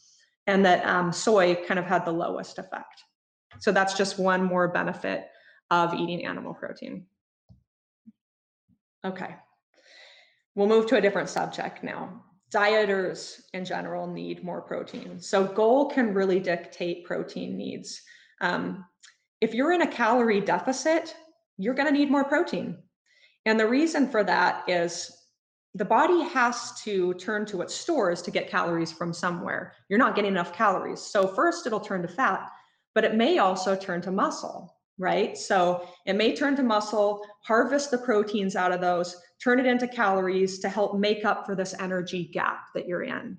and 0.48 0.66
that 0.66 0.84
um, 0.86 1.12
soy 1.12 1.56
kind 1.68 1.80
of 1.80 1.86
had 1.86 2.04
the 2.04 2.12
lowest 2.12 2.58
effect. 2.58 3.04
So 3.60 3.72
that's 3.72 3.94
just 3.94 4.18
one 4.18 4.44
more 4.44 4.68
benefit 4.68 5.28
of 5.70 5.94
eating 5.94 6.26
animal 6.26 6.54
protein. 6.54 7.06
Okay, 9.06 9.36
we'll 10.58 10.68
move 10.68 10.88
to 10.88 10.98
a 10.98 11.02
different 11.02 11.30
subject 11.30 11.84
now. 11.84 12.22
Dieters 12.54 13.40
in 13.54 13.64
general 13.64 14.08
need 14.08 14.44
more 14.44 14.62
protein. 14.62 15.22
So 15.22 15.46
goal 15.46 15.90
can 15.90 16.14
really 16.14 16.42
dictate 16.42 17.06
protein 17.06 17.58
needs. 17.58 18.02
Um, 18.42 18.86
if 19.40 19.54
you're 19.54 19.72
in 19.72 19.84
a 19.84 19.92
calorie 19.92 20.42
deficit, 20.42 21.16
you're 21.58 21.74
gonna 21.74 21.92
need 21.92 22.12
more 22.12 22.26
protein 22.26 22.78
and 23.48 23.58
the 23.58 23.66
reason 23.66 24.10
for 24.10 24.26
that 24.26 24.68
is 24.68 25.10
the 25.74 25.86
body 25.86 26.22
has 26.22 26.74
to 26.82 27.14
turn 27.14 27.46
to 27.46 27.62
its 27.62 27.74
stores 27.74 28.22
to 28.24 28.32
get 28.32 28.50
calories 28.50 28.92
from 28.92 29.14
somewhere. 29.14 29.74
You're 29.88 30.00
not 30.00 30.16
getting 30.16 30.32
enough 30.32 30.52
calories. 30.52 31.00
So 31.00 31.28
first 31.28 31.66
it'll 31.66 31.80
turn 31.80 32.02
to 32.02 32.10
fat, 32.10 32.50
but 32.94 33.06
it 33.06 33.16
may 33.16 33.38
also 33.38 33.74
turn 33.74 34.02
to 34.02 34.12
muscle, 34.12 34.76
right? 34.98 35.38
So 35.38 35.88
it 36.06 36.18
may 36.18 36.36
turn 36.36 36.58
to 36.58 36.64
muscle, 36.64 37.26
harvest 37.46 37.90
the 37.90 38.00
proteins 38.00 38.58
out 38.58 38.74
of 38.74 38.82
those, 38.82 39.16
turn 39.44 39.60
it 39.60 39.66
into 39.66 39.88
calories 39.88 40.60
to 40.60 40.70
help 40.70 40.98
make 40.98 41.26
up 41.26 41.46
for 41.46 41.56
this 41.56 41.76
energy 41.80 42.26
gap 42.34 42.68
that 42.74 42.88
you're 42.88 43.04
in. 43.04 43.38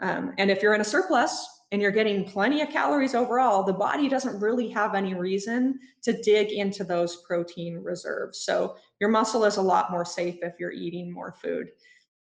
Um, 0.00 0.32
and 0.38 0.50
if 0.50 0.62
you're 0.62 0.74
in 0.74 0.80
a 0.80 0.84
surplus, 0.84 1.54
and 1.74 1.82
you're 1.82 1.90
getting 1.90 2.24
plenty 2.24 2.62
of 2.62 2.70
calories 2.70 3.16
overall, 3.16 3.64
the 3.64 3.72
body 3.72 4.08
doesn't 4.08 4.40
really 4.40 4.68
have 4.68 4.94
any 4.94 5.12
reason 5.12 5.76
to 6.04 6.12
dig 6.22 6.52
into 6.52 6.84
those 6.84 7.16
protein 7.26 7.82
reserves. 7.82 8.44
So 8.44 8.76
your 9.00 9.10
muscle 9.10 9.44
is 9.44 9.56
a 9.56 9.62
lot 9.62 9.90
more 9.90 10.04
safe 10.04 10.36
if 10.42 10.54
you're 10.60 10.70
eating 10.70 11.12
more 11.12 11.32
food. 11.32 11.66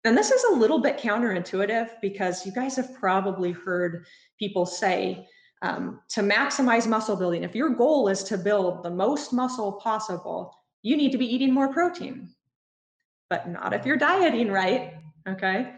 And 0.05 0.17
this 0.17 0.31
is 0.31 0.41
a 0.45 0.55
little 0.55 0.79
bit 0.79 0.97
counterintuitive 0.97 1.89
because 2.01 2.45
you 2.45 2.53
guys 2.53 2.77
have 2.77 2.95
probably 2.95 3.51
heard 3.51 4.05
people 4.39 4.65
say 4.65 5.27
um, 5.61 5.99
to 6.11 6.21
maximize 6.21 6.87
muscle 6.87 7.17
building, 7.17 7.43
if 7.43 7.53
your 7.53 7.71
goal 7.71 8.07
is 8.07 8.23
to 8.23 8.37
build 8.37 8.83
the 8.83 8.89
most 8.89 9.33
muscle 9.33 9.73
possible, 9.73 10.55
you 10.81 10.95
need 10.95 11.11
to 11.11 11.17
be 11.17 11.27
eating 11.27 11.53
more 11.53 11.73
protein. 11.73 12.29
But 13.31 13.47
not 13.47 13.71
if 13.71 13.85
you're 13.85 13.95
dieting 13.95 14.51
right, 14.51 14.95
okay? 15.25 15.75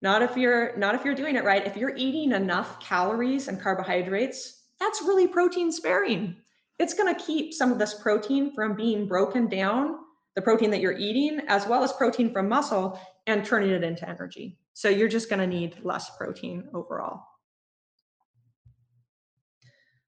Not 0.00 0.22
if 0.22 0.34
you're 0.34 0.74
not 0.78 0.94
if 0.94 1.04
you're 1.04 1.14
doing 1.14 1.36
it 1.36 1.44
right. 1.44 1.66
If 1.66 1.76
you're 1.76 1.94
eating 1.94 2.32
enough 2.32 2.80
calories 2.80 3.48
and 3.48 3.60
carbohydrates, 3.60 4.62
that's 4.80 5.02
really 5.02 5.28
protein 5.28 5.70
sparing. 5.70 6.36
It's 6.78 6.94
going 6.94 7.14
to 7.14 7.22
keep 7.22 7.52
some 7.52 7.70
of 7.70 7.78
this 7.78 7.92
protein 7.92 8.54
from 8.54 8.74
being 8.74 9.06
broken 9.06 9.46
down, 9.46 9.96
the 10.36 10.40
protein 10.40 10.70
that 10.70 10.80
you're 10.80 10.96
eating, 10.96 11.40
as 11.48 11.66
well 11.66 11.84
as 11.84 11.92
protein 11.92 12.32
from 12.32 12.48
muscle, 12.48 12.98
and 13.26 13.44
turning 13.44 13.72
it 13.72 13.84
into 13.84 14.08
energy. 14.08 14.58
So 14.72 14.88
you're 14.88 15.06
just 15.06 15.28
going 15.28 15.40
to 15.40 15.46
need 15.46 15.76
less 15.82 16.16
protein 16.16 16.66
overall. 16.72 17.20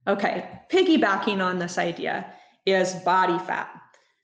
Okay, 0.07 0.49
piggybacking 0.73 1.45
on 1.45 1.59
this 1.59 1.77
idea 1.77 2.33
is 2.65 2.95
body 2.95 3.39
fat. 3.41 3.79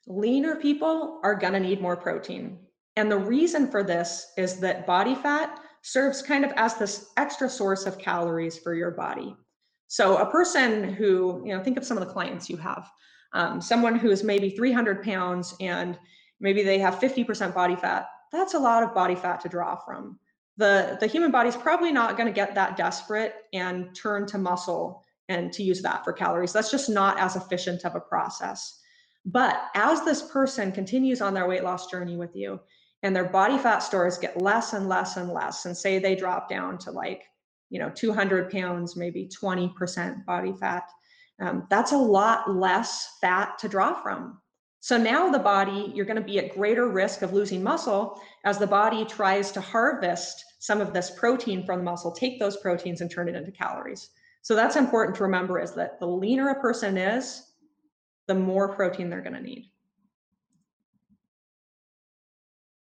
Leaner 0.06 0.56
people 0.56 1.20
are 1.22 1.34
going 1.34 1.52
to 1.54 1.60
need 1.60 1.80
more 1.80 1.96
protein. 1.96 2.58
And 2.96 3.10
the 3.10 3.18
reason 3.18 3.70
for 3.70 3.82
this 3.82 4.32
is 4.36 4.60
that 4.60 4.86
body 4.86 5.14
fat 5.14 5.60
serves 5.82 6.22
kind 6.22 6.44
of 6.44 6.52
as 6.56 6.74
this 6.74 7.10
extra 7.16 7.48
source 7.48 7.86
of 7.86 7.98
calories 7.98 8.58
for 8.58 8.74
your 8.74 8.90
body. 8.90 9.36
So 9.88 10.16
a 10.16 10.30
person 10.30 10.92
who, 10.94 11.42
you 11.44 11.54
know, 11.54 11.62
think 11.62 11.76
of 11.76 11.84
some 11.84 11.96
of 11.96 12.06
the 12.06 12.12
clients 12.12 12.48
you 12.48 12.56
have, 12.56 12.90
um, 13.32 13.60
someone 13.60 13.98
who 13.98 14.10
is 14.10 14.24
maybe 14.24 14.50
300 14.50 15.02
pounds 15.02 15.54
and 15.60 15.98
maybe 16.40 16.62
they 16.62 16.78
have 16.78 17.00
50% 17.00 17.54
body 17.54 17.76
fat. 17.76 18.08
That's 18.32 18.54
a 18.54 18.58
lot 18.58 18.82
of 18.82 18.94
body 18.94 19.14
fat 19.14 19.40
to 19.42 19.48
draw 19.48 19.76
from. 19.76 20.18
The, 20.56 20.96
the 21.00 21.06
human 21.06 21.30
body 21.30 21.48
is 21.48 21.56
probably 21.56 21.92
not 21.92 22.16
going 22.16 22.28
to 22.28 22.32
get 22.32 22.54
that 22.54 22.76
desperate 22.76 23.34
and 23.52 23.94
turn 23.94 24.26
to 24.28 24.38
muscle 24.38 25.04
and 25.28 25.52
to 25.52 25.62
use 25.62 25.82
that 25.82 26.04
for 26.04 26.12
calories. 26.12 26.52
That's 26.52 26.70
just 26.70 26.88
not 26.88 27.18
as 27.18 27.36
efficient 27.36 27.84
of 27.84 27.94
a 27.94 28.00
process. 28.00 28.80
But 29.24 29.70
as 29.74 30.04
this 30.04 30.22
person 30.22 30.72
continues 30.72 31.20
on 31.20 31.34
their 31.34 31.48
weight 31.48 31.64
loss 31.64 31.90
journey 31.90 32.16
with 32.16 32.34
you 32.36 32.60
and 33.02 33.14
their 33.14 33.24
body 33.28 33.58
fat 33.58 33.78
stores 33.78 34.18
get 34.18 34.40
less 34.40 34.72
and 34.72 34.88
less 34.88 35.16
and 35.16 35.30
less, 35.30 35.64
and 35.66 35.76
say 35.76 35.98
they 35.98 36.14
drop 36.14 36.48
down 36.48 36.78
to 36.78 36.90
like, 36.90 37.24
you 37.70 37.78
know, 37.78 37.90
200 37.90 38.50
pounds, 38.50 38.96
maybe 38.96 39.28
20% 39.42 40.24
body 40.24 40.52
fat, 40.58 40.88
um, 41.40 41.66
that's 41.70 41.92
a 41.92 41.98
lot 41.98 42.54
less 42.54 43.16
fat 43.20 43.58
to 43.58 43.68
draw 43.68 44.00
from. 44.02 44.40
So 44.80 44.98
now 44.98 45.30
the 45.30 45.38
body, 45.38 45.90
you're 45.94 46.04
going 46.04 46.20
to 46.20 46.22
be 46.22 46.38
at 46.38 46.54
greater 46.54 46.88
risk 46.88 47.22
of 47.22 47.32
losing 47.32 47.62
muscle 47.62 48.20
as 48.44 48.58
the 48.58 48.66
body 48.66 49.06
tries 49.06 49.50
to 49.52 49.60
harvest 49.60 50.44
some 50.58 50.80
of 50.80 50.92
this 50.92 51.10
protein 51.10 51.64
from 51.64 51.78
the 51.78 51.84
muscle, 51.84 52.12
take 52.12 52.38
those 52.38 52.58
proteins 52.58 53.00
and 53.00 53.10
turn 53.10 53.28
it 53.28 53.34
into 53.34 53.50
calories. 53.50 54.10
So 54.42 54.54
that's 54.54 54.76
important 54.76 55.16
to 55.16 55.22
remember 55.22 55.58
is 55.58 55.74
that 55.74 55.98
the 56.00 56.06
leaner 56.06 56.50
a 56.50 56.60
person 56.60 56.98
is, 56.98 57.53
the 58.26 58.34
more 58.34 58.74
protein 58.74 59.10
they're 59.10 59.20
going 59.20 59.34
to 59.34 59.40
need. 59.40 59.70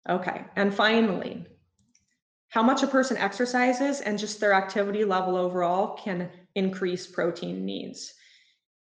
Okay, 0.10 0.44
and 0.56 0.74
finally, 0.74 1.46
how 2.50 2.64
much 2.64 2.82
a 2.82 2.88
person 2.88 3.16
exercises 3.18 4.02
and 4.02 4.18
just 4.18 4.40
their 4.40 4.54
activity 4.54 5.04
level 5.04 5.36
overall 5.36 5.98
can 5.98 6.32
increase 6.56 7.06
protein 7.06 7.64
needs. 7.64 8.14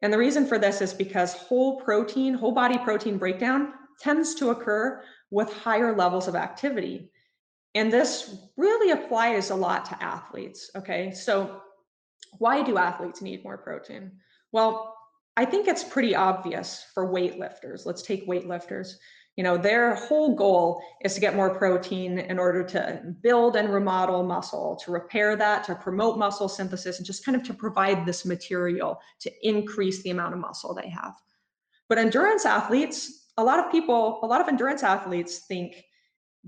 And 0.03 0.13
the 0.13 0.19
reason 0.19 0.47
for 0.47 0.59
this 0.59 0.83
is 0.83 0.93
because 0.93 1.33
whole 1.33 1.81
protein, 1.81 2.35
whole 2.35 2.53
body 2.53 2.77
protein 2.77 3.17
breakdown 3.17 3.73
tends 4.01 4.35
to 4.35 4.51
occur 4.51 5.03
with 5.31 5.51
higher 5.51 5.97
levels 5.97 6.29
of 6.29 6.37
activity. 6.37 7.11
And 7.75 7.91
this 7.91 8.37
really 8.59 8.91
applies 8.91 9.49
a 9.49 9.55
lot 9.55 9.87
to 9.87 10.03
athletes. 10.03 10.71
Okay, 10.77 11.11
so 11.13 11.63
why 12.39 12.63
do 12.63 12.77
athletes 12.77 13.23
need 13.23 13.43
more 13.45 13.57
protein? 13.57 14.13
Well, 14.53 14.95
I 15.37 15.45
think 15.45 15.67
it's 15.67 15.83
pretty 15.83 16.15
obvious 16.15 16.87
for 16.95 17.13
weightlifters. 17.13 17.85
Let's 17.85 18.03
take 18.03 18.29
weightlifters. 18.29 18.95
You 19.37 19.43
know, 19.43 19.57
their 19.57 19.97
whole 19.97 20.37
goal 20.37 20.81
is 21.05 21.15
to 21.15 21.21
get 21.21 21.35
more 21.35 21.59
protein 21.59 22.21
in 22.21 22.39
order 22.39 22.63
to 22.63 23.15
build 23.21 23.57
and 23.57 23.69
remodel 23.73 24.23
muscle, 24.23 24.77
to 24.85 24.93
repair 24.93 25.35
that, 25.35 25.65
to 25.65 25.75
promote 25.75 26.19
muscle 26.19 26.49
synthesis, 26.49 26.99
and 26.99 27.07
just 27.07 27.25
kind 27.25 27.37
of 27.37 27.43
to 27.45 27.55
provide 27.55 28.07
this 28.07 28.25
material 28.25 29.01
to 29.21 29.33
increase 29.43 30.03
the 30.03 30.11
amount 30.11 30.35
of 30.35 30.41
muscle 30.41 30.73
they 30.73 30.89
have. 30.89 31.15
But 31.89 31.99
endurance 31.99 32.47
athletes, 32.47 33.27
a 33.37 33.43
lot 33.43 33.59
of 33.59 33.73
people, 33.73 34.21
a 34.23 34.27
lot 34.27 34.41
of 34.41 34.47
endurance 34.47 34.85
athletes 34.85 35.41
think 35.49 35.83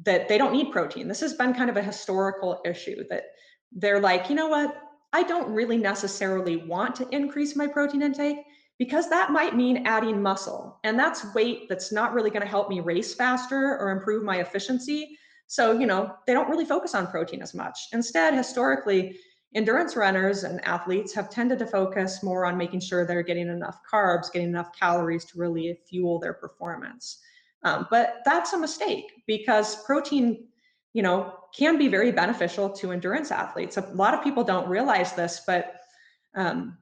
that 0.04 0.28
they 0.28 0.38
don't 0.38 0.52
need 0.52 0.70
protein. 0.70 1.08
This 1.08 1.20
has 1.20 1.34
been 1.34 1.54
kind 1.54 1.70
of 1.70 1.76
a 1.76 1.82
historical 1.82 2.60
issue 2.64 3.02
that 3.10 3.24
they're 3.72 4.00
like, 4.00 4.28
you 4.28 4.36
know 4.36 4.48
what? 4.48 4.76
I 5.12 5.24
don't 5.24 5.52
really 5.52 5.78
necessarily 5.78 6.56
want 6.56 6.94
to 6.96 7.08
increase 7.10 7.56
my 7.56 7.66
protein 7.66 8.02
intake 8.02 8.44
because 8.78 9.08
that 9.08 9.30
might 9.30 9.56
mean 9.56 9.86
adding 9.86 10.20
muscle. 10.20 10.78
And 10.84 10.98
that's 10.98 11.34
weight 11.34 11.68
that's 11.68 11.92
not 11.92 12.12
really 12.12 12.30
going 12.30 12.42
to 12.42 12.48
help 12.48 12.68
me 12.68 12.80
race 12.80 13.14
faster 13.14 13.78
or 13.78 13.90
improve 13.90 14.22
my 14.22 14.38
efficiency. 14.38 15.18
So, 15.46 15.72
you 15.72 15.86
know, 15.86 16.14
they 16.26 16.32
don't 16.32 16.50
really 16.50 16.64
focus 16.64 16.94
on 16.94 17.06
protein 17.06 17.42
as 17.42 17.54
much. 17.54 17.78
Instead, 17.92 18.34
historically, 18.34 19.18
endurance 19.54 19.96
runners 19.96 20.44
and 20.44 20.62
athletes 20.66 21.14
have 21.14 21.30
tended 21.30 21.58
to 21.60 21.66
focus 21.66 22.22
more 22.22 22.44
on 22.44 22.58
making 22.58 22.80
sure 22.80 23.06
they're 23.06 23.22
getting 23.22 23.48
enough 23.48 23.80
carbs, 23.90 24.30
getting 24.30 24.48
enough 24.48 24.76
calories 24.78 25.24
to 25.26 25.38
really 25.38 25.78
fuel 25.88 26.18
their 26.18 26.34
performance. 26.34 27.20
Um, 27.62 27.86
but 27.90 28.18
that's 28.24 28.52
a 28.52 28.58
mistake 28.58 29.04
because 29.26 29.82
protein, 29.84 30.48
you 30.92 31.02
know, 31.02 31.32
can 31.56 31.78
be 31.78 31.88
very 31.88 32.12
beneficial 32.12 32.68
to 32.70 32.92
endurance 32.92 33.30
athletes. 33.30 33.76
A 33.76 33.80
lot 33.94 34.14
of 34.14 34.22
people 34.22 34.44
don't 34.44 34.68
realize 34.68 35.12
this, 35.14 35.42
but 35.46 35.76
um, 36.34 36.76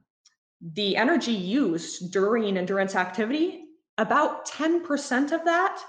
the 0.73 0.97
energy 0.97 1.31
used 1.31 2.11
during 2.11 2.57
endurance 2.57 2.95
activity, 2.95 3.65
about 3.97 4.47
10% 4.47 5.31
of 5.31 5.45
that 5.45 5.81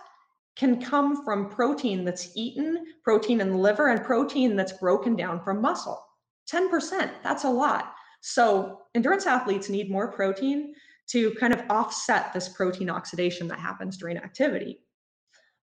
can 0.55 0.81
come 0.81 1.25
from 1.25 1.51
protein 1.51 2.05
that's 2.05 2.31
eaten, 2.35 2.85
protein 3.03 3.41
in 3.41 3.51
the 3.51 3.57
liver, 3.57 3.89
and 3.89 4.05
protein 4.05 4.57
that's 4.57 4.73
broken 4.73 5.17
down 5.17 5.43
from 5.43 5.61
muscle. 5.61 6.03
10%, 6.51 7.11
that's 7.23 7.45
a 7.45 7.51
lot. 7.51 7.93
So, 8.21 8.83
endurance 8.95 9.27
athletes 9.27 9.69
need 9.69 9.91
more 9.91 10.13
protein 10.13 10.75
to 11.09 11.33
kind 11.33 11.53
of 11.53 11.63
offset 11.71 12.33
this 12.33 12.49
protein 12.49 12.91
oxidation 12.91 13.49
that 13.49 13.59
happens 13.59 13.97
during 13.97 14.17
activity. 14.17 14.81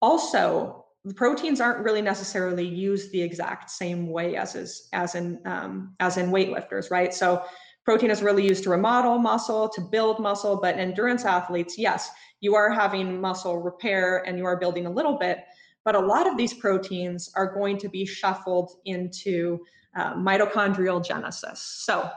Also, 0.01 0.86
the 1.05 1.14
proteins 1.14 1.62
aren't 1.62 1.84
really 1.84 2.01
necessarily 2.01 2.66
used 2.66 3.12
the 3.12 3.22
exact 3.22 3.70
same 3.70 4.07
way 4.07 4.36
as 4.36 4.55
is 4.55 4.89
as 4.91 5.16
in 5.16 5.39
um, 5.45 5.95
as 5.99 6.18
in 6.18 6.30
weightlifters, 6.30 6.91
right? 6.91 7.14
So 7.14 7.43
Protein 7.90 8.12
is 8.12 8.22
really 8.22 8.48
used 8.48 8.64
to 8.66 8.70
remodel 8.70 9.18
muscle, 9.18 9.68
to 9.68 9.82
build 9.82 10.20
muscle, 10.20 10.56
but 10.56 10.78
endurance 10.78 11.26
athletes, 11.26 11.76
yes, 11.76 12.12
you 12.40 12.54
are 12.54 12.70
having 12.70 13.20
muscle 13.20 13.64
repair 13.64 14.24
and 14.28 14.38
you 14.38 14.46
are 14.46 14.60
building 14.60 14.86
a 14.86 14.92
little 14.92 15.18
bit, 15.18 15.40
but 15.84 15.96
a 15.96 16.00
lot 16.00 16.28
of 16.28 16.38
these 16.38 16.54
proteins 16.54 17.32
are 17.36 17.52
going 17.52 17.80
to 17.80 17.90
be 17.90 18.06
shuffled 18.06 18.74
into 18.86 19.58
uh, 19.96 20.14
mitochondrial 20.14 21.04
genesis. 21.04 21.64
So 21.84 22.08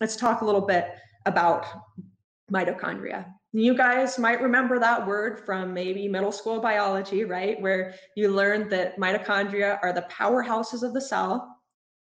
let's 0.00 0.14
talk 0.14 0.42
a 0.42 0.44
little 0.44 0.64
bit 0.64 0.94
about 1.26 1.66
mitochondria. 2.52 3.26
You 3.52 3.76
guys 3.76 4.20
might 4.20 4.40
remember 4.40 4.78
that 4.78 5.04
word 5.04 5.44
from 5.44 5.74
maybe 5.74 6.06
middle 6.06 6.30
school 6.30 6.60
biology, 6.60 7.24
right? 7.24 7.60
Where 7.60 7.96
you 8.14 8.28
learned 8.28 8.70
that 8.70 8.96
mitochondria 8.96 9.80
are 9.82 9.92
the 9.92 10.06
powerhouses 10.08 10.84
of 10.84 10.94
the 10.94 11.00
cell 11.00 11.55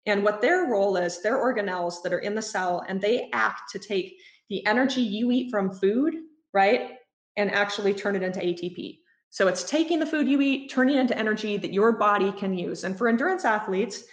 and 0.06 0.24
what 0.24 0.42
their 0.42 0.66
role 0.66 0.98
is, 0.98 1.22
they're 1.22 1.38
organelles 1.38 2.02
that 2.04 2.14
are 2.14 2.20
in 2.20 2.36
the 2.36 2.42
cell 2.42 2.84
and 2.88 3.02
they 3.02 3.30
act 3.34 3.72
to 3.72 3.80
take 3.80 4.18
the 4.50 4.66
energy 4.66 5.02
you 5.02 5.32
eat 5.32 5.52
from 5.52 5.72
food, 5.72 6.16
right? 6.54 6.92
And 7.38 7.52
actually 7.52 7.94
turn 7.94 8.16
it 8.16 8.24
into 8.24 8.40
ATP. 8.40 9.00
So 9.30 9.48
it's 9.48 9.64
taking 9.64 10.00
the 10.00 10.06
food 10.06 10.28
you 10.28 10.42
eat, 10.42 10.72
turning 10.72 10.98
it 10.98 11.02
into 11.02 11.18
energy 11.18 11.58
that 11.58 11.74
your 11.74 11.92
body 11.92 12.32
can 12.32 12.54
use. 12.54 12.84
And 12.84 12.98
for 12.98 13.08
endurance 13.08 13.46
athletes, 13.46 14.04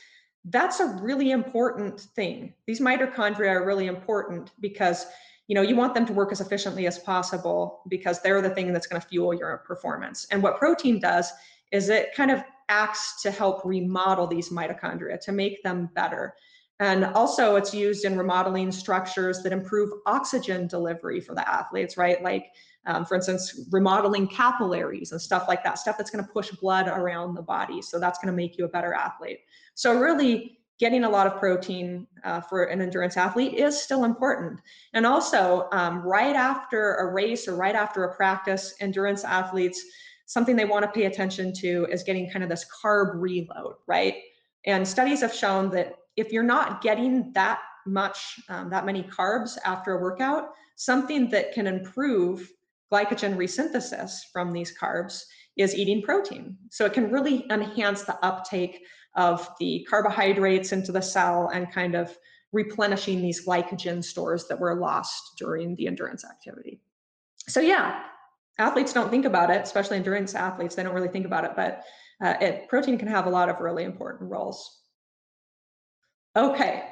that's 0.45 0.81
a 0.81 0.87
really 1.01 1.31
important 1.31 2.01
thing. 2.01 2.55
These 2.67 2.81
mitochondria 2.81 3.51
are 3.51 3.67
really 3.67 3.87
important 3.87 4.53
because 4.61 5.07
you 5.49 5.55
know 5.55 5.63
you 5.63 5.77
want 5.77 5.95
them 5.95 6.07
to 6.07 6.13
work 6.13 6.33
as 6.33 6.41
efficiently 6.41 6.87
as 6.87 6.99
possible 6.99 7.83
because 7.89 8.21
they're 8.21 8.43
the 8.43 8.51
thing 8.51 8.73
that's 8.73 8.87
going 8.87 9.01
to 9.01 9.09
fuel 9.09 9.35
your 9.35 9.59
performance. 9.59 10.27
And 10.31 10.43
what 10.43 10.59
protein 10.59 11.01
does 11.01 11.33
is 11.73 11.89
it 11.89 12.15
kind 12.15 12.31
of 12.31 12.43
acts 12.69 13.23
to 13.23 13.31
help 13.31 13.65
remodel 13.65 14.27
these 14.27 14.51
mitochondria 14.51 15.21
to 15.21 15.33
make 15.33 15.63
them 15.63 15.91
better. 15.95 16.35
And 16.79 17.07
also, 17.07 17.57
it's 17.57 17.73
used 17.73 18.05
in 18.05 18.19
remodeling 18.19 18.71
structures 18.71 19.43
that 19.43 19.53
improve 19.53 19.91
oxygen 20.05 20.67
delivery 20.67 21.21
for 21.21 21.35
the 21.35 21.49
athletes, 21.49 21.97
right? 21.97 22.23
Like, 22.23 22.53
um, 22.85 23.07
for 23.07 23.15
instance, 23.15 23.67
remodeling 23.71 24.29
capillaries 24.29 25.13
and 25.13 25.21
stuff 25.21 25.47
like 25.49 25.65
that, 25.65 25.79
stuff 25.79 25.97
that's 25.97 26.11
going 26.11 26.25
to 26.25 26.31
push 26.31 26.51
blood 26.51 26.87
around 26.89 27.35
the 27.35 27.43
body. 27.43 27.81
So, 27.81 27.99
that's 27.99 28.19
going 28.19 28.31
to 28.31 28.37
make 28.37 28.59
you 28.59 28.67
a 28.67 28.69
better 28.69 28.93
athlete. 28.93 29.41
So, 29.75 29.99
really, 29.99 30.59
getting 30.79 31.05
a 31.05 31.09
lot 31.09 31.27
of 31.27 31.39
protein 31.39 32.07
uh, 32.25 32.41
for 32.43 32.65
an 32.65 32.83
endurance 32.83 33.17
athlete 33.17 33.55
is 33.55 33.81
still 33.81 34.05
important. 34.05 34.61
And 34.93 35.07
also, 35.07 35.69
um, 35.73 36.03
right 36.03 36.37
after 36.37 36.97
a 36.97 37.11
race 37.11 37.49
or 37.49 37.57
right 37.57 37.75
after 37.75 38.05
a 38.05 38.15
practice, 38.15 38.75
endurance 38.81 39.25
athletes 39.25 39.83
something 40.27 40.57
they 40.57 40.65
want 40.65 40.85
to 40.85 40.91
pay 40.91 41.07
attention 41.07 41.53
to 41.55 41.87
is 41.91 42.03
getting 42.03 42.29
kind 42.29 42.43
of 42.43 42.51
this 42.51 42.67
carb 42.83 43.13
reload, 43.15 43.75
right? 43.87 44.17
And 44.67 44.87
studies 44.87 45.21
have 45.21 45.35
shown 45.35 45.71
that 45.71 45.95
if 46.17 46.33
you're 46.33 46.43
not 46.43 46.83
getting 46.83 47.33
that 47.33 47.61
much, 47.87 48.41
um, 48.49 48.69
that 48.71 48.85
many 48.85 49.05
carbs 49.05 49.57
after 49.65 49.97
a 49.97 50.03
workout, 50.03 50.49
something 50.75 51.31
that 51.31 51.53
can 51.53 51.67
improve 51.67 52.51
glycogen 52.93 53.37
resynthesis 53.37 54.21
from 54.33 54.53
these 54.53 54.77
carbs 54.77 55.23
is 55.57 55.75
eating 55.75 56.03
protein. 56.03 56.57
So 56.71 56.85
it 56.85 56.93
can 56.93 57.11
really 57.11 57.47
enhance 57.51 58.03
the 58.03 58.19
uptake 58.25 58.85
of 59.15 59.49
the 59.59 59.87
carbohydrates 59.89 60.73
into 60.73 60.93
the 60.93 61.01
cell 61.01 61.51
and 61.55 61.73
kind 61.73 61.95
of 61.95 62.17
replenishing 62.53 63.23
these 63.23 63.47
glycogen 63.47 64.05
stores 64.05 64.47
that 64.49 64.59
were 64.59 64.79
lost 64.79 65.33
during 65.39 65.75
the 65.77 65.87
endurance 65.87 66.25
activity. 66.25 66.81
So 67.49 67.61
yeah, 67.61 68.03
athletes 68.59 68.93
don't 68.93 69.11
think 69.11 69.25
about 69.25 69.51
it, 69.51 69.63
especially 69.63 69.97
endurance 69.97 70.35
athletes. 70.35 70.75
They 70.75 70.83
don't 70.83 70.95
really 70.95 71.09
think 71.09 71.27
about 71.27 71.45
it, 71.45 71.53
but 71.57 71.83
uh, 72.23 72.35
it, 72.41 72.69
protein 72.69 72.99
can 72.99 73.09
have 73.09 73.27
a 73.27 73.31
lot 73.31 73.49
of 73.49 73.61
really 73.61 73.85
important 73.85 74.31
roles. 74.31 74.81
Okay, 76.37 76.85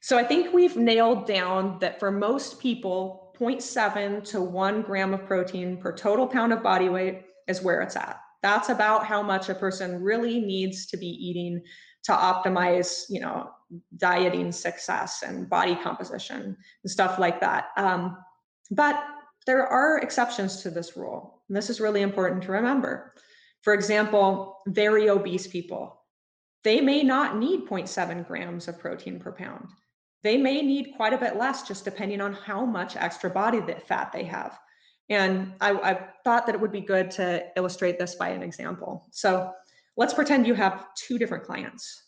so 0.00 0.18
I 0.18 0.24
think 0.24 0.52
we've 0.52 0.76
nailed 0.76 1.26
down 1.26 1.78
that 1.80 1.98
for 1.98 2.10
most 2.10 2.60
people, 2.60 3.32
0.7 3.38 4.22
to 4.24 4.40
1 4.40 4.82
gram 4.82 5.14
of 5.14 5.26
protein 5.26 5.76
per 5.76 5.92
total 5.96 6.26
pound 6.26 6.52
of 6.52 6.62
body 6.62 6.88
weight 6.88 7.22
is 7.48 7.62
where 7.62 7.80
it's 7.80 7.96
at. 7.96 8.20
That's 8.42 8.68
about 8.68 9.06
how 9.06 9.22
much 9.22 9.48
a 9.48 9.54
person 9.54 10.02
really 10.02 10.40
needs 10.40 10.86
to 10.86 10.96
be 10.96 11.06
eating 11.06 11.62
to 12.04 12.12
optimize, 12.12 13.04
you 13.08 13.20
know, 13.20 13.50
dieting 13.96 14.52
success 14.52 15.22
and 15.22 15.48
body 15.48 15.74
composition 15.76 16.56
and 16.84 16.90
stuff 16.90 17.18
like 17.18 17.40
that. 17.40 17.68
Um, 17.76 18.18
but 18.70 19.02
there 19.46 19.66
are 19.66 19.98
exceptions 19.98 20.62
to 20.62 20.70
this 20.70 20.96
rule. 20.96 21.42
And 21.48 21.56
this 21.56 21.70
is 21.70 21.80
really 21.80 22.02
important 22.02 22.42
to 22.44 22.52
remember. 22.52 23.14
For 23.62 23.74
example, 23.74 24.58
very 24.66 25.08
obese 25.08 25.46
people, 25.46 26.02
they 26.62 26.80
may 26.80 27.02
not 27.02 27.36
need 27.36 27.66
0.7 27.66 28.26
grams 28.26 28.68
of 28.68 28.78
protein 28.78 29.18
per 29.18 29.32
pound. 29.32 29.68
They 30.22 30.38
may 30.38 30.62
need 30.62 30.94
quite 30.96 31.12
a 31.12 31.18
bit 31.18 31.36
less 31.36 31.68
just 31.68 31.84
depending 31.84 32.22
on 32.22 32.32
how 32.32 32.64
much 32.64 32.96
extra 32.96 33.28
body 33.28 33.60
fat 33.86 34.10
they 34.12 34.24
have. 34.24 34.58
And 35.10 35.52
I, 35.60 35.72
I, 35.72 36.08
thought 36.24 36.46
that 36.46 36.54
it 36.54 36.60
would 36.60 36.72
be 36.72 36.80
good 36.80 37.10
to 37.12 37.44
illustrate 37.56 37.98
this 37.98 38.14
by 38.14 38.30
an 38.30 38.42
example. 38.42 39.06
So 39.10 39.52
let's 39.98 40.14
pretend 40.14 40.46
you 40.46 40.54
have 40.54 40.86
two 40.94 41.18
different 41.18 41.44
clients. 41.44 42.04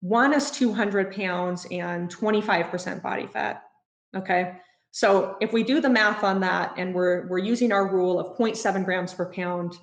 One 0.00 0.32
is 0.32 0.50
200 0.50 1.14
pounds 1.14 1.66
and 1.70 2.08
25% 2.08 3.02
body 3.02 3.26
fat. 3.26 3.64
Okay. 4.16 4.56
So 4.92 5.36
if 5.40 5.52
we 5.52 5.62
do 5.62 5.80
the 5.80 5.88
math 5.88 6.24
on 6.24 6.40
that 6.40 6.74
and 6.76 6.94
we're, 6.94 7.26
we're 7.28 7.38
using 7.38 7.72
our 7.72 7.92
rule 7.92 8.18
of 8.18 8.36
0.7 8.36 8.84
grams 8.84 9.14
per 9.14 9.32
pound, 9.32 9.78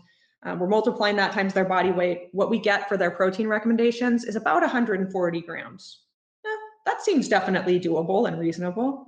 uh, 0.45 0.55
we're 0.60 0.68
multiplying 0.68 1.16
that 1.16 1.32
times 1.32 1.53
their 1.53 1.66
body 1.66 1.91
weight, 1.91 2.30
what 2.32 2.49
we 2.49 2.60
get 2.60 2.88
for 2.88 2.97
their 2.97 3.12
protein 3.12 3.47
recommendations 3.47 4.24
is 4.26 4.36
about 4.36 4.62
140 4.62 5.41
grams. 5.41 6.01
Eh, 6.45 6.49
that 6.86 7.01
seems 7.01 7.28
definitely 7.28 7.80
doable 7.80 8.28
and 8.28 8.39
reasonable. 8.39 9.08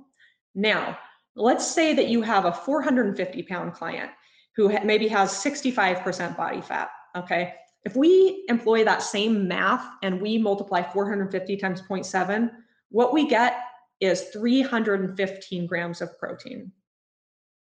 Now, 0.54 0.98
let's 1.36 1.66
say 1.66 1.94
that 1.94 2.08
you 2.08 2.22
have 2.22 2.46
a 2.46 2.52
450 2.52 3.42
pound 3.44 3.74
client 3.74 4.10
who 4.56 4.68
ha 4.68 4.80
maybe 4.84 5.06
has 5.08 5.30
65% 5.32 6.36
body 6.36 6.60
fat, 6.60 6.90
okay? 7.16 7.54
If 7.84 7.96
we 7.96 8.44
employ 8.48 8.84
that 8.84 9.02
same 9.02 9.46
math 9.48 9.86
and 10.02 10.20
we 10.20 10.36
multiply 10.38 10.82
450 10.82 11.56
times 11.56 11.82
0.7, 11.82 12.50
what 12.90 13.14
we 13.14 13.26
get 13.26 13.62
is 14.00 14.22
315 14.32 15.66
grams 15.66 16.00
of 16.00 16.18
protein. 16.18 16.72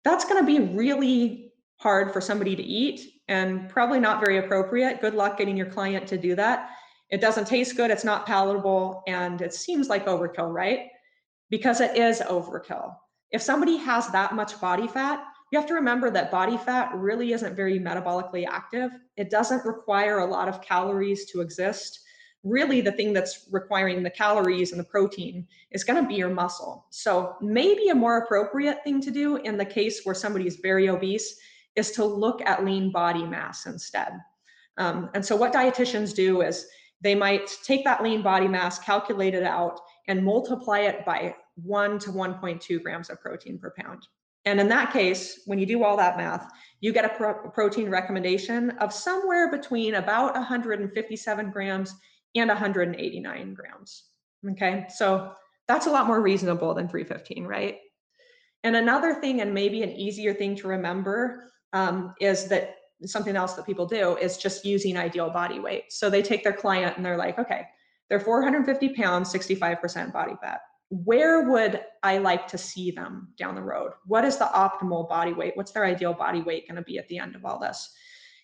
That's 0.04 0.26
going 0.26 0.40
to 0.40 0.46
be 0.46 0.74
really 0.74 1.52
hard 1.78 2.12
for 2.12 2.22
somebody 2.22 2.56
to 2.56 2.64
eat 2.64 3.02
and 3.28 3.70
probably 3.70 4.00
not 4.00 4.20
very 4.20 4.38
appropriate. 4.38 5.02
Good 5.02 5.14
luck 5.14 5.38
getting 5.38 5.58
your 5.58 5.70
client 5.70 6.08
to 6.08 6.18
do 6.18 6.36
that. 6.36 6.72
It 7.10 7.22
doesn't 7.22 7.46
taste 7.46 7.76
good, 7.76 7.90
it's 7.90 8.04
not 8.04 8.26
palatable, 8.26 9.02
and 9.08 9.42
it 9.42 9.54
seems 9.54 9.90
like 9.90 10.06
overkill, 10.06 10.54
right? 10.54 10.88
Because 11.50 11.82
it 11.82 11.98
is 11.98 12.22
overkill. 12.22 12.94
If 13.32 13.42
somebody 13.42 13.78
has 13.78 14.08
that 14.10 14.36
much 14.36 14.60
body 14.62 14.88
fat, 14.88 15.24
you 15.52 15.58
have 15.60 15.68
to 15.70 15.74
remember 15.74 16.12
that 16.12 16.30
body 16.30 16.58
fat 16.58 16.94
really 16.94 17.34
isn't 17.34 17.56
very 17.56 17.80
metabolically 17.80 18.46
active. 18.48 18.92
It 19.18 19.32
doesn't 19.32 19.66
require 19.66 20.20
a 20.20 20.26
lot 20.26 20.48
of 20.48 20.62
calories 20.62 21.26
to 21.32 21.42
exist 21.42 22.00
really 22.44 22.82
the 22.82 22.92
thing 22.92 23.14
that's 23.14 23.48
requiring 23.52 24.02
the 24.02 24.10
calories 24.10 24.72
and 24.72 24.80
the 24.80 24.86
protein 24.86 25.48
is 25.72 25.84
going 25.84 26.02
to 26.02 26.08
be 26.08 26.16
your 26.16 26.30
muscle. 26.30 26.86
So 26.90 27.36
maybe 27.42 27.90
a 27.90 27.96
more 27.96 28.20
appropriate 28.20 28.84
thing 28.84 29.02
to 29.02 29.12
do 29.12 29.38
in 29.38 29.58
the 29.58 29.66
case 29.66 30.02
where 30.04 30.16
somebody 30.16 30.48
is 30.48 30.58
very 30.58 30.90
obese 30.90 31.38
is 31.76 31.92
to 31.92 32.06
look 32.06 32.42
at 32.46 32.64
lean 32.64 32.92
body 32.92 33.26
mass 33.26 33.66
instead. 33.66 34.14
Um, 34.78 35.10
and 35.14 35.26
so 35.26 35.36
what 35.36 35.54
dietitians 35.54 36.16
do 36.16 36.42
is 36.42 36.68
they 37.02 37.16
might 37.16 37.50
take 37.64 37.84
that 37.84 38.04
lean 38.04 38.22
body 38.22 38.48
mass, 38.48 38.80
calculate 38.80 39.34
it 39.34 39.44
out, 39.44 39.80
and 40.08 40.24
multiply 40.24 40.80
it 40.80 41.06
by 41.06 41.36
1 41.56 42.00
to 42.00 42.12
1.2 42.12 42.82
grams 42.82 43.10
of 43.10 43.22
protein 43.22 43.58
per 43.60 43.74
pound. 43.78 44.08
And 44.46 44.60
in 44.60 44.70
that 44.70 44.94
case, 44.94 45.42
when 45.46 45.60
you 45.60 45.66
do 45.66 45.84
all 45.84 45.98
that 45.98 46.18
math, 46.18 46.50
you 46.80 46.94
get 46.94 47.06
a 47.06 47.10
pro 47.10 47.34
protein 47.50 47.90
recommendation 47.90 48.72
of 48.80 48.94
somewhere 48.94 49.52
between 49.52 49.96
about 49.96 50.34
157 50.34 51.52
grams 51.52 51.94
and 52.36 52.48
189 52.50 53.54
grams. 53.54 54.04
Okay, 54.52 54.86
so 54.90 55.34
that's 55.68 55.88
a 55.88 55.92
lot 55.92 56.08
more 56.08 56.22
reasonable 56.22 56.74
than 56.74 56.88
315, 56.88 57.46
right? 57.46 57.78
And 58.64 58.76
another 58.76 59.16
thing, 59.16 59.42
and 59.42 59.54
maybe 59.54 59.84
an 59.84 59.92
easier 59.92 60.34
thing 60.34 60.56
to 60.58 60.68
remember, 60.68 61.52
um, 61.74 62.14
is 62.20 62.48
that 62.48 62.76
something 63.06 63.36
else 63.36 63.54
that 63.54 63.66
people 63.66 63.86
do 63.86 64.18
is 64.18 64.38
just 64.38 64.66
using 64.66 64.98
ideal 64.98 65.30
body 65.30 65.60
weight. 65.60 65.86
So 65.90 66.10
they 66.10 66.22
take 66.22 66.44
their 66.44 66.54
client 66.54 66.98
and 66.98 67.06
they're 67.06 67.18
like, 67.18 67.40
okay, 67.40 67.66
they're 68.10 68.20
450 68.20 68.90
pounds, 68.90 69.32
65% 69.32 70.12
body 70.12 70.34
fat. 70.42 70.62
Where 70.90 71.48
would 71.48 71.82
I 72.02 72.18
like 72.18 72.48
to 72.48 72.58
see 72.58 72.92
them 72.92 73.30
down 73.38 73.56
the 73.56 73.62
road? 73.62 73.92
What 74.06 74.26
is 74.26 74.38
the 74.38 74.46
optimal 74.46 75.08
body 75.08 75.34
weight? 75.34 75.56
What's 75.56 75.72
their 75.72 75.86
ideal 75.86 76.14
body 76.14 76.42
weight 76.42 76.68
going 76.68 76.78
to 76.78 76.82
be 76.82 76.98
at 76.98 77.08
the 77.08 77.20
end 77.20 77.36
of 77.36 77.46
all 77.46 77.60
this? 77.60 77.94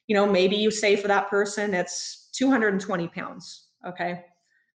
You 0.08 0.16
know, 0.16 0.28
maybe 0.28 0.56
you 0.56 0.70
say 0.70 0.96
for 0.96 1.08
that 1.08 1.30
person 1.30 1.74
it's 1.74 2.30
220 2.36 3.08
pounds 3.08 3.65
okay? 3.86 4.26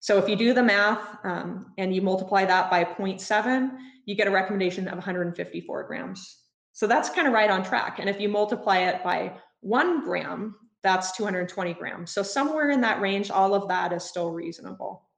So 0.01 0.19
if 0.19 0.29
you 0.29 0.37
do 0.37 0.55
the 0.55 0.63
math 0.63 1.19
um, 1.25 1.73
and 1.79 1.95
you 1.95 2.03
multiply 2.03 2.45
that 2.45 2.71
by 2.71 2.85
0.7, 2.85 3.71
you 4.07 4.15
get 4.15 4.29
a 4.29 4.31
recommendation 4.31 4.87
of 4.87 4.95
154 4.95 5.85
grams. 5.85 6.37
So 6.73 6.87
that's 6.87 7.11
kind 7.11 7.27
of 7.27 7.33
right 7.33 7.51
on 7.51 7.65
track. 7.65 7.99
And 7.99 8.09
if 8.09 8.21
you 8.21 8.29
multiply 8.29 8.79
it 8.79 9.03
by 9.03 9.33
one 9.61 10.05
gram, 10.05 10.55
that's 10.83 11.17
220 11.17 11.75
grams. 11.75 12.13
So 12.13 12.23
somewhere 12.23 12.71
in 12.71 12.81
that 12.83 13.01
range, 13.01 13.31
all 13.31 13.55
of 13.55 13.69
that 13.69 13.93
is 13.93 14.05
still 14.05 14.31
reasonable. 14.31 15.09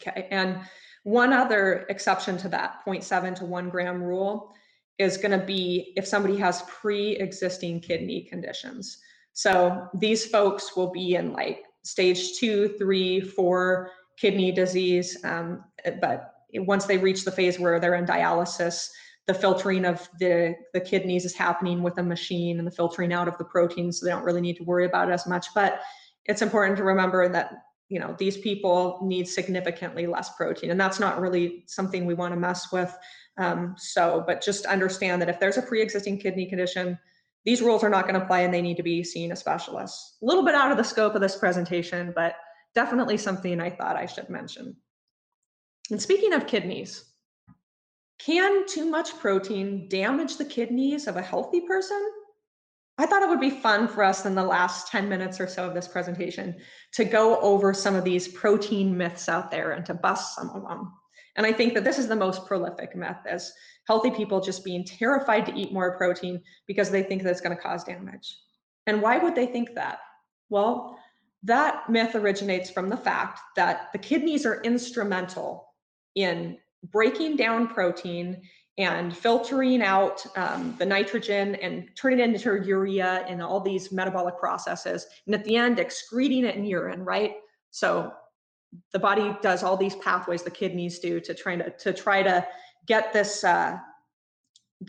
Okay, 0.00 0.28
and 0.30 0.60
one 1.02 1.32
other 1.32 1.86
exception 1.88 2.36
to 2.38 2.48
that 2.48 2.80
0.7 2.86 3.34
to 3.36 3.44
one 3.44 3.68
gram 3.68 4.02
rule 4.02 4.54
is 4.98 5.16
gonna 5.16 5.44
be 5.44 5.92
if 5.96 6.06
somebody 6.06 6.36
has 6.36 6.62
pre-existing 6.62 7.80
kidney 7.80 8.22
conditions. 8.22 8.98
So 9.32 9.88
these 9.94 10.26
folks 10.26 10.76
will 10.76 10.92
be 10.92 11.16
in 11.16 11.32
like 11.32 11.64
stage 11.84 12.36
two, 12.38 12.68
three, 12.78 13.20
four 13.20 13.90
kidney 14.18 14.52
disease. 14.52 15.22
Um, 15.24 15.64
but 16.00 16.34
once 16.54 16.86
they 16.86 16.98
reach 16.98 17.24
the 17.24 17.32
phase 17.32 17.58
where 17.58 17.78
they're 17.80 17.94
in 17.94 18.06
dialysis, 18.06 18.88
the 19.26 19.34
filtering 19.34 19.84
of 19.84 20.08
the, 20.18 20.54
the 20.72 20.80
kidneys 20.80 21.24
is 21.24 21.34
happening 21.34 21.82
with 21.82 21.98
a 21.98 22.02
machine 22.02 22.58
and 22.58 22.66
the 22.66 22.70
filtering 22.72 23.12
out 23.12 23.28
of 23.28 23.38
the 23.38 23.44
proteins, 23.44 23.98
so 23.98 24.06
they 24.06 24.12
don't 24.12 24.24
really 24.24 24.40
need 24.40 24.56
to 24.56 24.64
worry 24.64 24.84
about 24.84 25.08
it 25.08 25.12
as 25.12 25.26
much. 25.26 25.46
But 25.54 25.80
it's 26.26 26.42
important 26.42 26.76
to 26.78 26.84
remember 26.84 27.28
that 27.28 27.52
you 27.88 28.00
know 28.00 28.14
these 28.18 28.36
people 28.38 28.98
need 29.02 29.28
significantly 29.28 30.06
less 30.06 30.34
protein, 30.36 30.70
and 30.70 30.80
that's 30.80 31.00
not 31.00 31.20
really 31.20 31.64
something 31.66 32.06
we 32.06 32.14
want 32.14 32.34
to 32.34 32.40
mess 32.40 32.70
with. 32.72 32.94
Um, 33.36 33.74
so, 33.78 34.22
but 34.26 34.42
just 34.42 34.66
understand 34.66 35.20
that 35.22 35.28
if 35.28 35.40
there's 35.40 35.56
a 35.56 35.62
pre-existing 35.62 36.18
kidney 36.18 36.46
condition, 36.46 36.98
these 37.44 37.62
rules 37.62 37.84
are 37.84 37.90
not 37.90 38.04
going 38.04 38.14
to 38.14 38.22
apply 38.22 38.40
and 38.40 38.52
they 38.52 38.62
need 38.62 38.76
to 38.76 38.82
be 38.82 39.04
seen 39.04 39.30
as 39.30 39.40
specialists. 39.40 40.16
A 40.22 40.26
little 40.26 40.44
bit 40.44 40.54
out 40.54 40.70
of 40.70 40.78
the 40.78 40.84
scope 40.84 41.14
of 41.14 41.20
this 41.20 41.36
presentation, 41.36 42.12
but 42.14 42.36
definitely 42.74 43.16
something 43.16 43.60
I 43.60 43.70
thought 43.70 43.96
I 43.96 44.06
should 44.06 44.30
mention. 44.30 44.76
And 45.90 46.00
speaking 46.00 46.32
of 46.32 46.46
kidneys, 46.46 47.04
can 48.18 48.66
too 48.66 48.86
much 48.86 49.18
protein 49.18 49.88
damage 49.88 50.36
the 50.36 50.44
kidneys 50.44 51.06
of 51.06 51.16
a 51.16 51.22
healthy 51.22 51.60
person? 51.60 52.02
I 52.96 53.06
thought 53.06 53.22
it 53.22 53.28
would 53.28 53.40
be 53.40 53.50
fun 53.50 53.88
for 53.88 54.04
us 54.04 54.24
in 54.24 54.34
the 54.34 54.44
last 54.44 54.88
10 54.88 55.08
minutes 55.08 55.40
or 55.40 55.48
so 55.48 55.66
of 55.66 55.74
this 55.74 55.88
presentation 55.88 56.56
to 56.92 57.04
go 57.04 57.40
over 57.40 57.74
some 57.74 57.96
of 57.96 58.04
these 58.04 58.28
protein 58.28 58.96
myths 58.96 59.28
out 59.28 59.50
there 59.50 59.72
and 59.72 59.84
to 59.86 59.94
bust 59.94 60.36
some 60.36 60.50
of 60.50 60.62
them. 60.62 60.92
And 61.36 61.44
I 61.44 61.52
think 61.52 61.74
that 61.74 61.82
this 61.82 61.98
is 61.98 62.06
the 62.06 62.14
most 62.14 62.46
prolific 62.46 62.94
myth 62.94 63.16
is 63.28 63.52
healthy 63.86 64.10
people 64.10 64.40
just 64.40 64.64
being 64.64 64.84
terrified 64.84 65.46
to 65.46 65.54
eat 65.54 65.72
more 65.72 65.96
protein 65.96 66.40
because 66.66 66.90
they 66.90 67.02
think 67.02 67.22
that's 67.22 67.40
going 67.40 67.54
to 67.54 67.62
cause 67.62 67.84
damage. 67.84 68.38
And 68.86 69.02
why 69.02 69.18
would 69.18 69.34
they 69.34 69.46
think 69.46 69.74
that? 69.74 69.98
Well, 70.48 70.98
that 71.42 71.88
myth 71.90 72.14
originates 72.14 72.70
from 72.70 72.88
the 72.88 72.96
fact 72.96 73.40
that 73.56 73.92
the 73.92 73.98
kidneys 73.98 74.46
are 74.46 74.62
instrumental 74.62 75.68
in 76.14 76.58
breaking 76.90 77.36
down 77.36 77.68
protein 77.68 78.42
and 78.76 79.16
filtering 79.16 79.82
out 79.82 80.24
um, 80.36 80.74
the 80.78 80.86
nitrogen 80.86 81.54
and 81.56 81.88
turning 81.96 82.18
it 82.18 82.34
into 82.34 82.62
urea 82.64 83.24
and 83.28 83.40
all 83.40 83.60
these 83.60 83.92
metabolic 83.92 84.38
processes. 84.38 85.06
And 85.26 85.34
at 85.34 85.44
the 85.44 85.56
end, 85.56 85.78
excreting 85.78 86.44
it 86.44 86.56
in 86.56 86.64
urine, 86.64 87.04
right? 87.04 87.34
So 87.70 88.12
the 88.92 88.98
body 88.98 89.36
does 89.42 89.62
all 89.62 89.76
these 89.76 89.94
pathways 89.96 90.42
the 90.42 90.50
kidneys 90.50 90.98
do 90.98 91.20
to 91.20 91.34
try 91.34 91.56
to, 91.56 91.70
to 91.70 91.92
try 91.92 92.22
to 92.22 92.44
get 92.86 93.12
this 93.12 93.44
uh, 93.44 93.78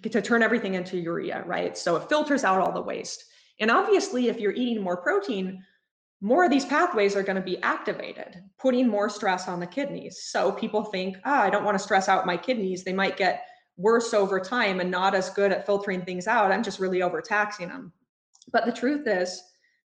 to 0.02 0.22
turn 0.22 0.44
everything 0.44 0.74
into 0.74 0.98
urea, 0.98 1.44
right? 1.46 1.78
So 1.78 1.96
it 1.96 2.10
filters 2.10 2.44
out 2.44 2.60
all 2.60 2.72
the 2.72 2.82
waste. 2.82 3.26
And 3.60 3.72
obviously, 3.72 4.28
if 4.28 4.40
you're 4.40 4.52
eating 4.52 4.84
more 4.84 4.98
protein, 4.98 5.64
more 6.22 6.46
of 6.46 6.52
these 6.52 6.66
pathways 6.66 7.16
are 7.16 7.24
going 7.24 7.36
to 7.36 7.42
be 7.42 7.62
activated, 7.62 8.42
putting 8.58 8.88
more 8.88 9.10
stress 9.10 9.48
on 9.48 9.60
the 9.60 9.68
kidneys. 9.68 10.24
So 10.24 10.52
people 10.52 10.84
think, 10.84 11.18
ah, 11.26 11.42
oh, 11.42 11.46
I 11.46 11.50
don't 11.50 11.64
want 11.64 11.78
to 11.78 11.84
stress 11.84 12.10
out 12.10 12.26
my 12.26 12.38
kidneys. 12.38 12.84
They 12.84 12.94
might 12.94 13.18
get 13.18 13.46
worse 13.78 14.14
over 14.14 14.40
time 14.40 14.80
and 14.80 14.90
not 14.90 15.16
as 15.16 15.30
good 15.30 15.52
at 15.52 15.66
filtering 15.66 16.04
things 16.04 16.28
out. 16.28 16.52
I'm 16.52 16.64
just 16.64 16.80
really 16.80 17.02
overtaxing 17.02 17.68
them. 17.68 17.92
But 18.52 18.66
the 18.66 18.72
truth 18.72 19.08
is 19.08 19.42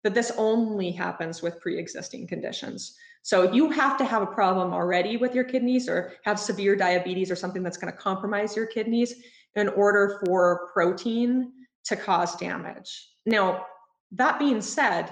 that 0.03 0.13
this 0.13 0.31
only 0.37 0.91
happens 0.91 1.41
with 1.41 1.59
pre 1.61 1.77
existing 1.77 2.27
conditions. 2.27 2.95
So 3.27 3.51
you 3.51 3.69
have 3.71 3.97
to 3.97 4.05
have 4.05 4.21
a 4.21 4.25
problem 4.25 4.71
already 4.71 5.17
with 5.17 5.35
your 5.35 5.43
kidneys 5.43 5.89
or 5.89 6.13
have 6.23 6.39
severe 6.39 6.77
diabetes 6.77 7.29
or 7.29 7.35
something 7.35 7.61
that's 7.61 7.75
going 7.75 7.91
to 7.91 7.99
compromise 7.99 8.55
your 8.55 8.67
kidneys 8.67 9.15
in 9.55 9.67
order 9.67 10.21
for 10.23 10.69
protein 10.71 11.51
to 11.87 11.97
cause 11.97 12.37
damage. 12.37 13.09
Now, 13.25 13.65
that 14.13 14.39
being 14.39 14.61
said, 14.61 15.09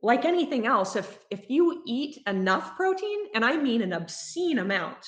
like 0.00 0.24
anything 0.24 0.66
else, 0.66 0.96
if 0.96 1.18
if 1.30 1.50
you 1.50 1.82
eat 1.86 2.22
enough 2.26 2.76
protein, 2.76 3.26
and 3.34 3.44
I 3.44 3.58
mean 3.58 3.82
an 3.82 3.92
obscene 3.92 4.60
amount, 4.60 5.06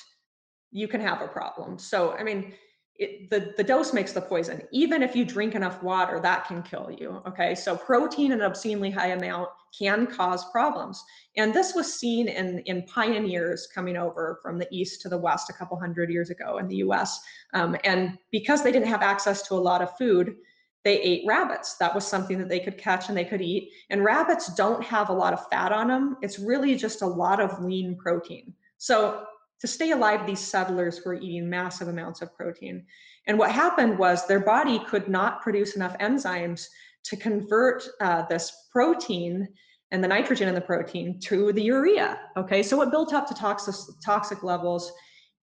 you 0.72 0.88
can 0.88 1.00
have 1.00 1.22
a 1.22 1.28
problem. 1.28 1.78
So, 1.78 2.12
I 2.12 2.22
mean, 2.22 2.52
it, 2.96 3.30
the, 3.30 3.54
the 3.56 3.64
dose 3.64 3.92
makes 3.92 4.12
the 4.12 4.20
poison. 4.20 4.62
Even 4.70 5.02
if 5.02 5.16
you 5.16 5.24
drink 5.24 5.54
enough 5.54 5.82
water, 5.82 6.20
that 6.20 6.46
can 6.46 6.62
kill 6.62 6.90
you. 6.90 7.22
Okay, 7.26 7.54
so 7.54 7.76
protein 7.76 8.32
in 8.32 8.40
an 8.40 8.46
obscenely 8.46 8.90
high 8.90 9.08
amount 9.08 9.48
can 9.76 10.06
cause 10.06 10.50
problems. 10.50 11.02
And 11.36 11.54
this 11.54 11.74
was 11.74 11.92
seen 11.92 12.28
in, 12.28 12.58
in 12.60 12.82
pioneers 12.82 13.66
coming 13.74 13.96
over 13.96 14.38
from 14.42 14.58
the 14.58 14.68
east 14.70 15.00
to 15.02 15.08
the 15.08 15.16
west 15.18 15.48
a 15.48 15.54
couple 15.54 15.78
hundred 15.78 16.10
years 16.10 16.30
ago 16.30 16.58
in 16.58 16.68
the 16.68 16.76
US. 16.76 17.20
Um, 17.54 17.76
and 17.84 18.18
because 18.30 18.62
they 18.62 18.72
didn't 18.72 18.88
have 18.88 19.02
access 19.02 19.42
to 19.48 19.54
a 19.54 19.56
lot 19.56 19.80
of 19.80 19.96
food, 19.96 20.36
they 20.84 21.00
ate 21.00 21.24
rabbits. 21.26 21.76
That 21.76 21.94
was 21.94 22.06
something 22.06 22.38
that 22.38 22.48
they 22.48 22.60
could 22.60 22.76
catch 22.76 23.08
and 23.08 23.16
they 23.16 23.24
could 23.24 23.40
eat. 23.40 23.70
And 23.88 24.04
rabbits 24.04 24.52
don't 24.54 24.84
have 24.84 25.08
a 25.08 25.14
lot 25.14 25.32
of 25.32 25.48
fat 25.48 25.72
on 25.72 25.88
them. 25.88 26.16
It's 26.22 26.38
really 26.38 26.74
just 26.74 27.02
a 27.02 27.06
lot 27.06 27.40
of 27.40 27.62
lean 27.62 27.96
protein. 27.96 28.52
So 28.78 29.24
to 29.62 29.68
stay 29.68 29.92
alive, 29.92 30.26
these 30.26 30.40
settlers 30.40 31.02
were 31.04 31.14
eating 31.14 31.48
massive 31.48 31.86
amounts 31.86 32.20
of 32.20 32.34
protein. 32.34 32.84
And 33.28 33.38
what 33.38 33.52
happened 33.52 33.96
was 33.96 34.26
their 34.26 34.40
body 34.40 34.80
could 34.80 35.06
not 35.06 35.40
produce 35.40 35.76
enough 35.76 35.96
enzymes 35.98 36.66
to 37.04 37.16
convert 37.16 37.84
uh, 38.00 38.22
this 38.28 38.66
protein 38.72 39.46
and 39.92 40.02
the 40.02 40.08
nitrogen 40.08 40.48
in 40.48 40.56
the 40.56 40.60
protein 40.60 41.20
to 41.20 41.52
the 41.52 41.62
urea. 41.62 42.18
Okay, 42.36 42.60
so 42.60 42.82
it 42.82 42.90
built 42.90 43.14
up 43.14 43.28
to 43.28 43.34
toxic, 43.34 43.76
toxic 44.04 44.42
levels. 44.42 44.90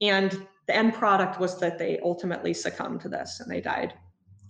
And 0.01 0.45
the 0.67 0.75
end 0.75 0.95
product 0.95 1.39
was 1.39 1.57
that 1.61 1.79
they 1.79 1.97
ultimately 2.03 2.53
succumbed 2.53 2.99
to 3.01 3.09
this 3.09 3.39
and 3.39 3.49
they 3.49 3.61
died. 3.61 3.93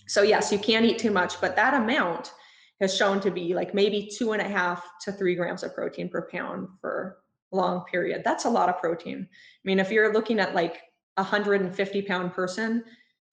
So, 0.07 0.23
yes, 0.23 0.51
you 0.51 0.57
can't 0.57 0.85
eat 0.85 0.97
too 0.97 1.11
much, 1.11 1.39
but 1.39 1.55
that 1.57 1.75
amount 1.75 2.33
has 2.81 2.97
shown 2.97 3.19
to 3.19 3.29
be 3.29 3.53
like 3.53 3.75
maybe 3.75 4.09
two 4.17 4.31
and 4.31 4.41
a 4.41 4.49
half 4.49 4.83
to 5.01 5.11
three 5.11 5.35
grams 5.35 5.61
of 5.61 5.75
protein 5.75 6.09
per 6.09 6.27
pound 6.31 6.69
for 6.81 7.17
long 7.51 7.83
period. 7.85 8.21
That's 8.23 8.45
a 8.45 8.49
lot 8.49 8.69
of 8.69 8.79
protein. 8.79 9.27
I 9.29 9.63
mean, 9.63 9.79
if 9.79 9.91
you're 9.91 10.13
looking 10.13 10.39
at 10.39 10.55
like 10.55 10.81
a 11.17 11.21
150 11.21 12.01
pound 12.03 12.33
person, 12.33 12.83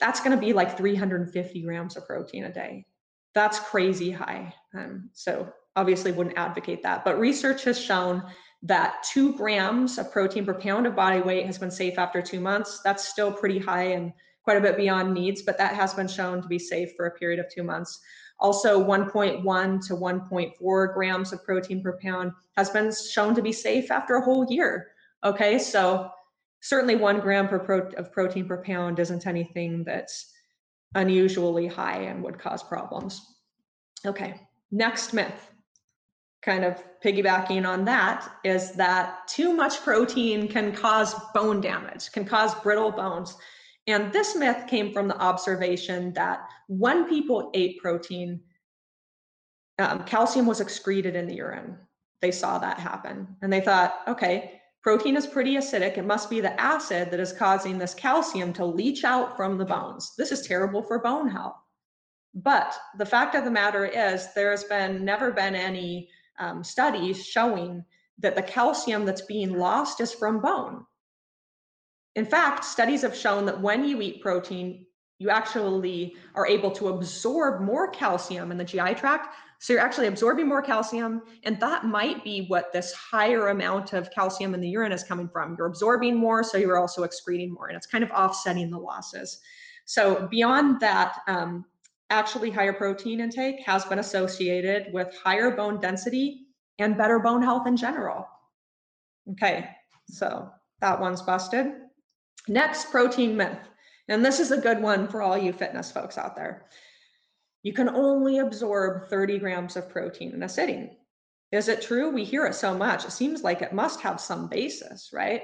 that's 0.01 0.21
going 0.21 0.33
to 0.33 0.45
be 0.45 0.53
like 0.53 0.77
350 0.77 1.63
grams 1.63 1.97
of 1.97 2.07
protein 2.07 2.45
a 2.45 2.53
day. 2.53 2.87
That's 3.35 3.59
crazy 3.61 4.11
high. 4.11 4.55
Um, 4.75 5.11
so 5.13 5.53
obviously 5.75 6.13
wouldn't 6.13 6.39
advocate 6.39 6.83
that. 6.83 7.05
But 7.05 7.19
research 7.19 7.65
has 7.65 7.81
shown 7.81 8.23
that 8.63 9.03
two 9.03 9.35
grams 9.35 9.99
of 9.99 10.11
protein 10.11 10.45
per 10.45 10.55
pound 10.55 10.87
of 10.87 10.97
body 10.97 11.21
weight 11.21 11.47
has 11.47 11.59
been 11.59 11.71
safe 11.71 11.99
after 11.99 12.23
two 12.23 12.41
months. 12.41 12.81
That's 12.83 13.07
still 13.07 13.33
pretty 13.33 13.59
high 13.59 13.93
and 13.93 14.13
quite 14.43 14.57
a 14.57 14.61
bit 14.61 14.77
beyond 14.77 15.13
needs, 15.13 15.43
but 15.43 15.59
that 15.59 15.75
has 15.75 15.93
been 15.93 16.09
shown 16.09 16.41
to 16.41 16.49
be 16.49 16.59
safe 16.59 16.93
for 16.97 17.07
a 17.07 17.11
period 17.19 17.41
of 17.41 17.47
two 17.53 17.63
months. 17.63 18.01
Also, 18.39 18.83
1.1 18.83 19.87
to 19.87 19.95
1.4 19.95 20.95
grams 20.95 21.33
of 21.33 21.45
protein 21.45 21.83
per 21.83 21.99
pound 22.03 22.33
has 22.57 22.69
been 22.69 22.93
shown 22.93 23.35
to 23.35 23.43
be 23.43 23.53
safe 23.53 23.91
after 23.91 24.17
a 24.17 24.25
whole 24.25 24.47
year. 24.51 24.89
Okay, 25.25 25.59
so 25.59 26.11
certainly 26.61 26.97
one 26.97 27.21
gram 27.21 27.49
per 27.49 27.59
pro- 27.59 27.91
of 27.97 28.13
protein 28.13 28.47
per 28.47 28.63
pound 28.63 28.99
isn't 28.99 29.27
anything 29.27 29.85
that's 29.85 30.33
unusually 30.95 31.67
high 31.67 32.03
and 32.03 32.23
would 32.23 32.39
cause 32.39 32.63
problems. 32.63 33.37
Okay, 34.05 34.41
next 34.71 35.13
myth, 35.13 35.51
kind 36.43 36.65
of 36.65 36.83
piggybacking 37.05 37.67
on 37.67 37.85
that, 37.85 38.31
is 38.45 38.73
that 38.73 39.27
too 39.29 39.53
much 39.53 39.83
protein 39.83 40.49
can 40.49 40.73
cause 40.73 41.15
bone 41.35 41.61
damage, 41.61 42.13
can 42.13 42.25
cause 42.25 42.55
brittle 42.57 42.93
bones. 42.93 43.37
And 43.87 44.13
this 44.13 44.35
myth 44.35 44.67
came 44.67 44.93
from 44.93 45.09
the 45.09 45.19
observation 45.19 46.13
that 46.15 46.49
when 46.67 47.09
people 47.09 47.51
ate 47.55 47.81
protein, 47.81 48.41
um, 49.79 50.05
calcium 50.05 50.47
was 50.47 50.61
excreted 50.61 51.15
in 51.15 51.27
the 51.27 51.35
urine. 51.35 51.77
They 52.21 52.31
saw 52.31 52.59
that 52.59 52.79
happen 52.79 53.37
and 53.43 53.53
they 53.53 53.61
thought, 53.61 54.01
okay, 54.09 54.61
protein 54.83 55.17
is 55.17 55.27
pretty 55.27 55.57
acidic. 55.57 55.99
It 55.99 56.07
must 56.07 56.31
be 56.31 56.41
the 56.41 56.59
acid 56.61 57.11
that 57.11 57.21
is 57.21 57.33
causing 57.33 57.79
this 57.79 57.95
calcium 57.95 58.53
to 58.55 58.65
leach 58.65 59.05
out 59.05 59.37
from 59.37 59.59
the 59.59 59.65
bones. 59.65 60.15
This 60.17 60.33
is 60.33 60.47
terrible 60.47 60.83
for 60.83 60.99
bone 60.99 61.29
health. 61.29 61.57
But 62.35 62.77
the 62.99 63.07
fact 63.07 63.35
of 63.35 63.45
the 63.45 63.51
matter 63.51 63.87
is, 63.87 64.33
there 64.35 64.51
has 64.51 64.65
been 64.65 65.05
never 65.05 65.31
been 65.31 65.55
any 65.55 66.09
um, 66.39 66.63
studies 66.65 67.25
showing 67.25 67.85
that 68.19 68.35
the 68.35 68.43
calcium 68.43 69.05
that's 69.05 69.23
being 69.23 69.59
lost 69.59 70.01
is 70.01 70.13
from 70.13 70.41
bone. 70.41 70.85
In 72.17 72.25
fact, 72.25 72.65
studies 72.65 73.03
have 73.03 73.15
shown 73.15 73.45
that 73.47 73.61
when 73.61 73.85
you 73.85 74.01
eat 74.01 74.23
protein, 74.23 74.87
you 75.19 75.31
actually 75.31 76.15
are 76.35 76.47
able 76.47 76.71
to 76.73 76.89
absorb 76.89 77.61
more 77.61 77.89
calcium 77.91 78.51
in 78.51 78.59
the 78.59 78.65
GI 78.65 78.95
tract. 78.95 79.35
So 79.59 79.73
you're 79.73 79.83
actually 79.83 80.09
absorbing 80.09 80.47
more 80.47 80.61
calcium, 80.61 81.23
and 81.45 81.59
that 81.61 81.85
might 81.85 82.23
be 82.25 82.47
what 82.49 82.73
this 82.73 82.93
higher 82.93 83.49
amount 83.49 83.95
of 83.95 84.11
calcium 84.11 84.55
in 84.55 84.61
the 84.61 84.69
urine 84.69 84.93
is 84.93 85.03
coming 85.03 85.29
from. 85.29 85.55
You're 85.57 85.67
absorbing 85.67 86.17
more, 86.17 86.43
so 86.43 86.59
you're 86.59 86.79
also 86.79 87.05
excreting 87.05 87.53
more, 87.53 87.69
and 87.69 87.77
it's 87.77 87.87
kind 87.87 88.05
of 88.05 88.11
offsetting 88.11 88.71
the 88.71 88.79
losses. 88.79 89.41
So 89.87 90.27
beyond 90.31 90.81
that, 90.81 91.19
um, 91.27 91.65
actually 92.11 92.51
higher 92.51 92.73
protein 92.73 93.21
intake 93.21 93.61
has 93.65 93.85
been 93.87 93.99
associated 93.99 94.93
with 94.93 95.15
higher 95.23 95.51
bone 95.51 95.81
density 95.81 96.47
and 96.79 96.99
better 96.99 97.19
bone 97.19 97.43
health 97.43 97.67
in 97.67 97.77
general. 97.77 98.27
Okay, 99.33 99.71
so 100.09 100.51
that 100.81 101.01
one's 101.01 101.23
busted. 101.23 101.73
Next 102.49 102.91
protein 102.91 103.37
myth, 103.37 103.59
and 104.09 104.25
this 104.25 104.39
is 104.39 104.53
a 104.53 104.61
good 104.61 104.81
one 104.81 105.09
for 105.09 105.21
all 105.21 105.37
you 105.37 105.53
fitness 105.53 105.91
folks 105.91 106.17
out 106.17 106.37
there. 106.37 106.67
You 107.63 107.73
can 107.73 107.89
only 107.89 108.39
absorb 108.39 109.09
30 109.09 109.39
grams 109.39 109.77
of 109.77 109.89
protein 109.89 110.33
in 110.33 110.45
a 110.45 110.49
sitting. 110.49 110.97
Is 111.51 111.67
it 111.69 111.83
true? 111.83 112.11
We 112.11 112.23
hear 112.23 112.47
it 112.47 112.55
so 112.55 112.75
much. 112.75 113.05
It 113.05 113.11
seems 113.11 113.43
like 113.43 113.63
it 113.63 113.73
must 113.73 114.01
have 114.01 114.21
some 114.21 114.49
basis, 114.49 115.11
right? 115.13 115.43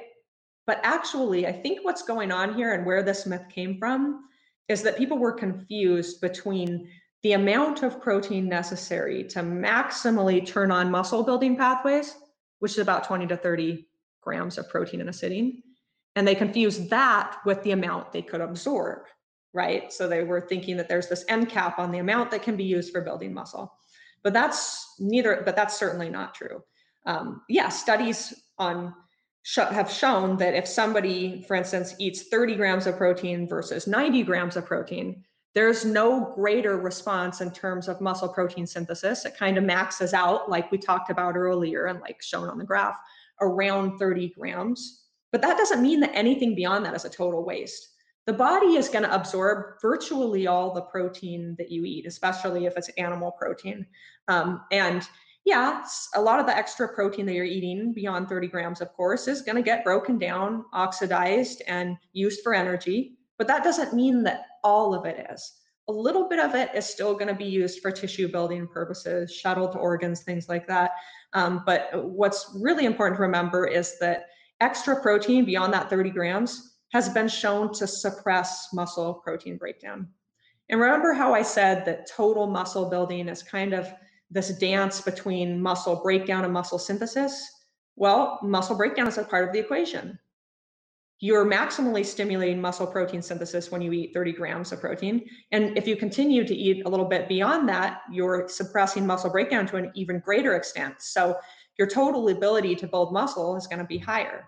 But 0.66 0.80
actually, 0.84 1.46
I 1.46 1.52
think 1.52 1.80
what's 1.82 2.02
going 2.02 2.30
on 2.30 2.54
here 2.54 2.72
and 2.72 2.86
where 2.86 3.02
this 3.02 3.26
myth 3.26 3.46
came 3.52 3.78
from 3.78 4.24
is 4.68 4.82
that 4.82 4.96
people 4.96 5.18
were 5.18 5.32
confused 5.32 6.20
between 6.20 6.88
the 7.24 7.32
amount 7.32 7.82
of 7.82 8.00
protein 8.00 8.48
necessary 8.48 9.24
to 9.24 9.40
maximally 9.40 10.46
turn 10.46 10.70
on 10.70 10.90
muscle 10.90 11.24
building 11.24 11.56
pathways, 11.56 12.16
which 12.60 12.72
is 12.72 12.78
about 12.78 13.04
20 13.04 13.26
to 13.26 13.36
30 13.36 13.88
grams 14.20 14.58
of 14.58 14.68
protein 14.68 15.00
in 15.00 15.08
a 15.08 15.12
sitting, 15.12 15.62
and 16.16 16.26
they 16.26 16.34
confused 16.34 16.90
that 16.90 17.38
with 17.44 17.62
the 17.62 17.72
amount 17.72 18.12
they 18.12 18.22
could 18.22 18.40
absorb, 18.40 19.02
right? 19.54 19.92
So 19.92 20.08
they 20.08 20.24
were 20.24 20.40
thinking 20.40 20.76
that 20.76 20.88
there's 20.88 21.08
this 21.08 21.24
end 21.28 21.48
cap 21.48 21.78
on 21.78 21.90
the 21.90 21.98
amount 21.98 22.30
that 22.30 22.42
can 22.42 22.56
be 22.56 22.64
used 22.64 22.92
for 22.92 23.00
building 23.00 23.32
muscle. 23.32 23.72
But 24.22 24.32
that's 24.32 24.94
neither, 24.98 25.42
but 25.44 25.56
that's 25.56 25.78
certainly 25.78 26.08
not 26.08 26.34
true. 26.34 26.62
Um, 27.06 27.42
yeah, 27.48 27.68
studies 27.68 28.34
on 28.58 28.94
sh- 29.42 29.58
have 29.58 29.90
shown 29.90 30.36
that 30.36 30.54
if 30.54 30.68
somebody, 30.68 31.44
for 31.48 31.56
instance, 31.56 31.94
eats 31.98 32.28
30 32.28 32.56
grams 32.56 32.86
of 32.86 32.96
protein 32.96 33.48
versus 33.48 33.86
90 33.86 34.22
grams 34.22 34.56
of 34.56 34.66
protein, 34.66 35.24
there's 35.54 35.84
no 35.84 36.32
greater 36.34 36.78
response 36.78 37.40
in 37.40 37.50
terms 37.50 37.88
of 37.88 38.00
muscle 38.00 38.28
protein 38.28 38.66
synthesis. 38.66 39.24
It 39.24 39.36
kind 39.36 39.58
of 39.58 39.64
maxes 39.64 40.14
out, 40.14 40.48
like 40.48 40.70
we 40.70 40.78
talked 40.78 41.10
about 41.10 41.36
earlier 41.36 41.86
and 41.86 42.00
like 42.00 42.22
shown 42.22 42.48
on 42.48 42.58
the 42.58 42.64
graph, 42.64 42.96
around 43.40 43.98
30 43.98 44.28
grams 44.38 45.01
but 45.32 45.42
that 45.42 45.56
doesn't 45.56 45.82
mean 45.82 45.98
that 46.00 46.14
anything 46.14 46.54
beyond 46.54 46.84
that 46.84 46.94
is 46.94 47.04
a 47.04 47.10
total 47.10 47.44
waste. 47.44 47.88
The 48.26 48.32
body 48.32 48.76
is 48.76 48.88
going 48.88 49.02
to 49.02 49.14
absorb 49.14 49.80
virtually 49.80 50.46
all 50.46 50.72
the 50.72 50.82
protein 50.82 51.56
that 51.58 51.72
you 51.72 51.84
eat, 51.84 52.06
especially 52.06 52.66
if 52.66 52.76
it's 52.76 52.88
animal 52.90 53.32
protein. 53.32 53.84
Um, 54.28 54.62
and 54.70 55.08
yeah, 55.44 55.82
a 56.14 56.20
lot 56.20 56.38
of 56.38 56.46
the 56.46 56.56
extra 56.56 56.94
protein 56.94 57.26
that 57.26 57.34
you're 57.34 57.44
eating 57.44 57.92
beyond 57.92 58.28
30 58.28 58.46
grams, 58.46 58.80
of 58.80 58.92
course, 58.92 59.26
is 59.26 59.42
going 59.42 59.56
to 59.56 59.62
get 59.62 59.82
broken 59.82 60.18
down, 60.18 60.64
oxidized, 60.72 61.62
and 61.66 61.96
used 62.12 62.42
for 62.42 62.54
energy. 62.54 63.18
But 63.38 63.48
that 63.48 63.64
doesn't 63.64 63.92
mean 63.92 64.22
that 64.22 64.46
all 64.62 64.94
of 64.94 65.04
it 65.04 65.26
is. 65.32 65.52
A 65.88 65.92
little 65.92 66.28
bit 66.28 66.38
of 66.38 66.54
it 66.54 66.70
is 66.76 66.86
still 66.86 67.14
going 67.14 67.26
to 67.26 67.34
be 67.34 67.44
used 67.44 67.80
for 67.80 67.90
tissue 67.90 68.30
building 68.30 68.68
purposes, 68.68 69.34
shuttled 69.34 69.72
to 69.72 69.78
organs, 69.78 70.22
things 70.22 70.48
like 70.48 70.68
that. 70.68 70.92
Um, 71.32 71.64
but 71.66 71.88
what's 71.92 72.56
really 72.60 72.84
important 72.84 73.16
to 73.16 73.22
remember 73.22 73.66
is 73.66 73.98
that 73.98 74.26
extra 74.62 75.02
protein 75.02 75.44
beyond 75.44 75.74
that 75.74 75.90
30 75.90 76.10
grams 76.10 76.76
has 76.92 77.08
been 77.08 77.28
shown 77.28 77.72
to 77.74 77.86
suppress 77.86 78.68
muscle 78.72 79.14
protein 79.14 79.56
breakdown. 79.56 80.08
And 80.68 80.80
remember 80.80 81.12
how 81.12 81.34
I 81.34 81.42
said 81.42 81.84
that 81.84 82.08
total 82.08 82.46
muscle 82.46 82.88
building 82.88 83.28
is 83.28 83.42
kind 83.42 83.74
of 83.74 83.92
this 84.30 84.56
dance 84.58 85.00
between 85.00 85.60
muscle 85.60 85.96
breakdown 85.96 86.44
and 86.44 86.52
muscle 86.52 86.78
synthesis? 86.78 87.46
Well, 87.96 88.38
muscle 88.42 88.76
breakdown 88.76 89.08
is 89.08 89.18
a 89.18 89.24
part 89.24 89.46
of 89.46 89.52
the 89.52 89.58
equation. 89.58 90.18
You're 91.18 91.44
maximally 91.44 92.04
stimulating 92.04 92.60
muscle 92.60 92.86
protein 92.86 93.22
synthesis 93.22 93.70
when 93.70 93.82
you 93.82 93.92
eat 93.92 94.12
30 94.14 94.32
grams 94.32 94.72
of 94.72 94.80
protein. 94.80 95.24
And 95.52 95.76
if 95.76 95.86
you 95.86 95.94
continue 95.96 96.44
to 96.44 96.54
eat 96.54 96.84
a 96.84 96.88
little 96.88 97.06
bit 97.06 97.28
beyond 97.28 97.68
that, 97.68 98.02
you're 98.10 98.48
suppressing 98.48 99.06
muscle 99.06 99.30
breakdown 99.30 99.66
to 99.68 99.76
an 99.76 99.92
even 99.94 100.20
greater 100.20 100.56
extent. 100.56 100.96
So 101.00 101.36
your 101.78 101.86
total 101.86 102.28
ability 102.28 102.74
to 102.76 102.88
build 102.88 103.12
muscle 103.12 103.56
is 103.56 103.66
going 103.66 103.78
to 103.78 103.84
be 103.84 103.98
higher. 103.98 104.46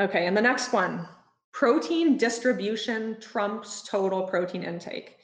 Okay, 0.00 0.26
and 0.26 0.36
the 0.36 0.42
next 0.42 0.72
one 0.72 1.08
protein 1.52 2.16
distribution 2.16 3.16
trumps 3.20 3.82
total 3.82 4.24
protein 4.24 4.64
intake. 4.64 5.16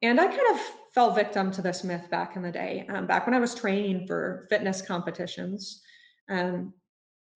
And 0.00 0.20
I 0.20 0.26
kind 0.26 0.54
of 0.54 0.60
fell 0.94 1.12
victim 1.12 1.50
to 1.52 1.62
this 1.62 1.82
myth 1.82 2.08
back 2.10 2.36
in 2.36 2.42
the 2.42 2.52
day. 2.52 2.86
Um, 2.88 3.06
back 3.06 3.26
when 3.26 3.34
I 3.34 3.40
was 3.40 3.54
training 3.54 4.06
for 4.06 4.46
fitness 4.50 4.82
competitions, 4.82 5.82
um, 6.28 6.72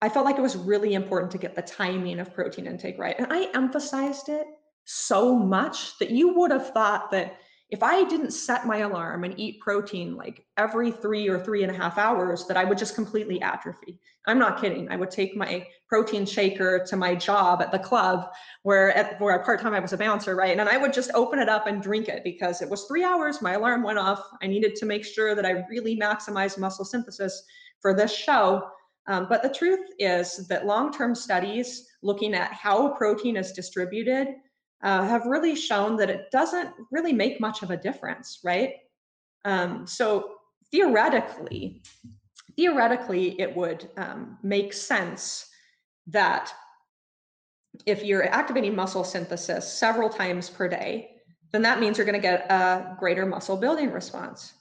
I 0.01 0.09
felt 0.09 0.25
like 0.25 0.37
it 0.37 0.41
was 0.41 0.55
really 0.55 0.93
important 0.93 1.31
to 1.31 1.37
get 1.37 1.55
the 1.55 1.61
timing 1.61 2.19
of 2.19 2.33
protein 2.33 2.67
intake 2.67 2.97
right. 2.97 3.15
And 3.17 3.27
I 3.29 3.49
emphasized 3.53 4.29
it 4.29 4.45
so 4.85 5.35
much 5.35 5.97
that 5.99 6.11
you 6.11 6.33
would 6.35 6.51
have 6.51 6.71
thought 6.71 7.11
that 7.11 7.37
if 7.69 7.83
I 7.83 8.05
didn't 8.05 8.31
set 8.31 8.65
my 8.65 8.77
alarm 8.77 9.25
and 9.25 9.37
eat 9.37 9.59
protein 9.59 10.15
like 10.15 10.45
every 10.55 10.89
three 10.89 11.27
or 11.27 11.37
three 11.37 11.63
and 11.63 11.71
a 11.71 11.77
half 11.77 11.97
hours, 11.97 12.45
that 12.47 12.55
I 12.55 12.63
would 12.63 12.77
just 12.77 12.95
completely 12.95 13.41
atrophy. 13.41 13.99
I'm 14.25 14.39
not 14.39 14.61
kidding. 14.61 14.89
I 14.89 14.95
would 14.95 15.11
take 15.11 15.35
my 15.35 15.65
protein 15.89 16.25
shaker 16.25 16.85
to 16.87 16.95
my 16.95 17.13
job 17.13 17.61
at 17.61 17.71
the 17.71 17.79
club 17.79 18.29
where 18.63 18.95
at 18.95 19.19
where 19.19 19.37
part 19.39 19.61
time 19.61 19.73
I 19.73 19.79
was 19.79 19.93
a 19.93 19.97
bouncer, 19.97 20.35
right? 20.35 20.57
And 20.57 20.69
I 20.69 20.77
would 20.77 20.93
just 20.93 21.11
open 21.13 21.39
it 21.39 21.49
up 21.49 21.67
and 21.67 21.81
drink 21.81 22.07
it 22.07 22.23
because 22.23 22.61
it 22.61 22.69
was 22.69 22.85
three 22.85 23.03
hours. 23.03 23.41
My 23.41 23.53
alarm 23.53 23.83
went 23.83 23.99
off. 23.99 24.21
I 24.41 24.47
needed 24.47 24.75
to 24.75 24.85
make 24.85 25.03
sure 25.03 25.35
that 25.35 25.45
I 25.45 25.65
really 25.69 25.97
maximized 25.97 26.57
muscle 26.57 26.85
synthesis 26.85 27.43
for 27.81 27.93
this 27.93 28.13
show. 28.13 28.63
Um, 29.07 29.27
but 29.29 29.41
the 29.41 29.53
truth 29.53 29.87
is 29.99 30.47
that 30.47 30.65
long 30.65 30.91
term 30.91 31.15
studies 31.15 31.85
looking 32.01 32.33
at 32.33 32.51
how 32.53 32.89
protein 32.95 33.37
is 33.37 33.51
distributed 33.51 34.27
uh, 34.83 35.05
have 35.05 35.25
really 35.25 35.55
shown 35.55 35.97
that 35.97 36.09
it 36.09 36.29
doesn't 36.31 36.69
really 36.91 37.13
make 37.13 37.39
much 37.39 37.63
of 37.63 37.71
a 37.71 37.77
difference, 37.77 38.39
right? 38.43 38.75
Um, 39.45 39.87
so 39.87 40.35
theoretically, 40.71 41.81
theoretically, 42.55 43.39
it 43.39 43.55
would 43.55 43.89
um, 43.97 44.37
make 44.43 44.73
sense 44.73 45.49
that 46.07 46.53
if 47.85 48.03
you're 48.03 48.27
activating 48.29 48.75
muscle 48.75 49.03
synthesis 49.03 49.71
several 49.71 50.09
times 50.09 50.49
per 50.49 50.67
day, 50.67 51.11
then 51.51 51.61
that 51.61 51.79
means 51.79 51.97
you're 51.97 52.05
going 52.05 52.19
to 52.19 52.21
get 52.21 52.51
a 52.51 52.95
greater 52.99 53.25
muscle 53.25 53.57
building 53.57 53.91
response. 53.91 54.53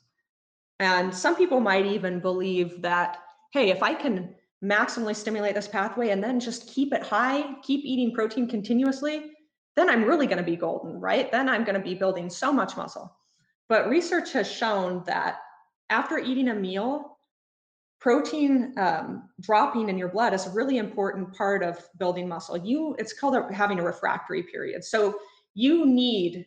And 0.78 1.14
some 1.14 1.34
people 1.34 1.60
might 1.60 1.86
even 1.86 2.20
believe 2.20 2.82
that, 2.82 3.18
hey, 3.52 3.70
if 3.70 3.82
I 3.82 3.94
can 3.94 4.34
maximally 4.62 5.16
stimulate 5.16 5.54
this 5.54 5.68
pathway 5.68 6.10
and 6.10 6.22
then 6.22 6.38
just 6.38 6.68
keep 6.68 6.92
it 6.92 7.02
high, 7.02 7.54
keep 7.62 7.84
eating 7.84 8.14
protein 8.14 8.48
continuously, 8.48 9.32
then 9.76 9.90
I'm 9.90 10.04
really 10.04 10.26
going 10.26 10.38
to 10.38 10.44
be 10.44 10.56
golden, 10.56 10.98
right? 11.00 11.30
Then 11.30 11.48
I'm 11.48 11.64
going 11.64 11.74
to 11.76 11.80
be 11.80 11.94
building 11.94 12.30
so 12.30 12.52
much 12.52 12.76
muscle. 12.76 13.14
But 13.68 13.88
research 13.88 14.32
has 14.32 14.50
shown 14.50 15.02
that 15.06 15.38
after 15.90 16.18
eating 16.18 16.48
a 16.48 16.54
meal, 16.54 17.18
protein 18.00 18.74
um, 18.78 19.28
dropping 19.40 19.88
in 19.88 19.98
your 19.98 20.08
blood 20.08 20.32
is 20.32 20.46
a 20.46 20.50
really 20.50 20.78
important 20.78 21.32
part 21.34 21.62
of 21.62 21.78
building 21.98 22.28
muscle. 22.28 22.56
You, 22.56 22.96
it's 22.98 23.12
called 23.12 23.34
a, 23.34 23.52
having 23.52 23.78
a 23.78 23.84
refractory 23.84 24.42
period. 24.44 24.84
So 24.84 25.18
you 25.54 25.86
need 25.86 26.46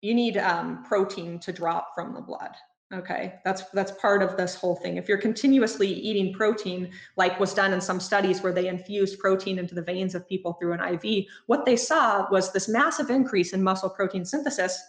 you 0.00 0.14
need 0.14 0.36
um, 0.36 0.84
protein 0.84 1.40
to 1.40 1.52
drop 1.52 1.88
from 1.94 2.14
the 2.14 2.20
blood. 2.20 2.54
Okay, 2.94 3.34
that's 3.44 3.64
that's 3.74 3.92
part 4.00 4.22
of 4.22 4.38
this 4.38 4.54
whole 4.54 4.74
thing. 4.74 4.96
If 4.96 5.08
you're 5.08 5.18
continuously 5.18 5.92
eating 5.92 6.32
protein, 6.32 6.90
like 7.16 7.38
was 7.38 7.52
done 7.52 7.74
in 7.74 7.82
some 7.82 8.00
studies 8.00 8.40
where 8.40 8.52
they 8.52 8.68
infused 8.68 9.18
protein 9.18 9.58
into 9.58 9.74
the 9.74 9.82
veins 9.82 10.14
of 10.14 10.26
people 10.26 10.54
through 10.54 10.72
an 10.72 10.94
IV, 10.94 11.26
what 11.46 11.66
they 11.66 11.76
saw 11.76 12.26
was 12.30 12.50
this 12.50 12.66
massive 12.66 13.10
increase 13.10 13.52
in 13.52 13.62
muscle 13.62 13.90
protein 13.90 14.24
synthesis, 14.24 14.82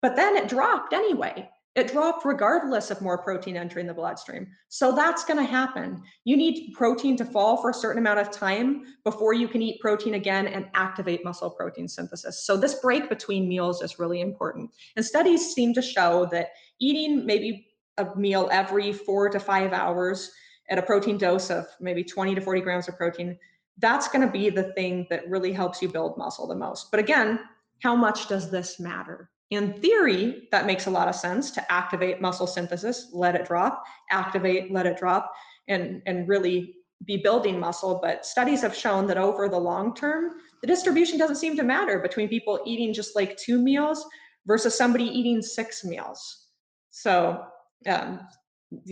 but 0.00 0.16
then 0.16 0.36
it 0.36 0.48
dropped 0.48 0.94
anyway. 0.94 1.46
It 1.74 1.90
dropped 1.90 2.24
regardless 2.24 2.92
of 2.92 3.00
more 3.00 3.18
protein 3.18 3.56
entering 3.56 3.88
the 3.88 3.94
bloodstream. 3.94 4.46
So 4.68 4.92
that's 4.92 5.24
going 5.24 5.44
to 5.44 5.50
happen. 5.50 6.02
You 6.24 6.36
need 6.36 6.72
protein 6.72 7.16
to 7.16 7.24
fall 7.24 7.56
for 7.56 7.70
a 7.70 7.74
certain 7.74 7.98
amount 7.98 8.20
of 8.20 8.30
time 8.30 8.84
before 9.02 9.32
you 9.34 9.48
can 9.48 9.60
eat 9.60 9.80
protein 9.80 10.14
again 10.14 10.46
and 10.46 10.68
activate 10.74 11.24
muscle 11.24 11.50
protein 11.50 11.88
synthesis. 11.88 12.46
So 12.46 12.56
this 12.56 12.74
break 12.74 13.08
between 13.08 13.48
meals 13.48 13.82
is 13.82 13.98
really 13.98 14.20
important. 14.20 14.70
And 14.94 15.04
studies 15.04 15.52
seem 15.52 15.74
to 15.74 15.82
show 15.82 16.26
that 16.26 16.50
eating 16.78 17.26
maybe 17.26 17.66
a 17.98 18.14
meal 18.16 18.48
every 18.52 18.92
four 18.92 19.28
to 19.28 19.40
five 19.40 19.72
hours 19.72 20.30
at 20.70 20.78
a 20.78 20.82
protein 20.82 21.18
dose 21.18 21.50
of 21.50 21.66
maybe 21.80 22.04
20 22.04 22.36
to 22.36 22.40
40 22.40 22.60
grams 22.60 22.88
of 22.88 22.96
protein, 22.96 23.36
that's 23.78 24.08
going 24.08 24.24
to 24.24 24.32
be 24.32 24.48
the 24.48 24.72
thing 24.74 25.06
that 25.10 25.28
really 25.28 25.52
helps 25.52 25.82
you 25.82 25.88
build 25.88 26.16
muscle 26.16 26.46
the 26.46 26.54
most. 26.54 26.92
But 26.92 27.00
again, 27.00 27.40
how 27.82 27.96
much 27.96 28.28
does 28.28 28.50
this 28.50 28.78
matter? 28.78 29.30
In 29.54 29.72
theory, 29.74 30.48
that 30.50 30.66
makes 30.66 30.86
a 30.86 30.90
lot 30.90 31.08
of 31.08 31.14
sense 31.14 31.52
to 31.52 31.72
activate 31.72 32.20
muscle 32.20 32.46
synthesis, 32.46 33.10
let 33.12 33.36
it 33.36 33.46
drop, 33.46 33.84
activate, 34.10 34.72
let 34.72 34.84
it 34.84 34.96
drop, 34.96 35.32
and, 35.68 36.02
and 36.06 36.28
really 36.28 36.74
be 37.04 37.18
building 37.18 37.60
muscle. 37.60 38.00
But 38.02 38.26
studies 38.26 38.62
have 38.62 38.74
shown 38.74 39.06
that 39.06 39.16
over 39.16 39.48
the 39.48 39.58
long 39.58 39.94
term, 39.94 40.32
the 40.60 40.66
distribution 40.66 41.18
doesn't 41.18 41.36
seem 41.36 41.56
to 41.56 41.62
matter 41.62 42.00
between 42.00 42.28
people 42.28 42.60
eating 42.66 42.92
just 42.92 43.14
like 43.14 43.36
two 43.36 43.60
meals 43.60 44.04
versus 44.44 44.76
somebody 44.76 45.04
eating 45.04 45.40
six 45.40 45.84
meals. 45.84 46.48
So, 46.90 47.44
um, 47.86 48.20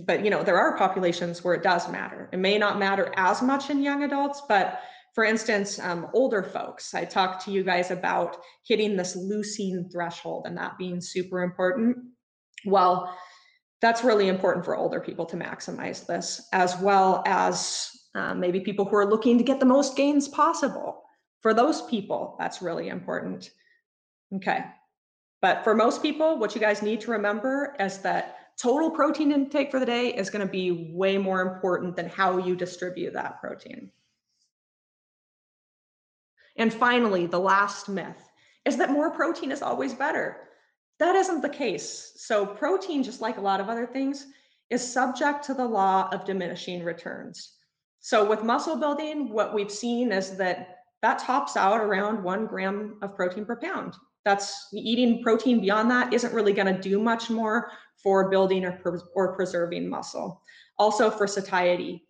but 0.06 0.24
you 0.24 0.30
know, 0.30 0.44
there 0.44 0.58
are 0.58 0.78
populations 0.78 1.42
where 1.42 1.54
it 1.54 1.64
does 1.64 1.90
matter. 1.90 2.28
It 2.32 2.38
may 2.38 2.56
not 2.56 2.78
matter 2.78 3.12
as 3.16 3.42
much 3.42 3.68
in 3.68 3.82
young 3.82 4.04
adults, 4.04 4.42
but 4.48 4.80
for 5.14 5.24
instance, 5.24 5.78
um, 5.78 6.08
older 6.14 6.42
folks, 6.42 6.94
I 6.94 7.04
talked 7.04 7.44
to 7.44 7.50
you 7.50 7.62
guys 7.62 7.90
about 7.90 8.38
hitting 8.66 8.96
this 8.96 9.16
leucine 9.16 9.92
threshold 9.92 10.44
and 10.46 10.56
that 10.56 10.78
being 10.78 11.00
super 11.00 11.42
important. 11.42 11.98
Well, 12.64 13.14
that's 13.82 14.04
really 14.04 14.28
important 14.28 14.64
for 14.64 14.76
older 14.76 15.00
people 15.00 15.26
to 15.26 15.36
maximize 15.36 16.06
this, 16.06 16.48
as 16.52 16.78
well 16.78 17.22
as 17.26 17.90
uh, 18.14 18.34
maybe 18.34 18.60
people 18.60 18.86
who 18.86 18.96
are 18.96 19.10
looking 19.10 19.36
to 19.36 19.44
get 19.44 19.60
the 19.60 19.66
most 19.66 19.96
gains 19.96 20.28
possible. 20.28 21.02
For 21.40 21.52
those 21.52 21.82
people, 21.82 22.36
that's 22.38 22.62
really 22.62 22.88
important. 22.88 23.50
Okay. 24.36 24.64
But 25.42 25.64
for 25.64 25.74
most 25.74 26.00
people, 26.00 26.38
what 26.38 26.54
you 26.54 26.60
guys 26.60 26.82
need 26.82 27.00
to 27.02 27.10
remember 27.10 27.74
is 27.80 27.98
that 27.98 28.36
total 28.56 28.90
protein 28.90 29.32
intake 29.32 29.70
for 29.70 29.80
the 29.80 29.86
day 29.86 30.14
is 30.14 30.30
going 30.30 30.46
to 30.46 30.50
be 30.50 30.92
way 30.94 31.18
more 31.18 31.42
important 31.42 31.96
than 31.96 32.08
how 32.08 32.38
you 32.38 32.54
distribute 32.54 33.12
that 33.12 33.40
protein. 33.40 33.90
And 36.56 36.72
finally, 36.72 37.26
the 37.26 37.40
last 37.40 37.88
myth 37.88 38.28
is 38.64 38.76
that 38.76 38.90
more 38.90 39.10
protein 39.10 39.50
is 39.50 39.62
always 39.62 39.94
better. 39.94 40.48
That 40.98 41.16
isn't 41.16 41.40
the 41.40 41.48
case. 41.48 42.12
So, 42.16 42.46
protein, 42.46 43.02
just 43.02 43.20
like 43.20 43.38
a 43.38 43.40
lot 43.42 43.60
of 43.60 43.68
other 43.68 43.86
things, 43.86 44.26
is 44.70 44.92
subject 44.92 45.44
to 45.44 45.54
the 45.54 45.64
law 45.64 46.08
of 46.12 46.24
diminishing 46.24 46.84
returns. 46.84 47.56
So, 48.00 48.28
with 48.28 48.44
muscle 48.44 48.76
building, 48.76 49.30
what 49.30 49.54
we've 49.54 49.70
seen 49.70 50.12
is 50.12 50.36
that 50.36 50.78
that 51.02 51.18
tops 51.18 51.56
out 51.56 51.80
around 51.80 52.22
one 52.22 52.46
gram 52.46 52.98
of 53.02 53.16
protein 53.16 53.44
per 53.44 53.56
pound. 53.56 53.94
That's 54.24 54.68
eating 54.72 55.22
protein 55.22 55.60
beyond 55.60 55.90
that 55.90 56.12
isn't 56.12 56.32
really 56.32 56.52
going 56.52 56.72
to 56.72 56.80
do 56.80 57.00
much 57.00 57.28
more 57.28 57.72
for 58.00 58.30
building 58.30 58.64
or, 58.64 58.78
or 59.14 59.34
preserving 59.34 59.88
muscle. 59.88 60.42
Also, 60.78 61.10
for 61.10 61.26
satiety, 61.26 62.06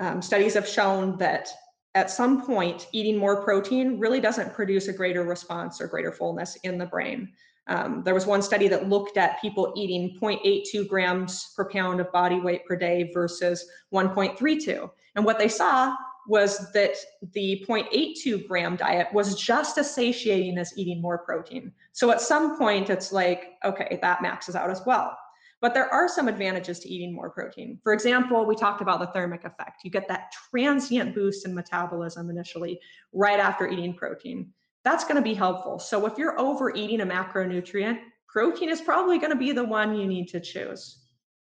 um, 0.00 0.20
studies 0.20 0.54
have 0.54 0.68
shown 0.68 1.16
that 1.18 1.52
at 1.94 2.10
some 2.10 2.44
point, 2.44 2.88
eating 2.92 3.16
more 3.16 3.42
protein 3.44 3.98
really 3.98 4.20
doesn't 4.20 4.52
produce 4.52 4.88
a 4.88 4.92
greater 4.92 5.22
response 5.22 5.80
or 5.80 5.86
greater 5.86 6.10
fullness 6.10 6.56
in 6.64 6.76
the 6.76 6.86
brain. 6.86 7.32
Um, 7.66 8.02
there 8.04 8.14
was 8.14 8.26
one 8.26 8.42
study 8.42 8.68
that 8.68 8.88
looked 8.88 9.16
at 9.16 9.40
people 9.40 9.72
eating 9.76 10.18
0.82 10.20 10.86
grams 10.88 11.52
per 11.56 11.68
pound 11.70 12.00
of 12.00 12.12
body 12.12 12.40
weight 12.40 12.66
per 12.66 12.76
day 12.76 13.10
versus 13.14 13.66
1.32. 13.92 14.90
And 15.14 15.24
what 15.24 15.38
they 15.38 15.48
saw 15.48 15.96
was 16.26 16.72
that 16.72 16.96
the 17.32 17.64
0.82 17.68 18.46
gram 18.48 18.76
diet 18.76 19.08
was 19.12 19.40
just 19.40 19.78
as 19.78 19.94
satiating 19.94 20.58
as 20.58 20.76
eating 20.76 21.00
more 21.00 21.18
protein. 21.18 21.72
So 21.92 22.10
at 22.10 22.20
some 22.20 22.58
point, 22.58 22.90
it's 22.90 23.12
like, 23.12 23.52
okay, 23.64 23.98
that 24.00 24.22
maxes 24.22 24.56
out 24.56 24.70
as 24.70 24.82
well. 24.84 25.16
But 25.64 25.72
there 25.72 25.88
are 25.98 26.10
some 26.10 26.28
advantages 26.28 26.78
to 26.80 26.90
eating 26.90 27.14
more 27.14 27.30
protein. 27.30 27.78
For 27.82 27.94
example, 27.94 28.44
we 28.44 28.54
talked 28.54 28.82
about 28.82 29.00
the 29.00 29.06
thermic 29.06 29.44
effect. 29.46 29.80
You 29.82 29.90
get 29.90 30.06
that 30.08 30.30
transient 30.50 31.14
boost 31.14 31.46
in 31.46 31.54
metabolism 31.54 32.28
initially 32.28 32.78
right 33.14 33.40
after 33.40 33.66
eating 33.66 33.94
protein. 33.94 34.52
That's 34.84 35.04
going 35.04 35.16
to 35.16 35.22
be 35.22 35.32
helpful. 35.32 35.78
So 35.78 36.04
if 36.04 36.18
you're 36.18 36.38
overeating 36.38 37.00
a 37.00 37.06
macronutrient, 37.06 37.98
protein 38.28 38.68
is 38.68 38.82
probably 38.82 39.16
going 39.16 39.32
to 39.32 39.38
be 39.38 39.52
the 39.52 39.64
one 39.64 39.98
you 39.98 40.06
need 40.06 40.28
to 40.28 40.40
choose. 40.40 40.82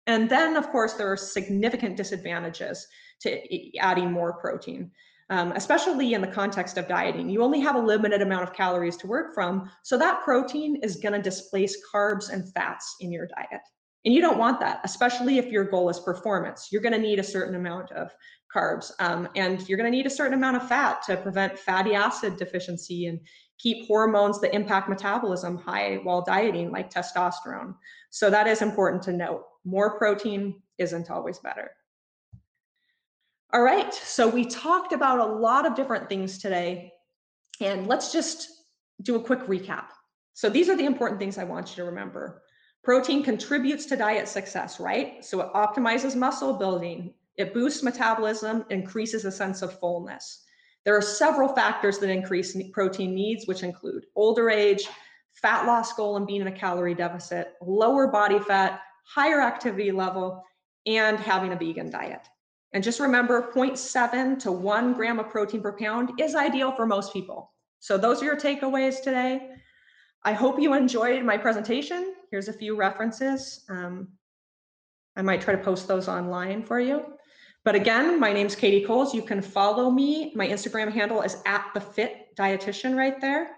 And 0.06 0.30
then, 0.30 0.54
of 0.54 0.68
course, 0.70 0.92
there 0.92 1.10
are 1.10 1.16
significant 1.16 1.96
disadvantages 1.96 2.86
to 3.22 3.30
adding 3.80 4.12
more 4.12 4.34
protein. 4.34 4.92
um, 5.30 5.52
especially 5.52 6.14
in 6.14 6.20
the 6.20 6.26
context 6.26 6.76
of 6.76 6.88
dieting. 6.88 7.28
You 7.28 7.42
only 7.42 7.60
have 7.60 7.76
a 7.76 7.80
limited 7.80 8.20
amount 8.20 8.42
of 8.42 8.52
calories 8.52 8.96
to 8.98 9.06
work 9.06 9.34
from, 9.34 9.70
so 9.82 9.96
that 9.98 10.22
protein 10.22 10.76
is 10.82 10.96
going 10.96 11.14
to 11.14 11.22
displace 11.22 11.76
carbs 11.92 12.30
and 12.30 12.52
fats 12.52 12.96
in 13.00 13.10
your 13.10 13.26
diet. 13.26 13.62
And 14.05 14.14
you 14.14 14.20
don't 14.20 14.38
want 14.38 14.61
that, 14.61 14.80
especially 14.84 15.38
if 15.38 15.46
your 15.46 15.64
goal 15.64 15.88
is 15.88 15.98
performance. 15.98 16.68
You're 16.70 16.82
going 16.82 16.92
to 16.92 16.98
need 16.98 17.18
a 17.18 17.24
certain 17.24 17.55
amount 17.55 17.90
of 17.92 18.14
carbs, 18.55 18.92
um, 19.00 19.28
and 19.34 19.66
you're 19.68 19.78
going 19.78 19.90
to 19.90 19.96
need 19.96 20.07
a 20.07 20.11
certain 20.11 20.34
amount 20.34 20.57
of 20.57 20.68
fat 20.68 21.02
to 21.05 21.16
prevent 21.16 21.59
fatty 21.59 21.94
acid 21.94 22.36
deficiency 22.36 23.07
and 23.07 23.18
keep 23.59 23.86
hormones 23.86 24.40
that 24.40 24.55
impact 24.55 24.88
metabolism 24.88 25.57
high 25.57 25.96
while 26.02 26.22
dieting, 26.22 26.70
like 26.70 26.92
testosterone. 26.92 27.74
So 28.11 28.30
that 28.30 28.46
is 28.46 28.62
important 28.62 29.02
to 29.05 29.12
note. 29.12 29.44
More 29.64 29.96
protein 29.98 30.62
isn't 30.78 31.11
always 31.11 31.38
better. 31.38 31.70
All 33.52 33.62
right, 33.62 33.94
so 33.94 34.28
we 34.28 34.44
talked 34.44 34.92
about 34.92 35.20
a 35.20 35.24
lot 35.24 35.64
of 35.64 35.76
different 35.76 36.09
things 36.09 36.38
today, 36.38 36.92
and 37.61 37.86
let's 37.86 38.12
just 38.12 38.48
do 39.02 39.16
a 39.16 39.22
quick 39.22 39.40
recap. 39.46 39.86
So 40.32 40.50
these 40.50 40.68
are 40.68 40.76
the 40.76 40.84
important 40.84 41.20
things 41.20 41.38
I 41.38 41.44
want 41.44 41.70
you 41.70 41.76
to 41.76 41.84
remember. 41.84 42.42
Protein 42.85 43.22
contributes 43.22 43.87
to 43.87 43.97
diet 43.97 44.28
success, 44.28 44.78
right? 44.78 45.24
So 45.24 45.41
it 45.41 45.53
optimizes 45.55 46.14
muscle 46.14 46.53
building, 46.53 47.14
it 47.37 47.55
boosts 47.55 47.82
metabolism, 47.82 48.66
increases 48.68 49.24
a 49.24 49.32
sense 49.32 49.62
of 49.62 49.78
fullness. 49.80 50.45
There 50.85 50.95
are 50.95 51.03
several 51.03 51.49
factors 51.49 51.99
that 51.99 52.11
increase 52.11 52.57
protein 52.72 53.14
needs, 53.14 53.47
which 53.47 53.62
include 53.62 54.05
older 54.14 54.51
age, 54.51 54.87
fat 55.32 55.66
loss 55.66 55.95
goal 55.95 56.18
and 56.18 56.26
being 56.26 56.43
in 56.43 56.47
a 56.47 56.53
calorie 56.53 56.95
deficit, 56.95 57.55
lower 57.62 58.07
body 58.07 58.39
fat, 58.39 58.82
higher 59.07 59.41
activity 59.41 59.91
level, 59.91 60.45
and 60.87 61.18
having 61.18 61.53
a 61.53 61.57
vegan 61.57 61.91
diet. 61.91 62.28
And 62.74 62.85
just 62.85 63.01
remember 63.01 63.51
0.7 63.55 64.39
to 64.41 64.53
1 64.53 64.93
gram 64.93 65.18
of 65.18 65.30
protein 65.30 65.62
per 65.62 65.72
pound 65.72 66.20
is 66.20 66.35
ideal 66.35 66.72
for 66.72 66.85
most 66.85 67.12
people. 67.14 67.53
So 67.80 67.97
those 67.97 68.20
are 68.20 68.26
your 68.26 68.37
takeaways 68.37 69.03
today. 69.03 69.53
I 70.22 70.32
hope 70.32 70.61
you 70.61 70.74
enjoyed 70.74 71.22
my 71.24 71.39
presentation. 71.39 72.13
Here's 72.35 72.49
a 72.49 72.53
few 72.53 72.74
references. 72.74 73.64
Um, 73.68 74.09
I 75.16 75.22
might 75.22 75.41
try 75.41 75.55
to 75.55 75.62
post 75.62 75.87
those 75.87 76.09
online 76.09 76.64
for 76.64 76.80
you. 76.80 77.05
But 77.64 77.76
again, 77.76 78.18
my 78.18 78.32
name's 78.32 78.57
Katie 78.57 78.85
Coles. 78.85 79.14
You 79.14 79.22
can 79.22 79.41
follow 79.41 79.89
me. 79.89 80.32
My 80.35 80.49
Instagram 80.49 80.91
handle 80.91 81.22
is 81.22 81.37
at 81.47 81.70
the 81.74 81.80
fit 81.80 82.35
dietitian 82.37 82.97
right 82.97 83.20
there. 83.20 83.51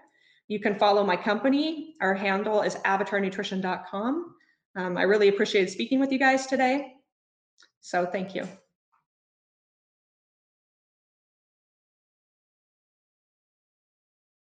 You 0.47 0.59
can 0.59 0.77
follow 0.77 1.03
my 1.03 1.15
company. 1.15 1.95
Our 2.01 2.13
handle 2.13 2.61
is 2.61 2.75
avatarnutrition.com. 2.75 4.35
Um, 4.75 4.95
I 4.95 5.01
really 5.01 5.29
appreciated 5.29 5.71
speaking 5.71 5.99
with 5.99 6.11
you 6.11 6.19
guys 6.19 6.45
today. 6.45 6.93
So 7.81 8.05
thank 8.05 8.35
you. 8.35 8.47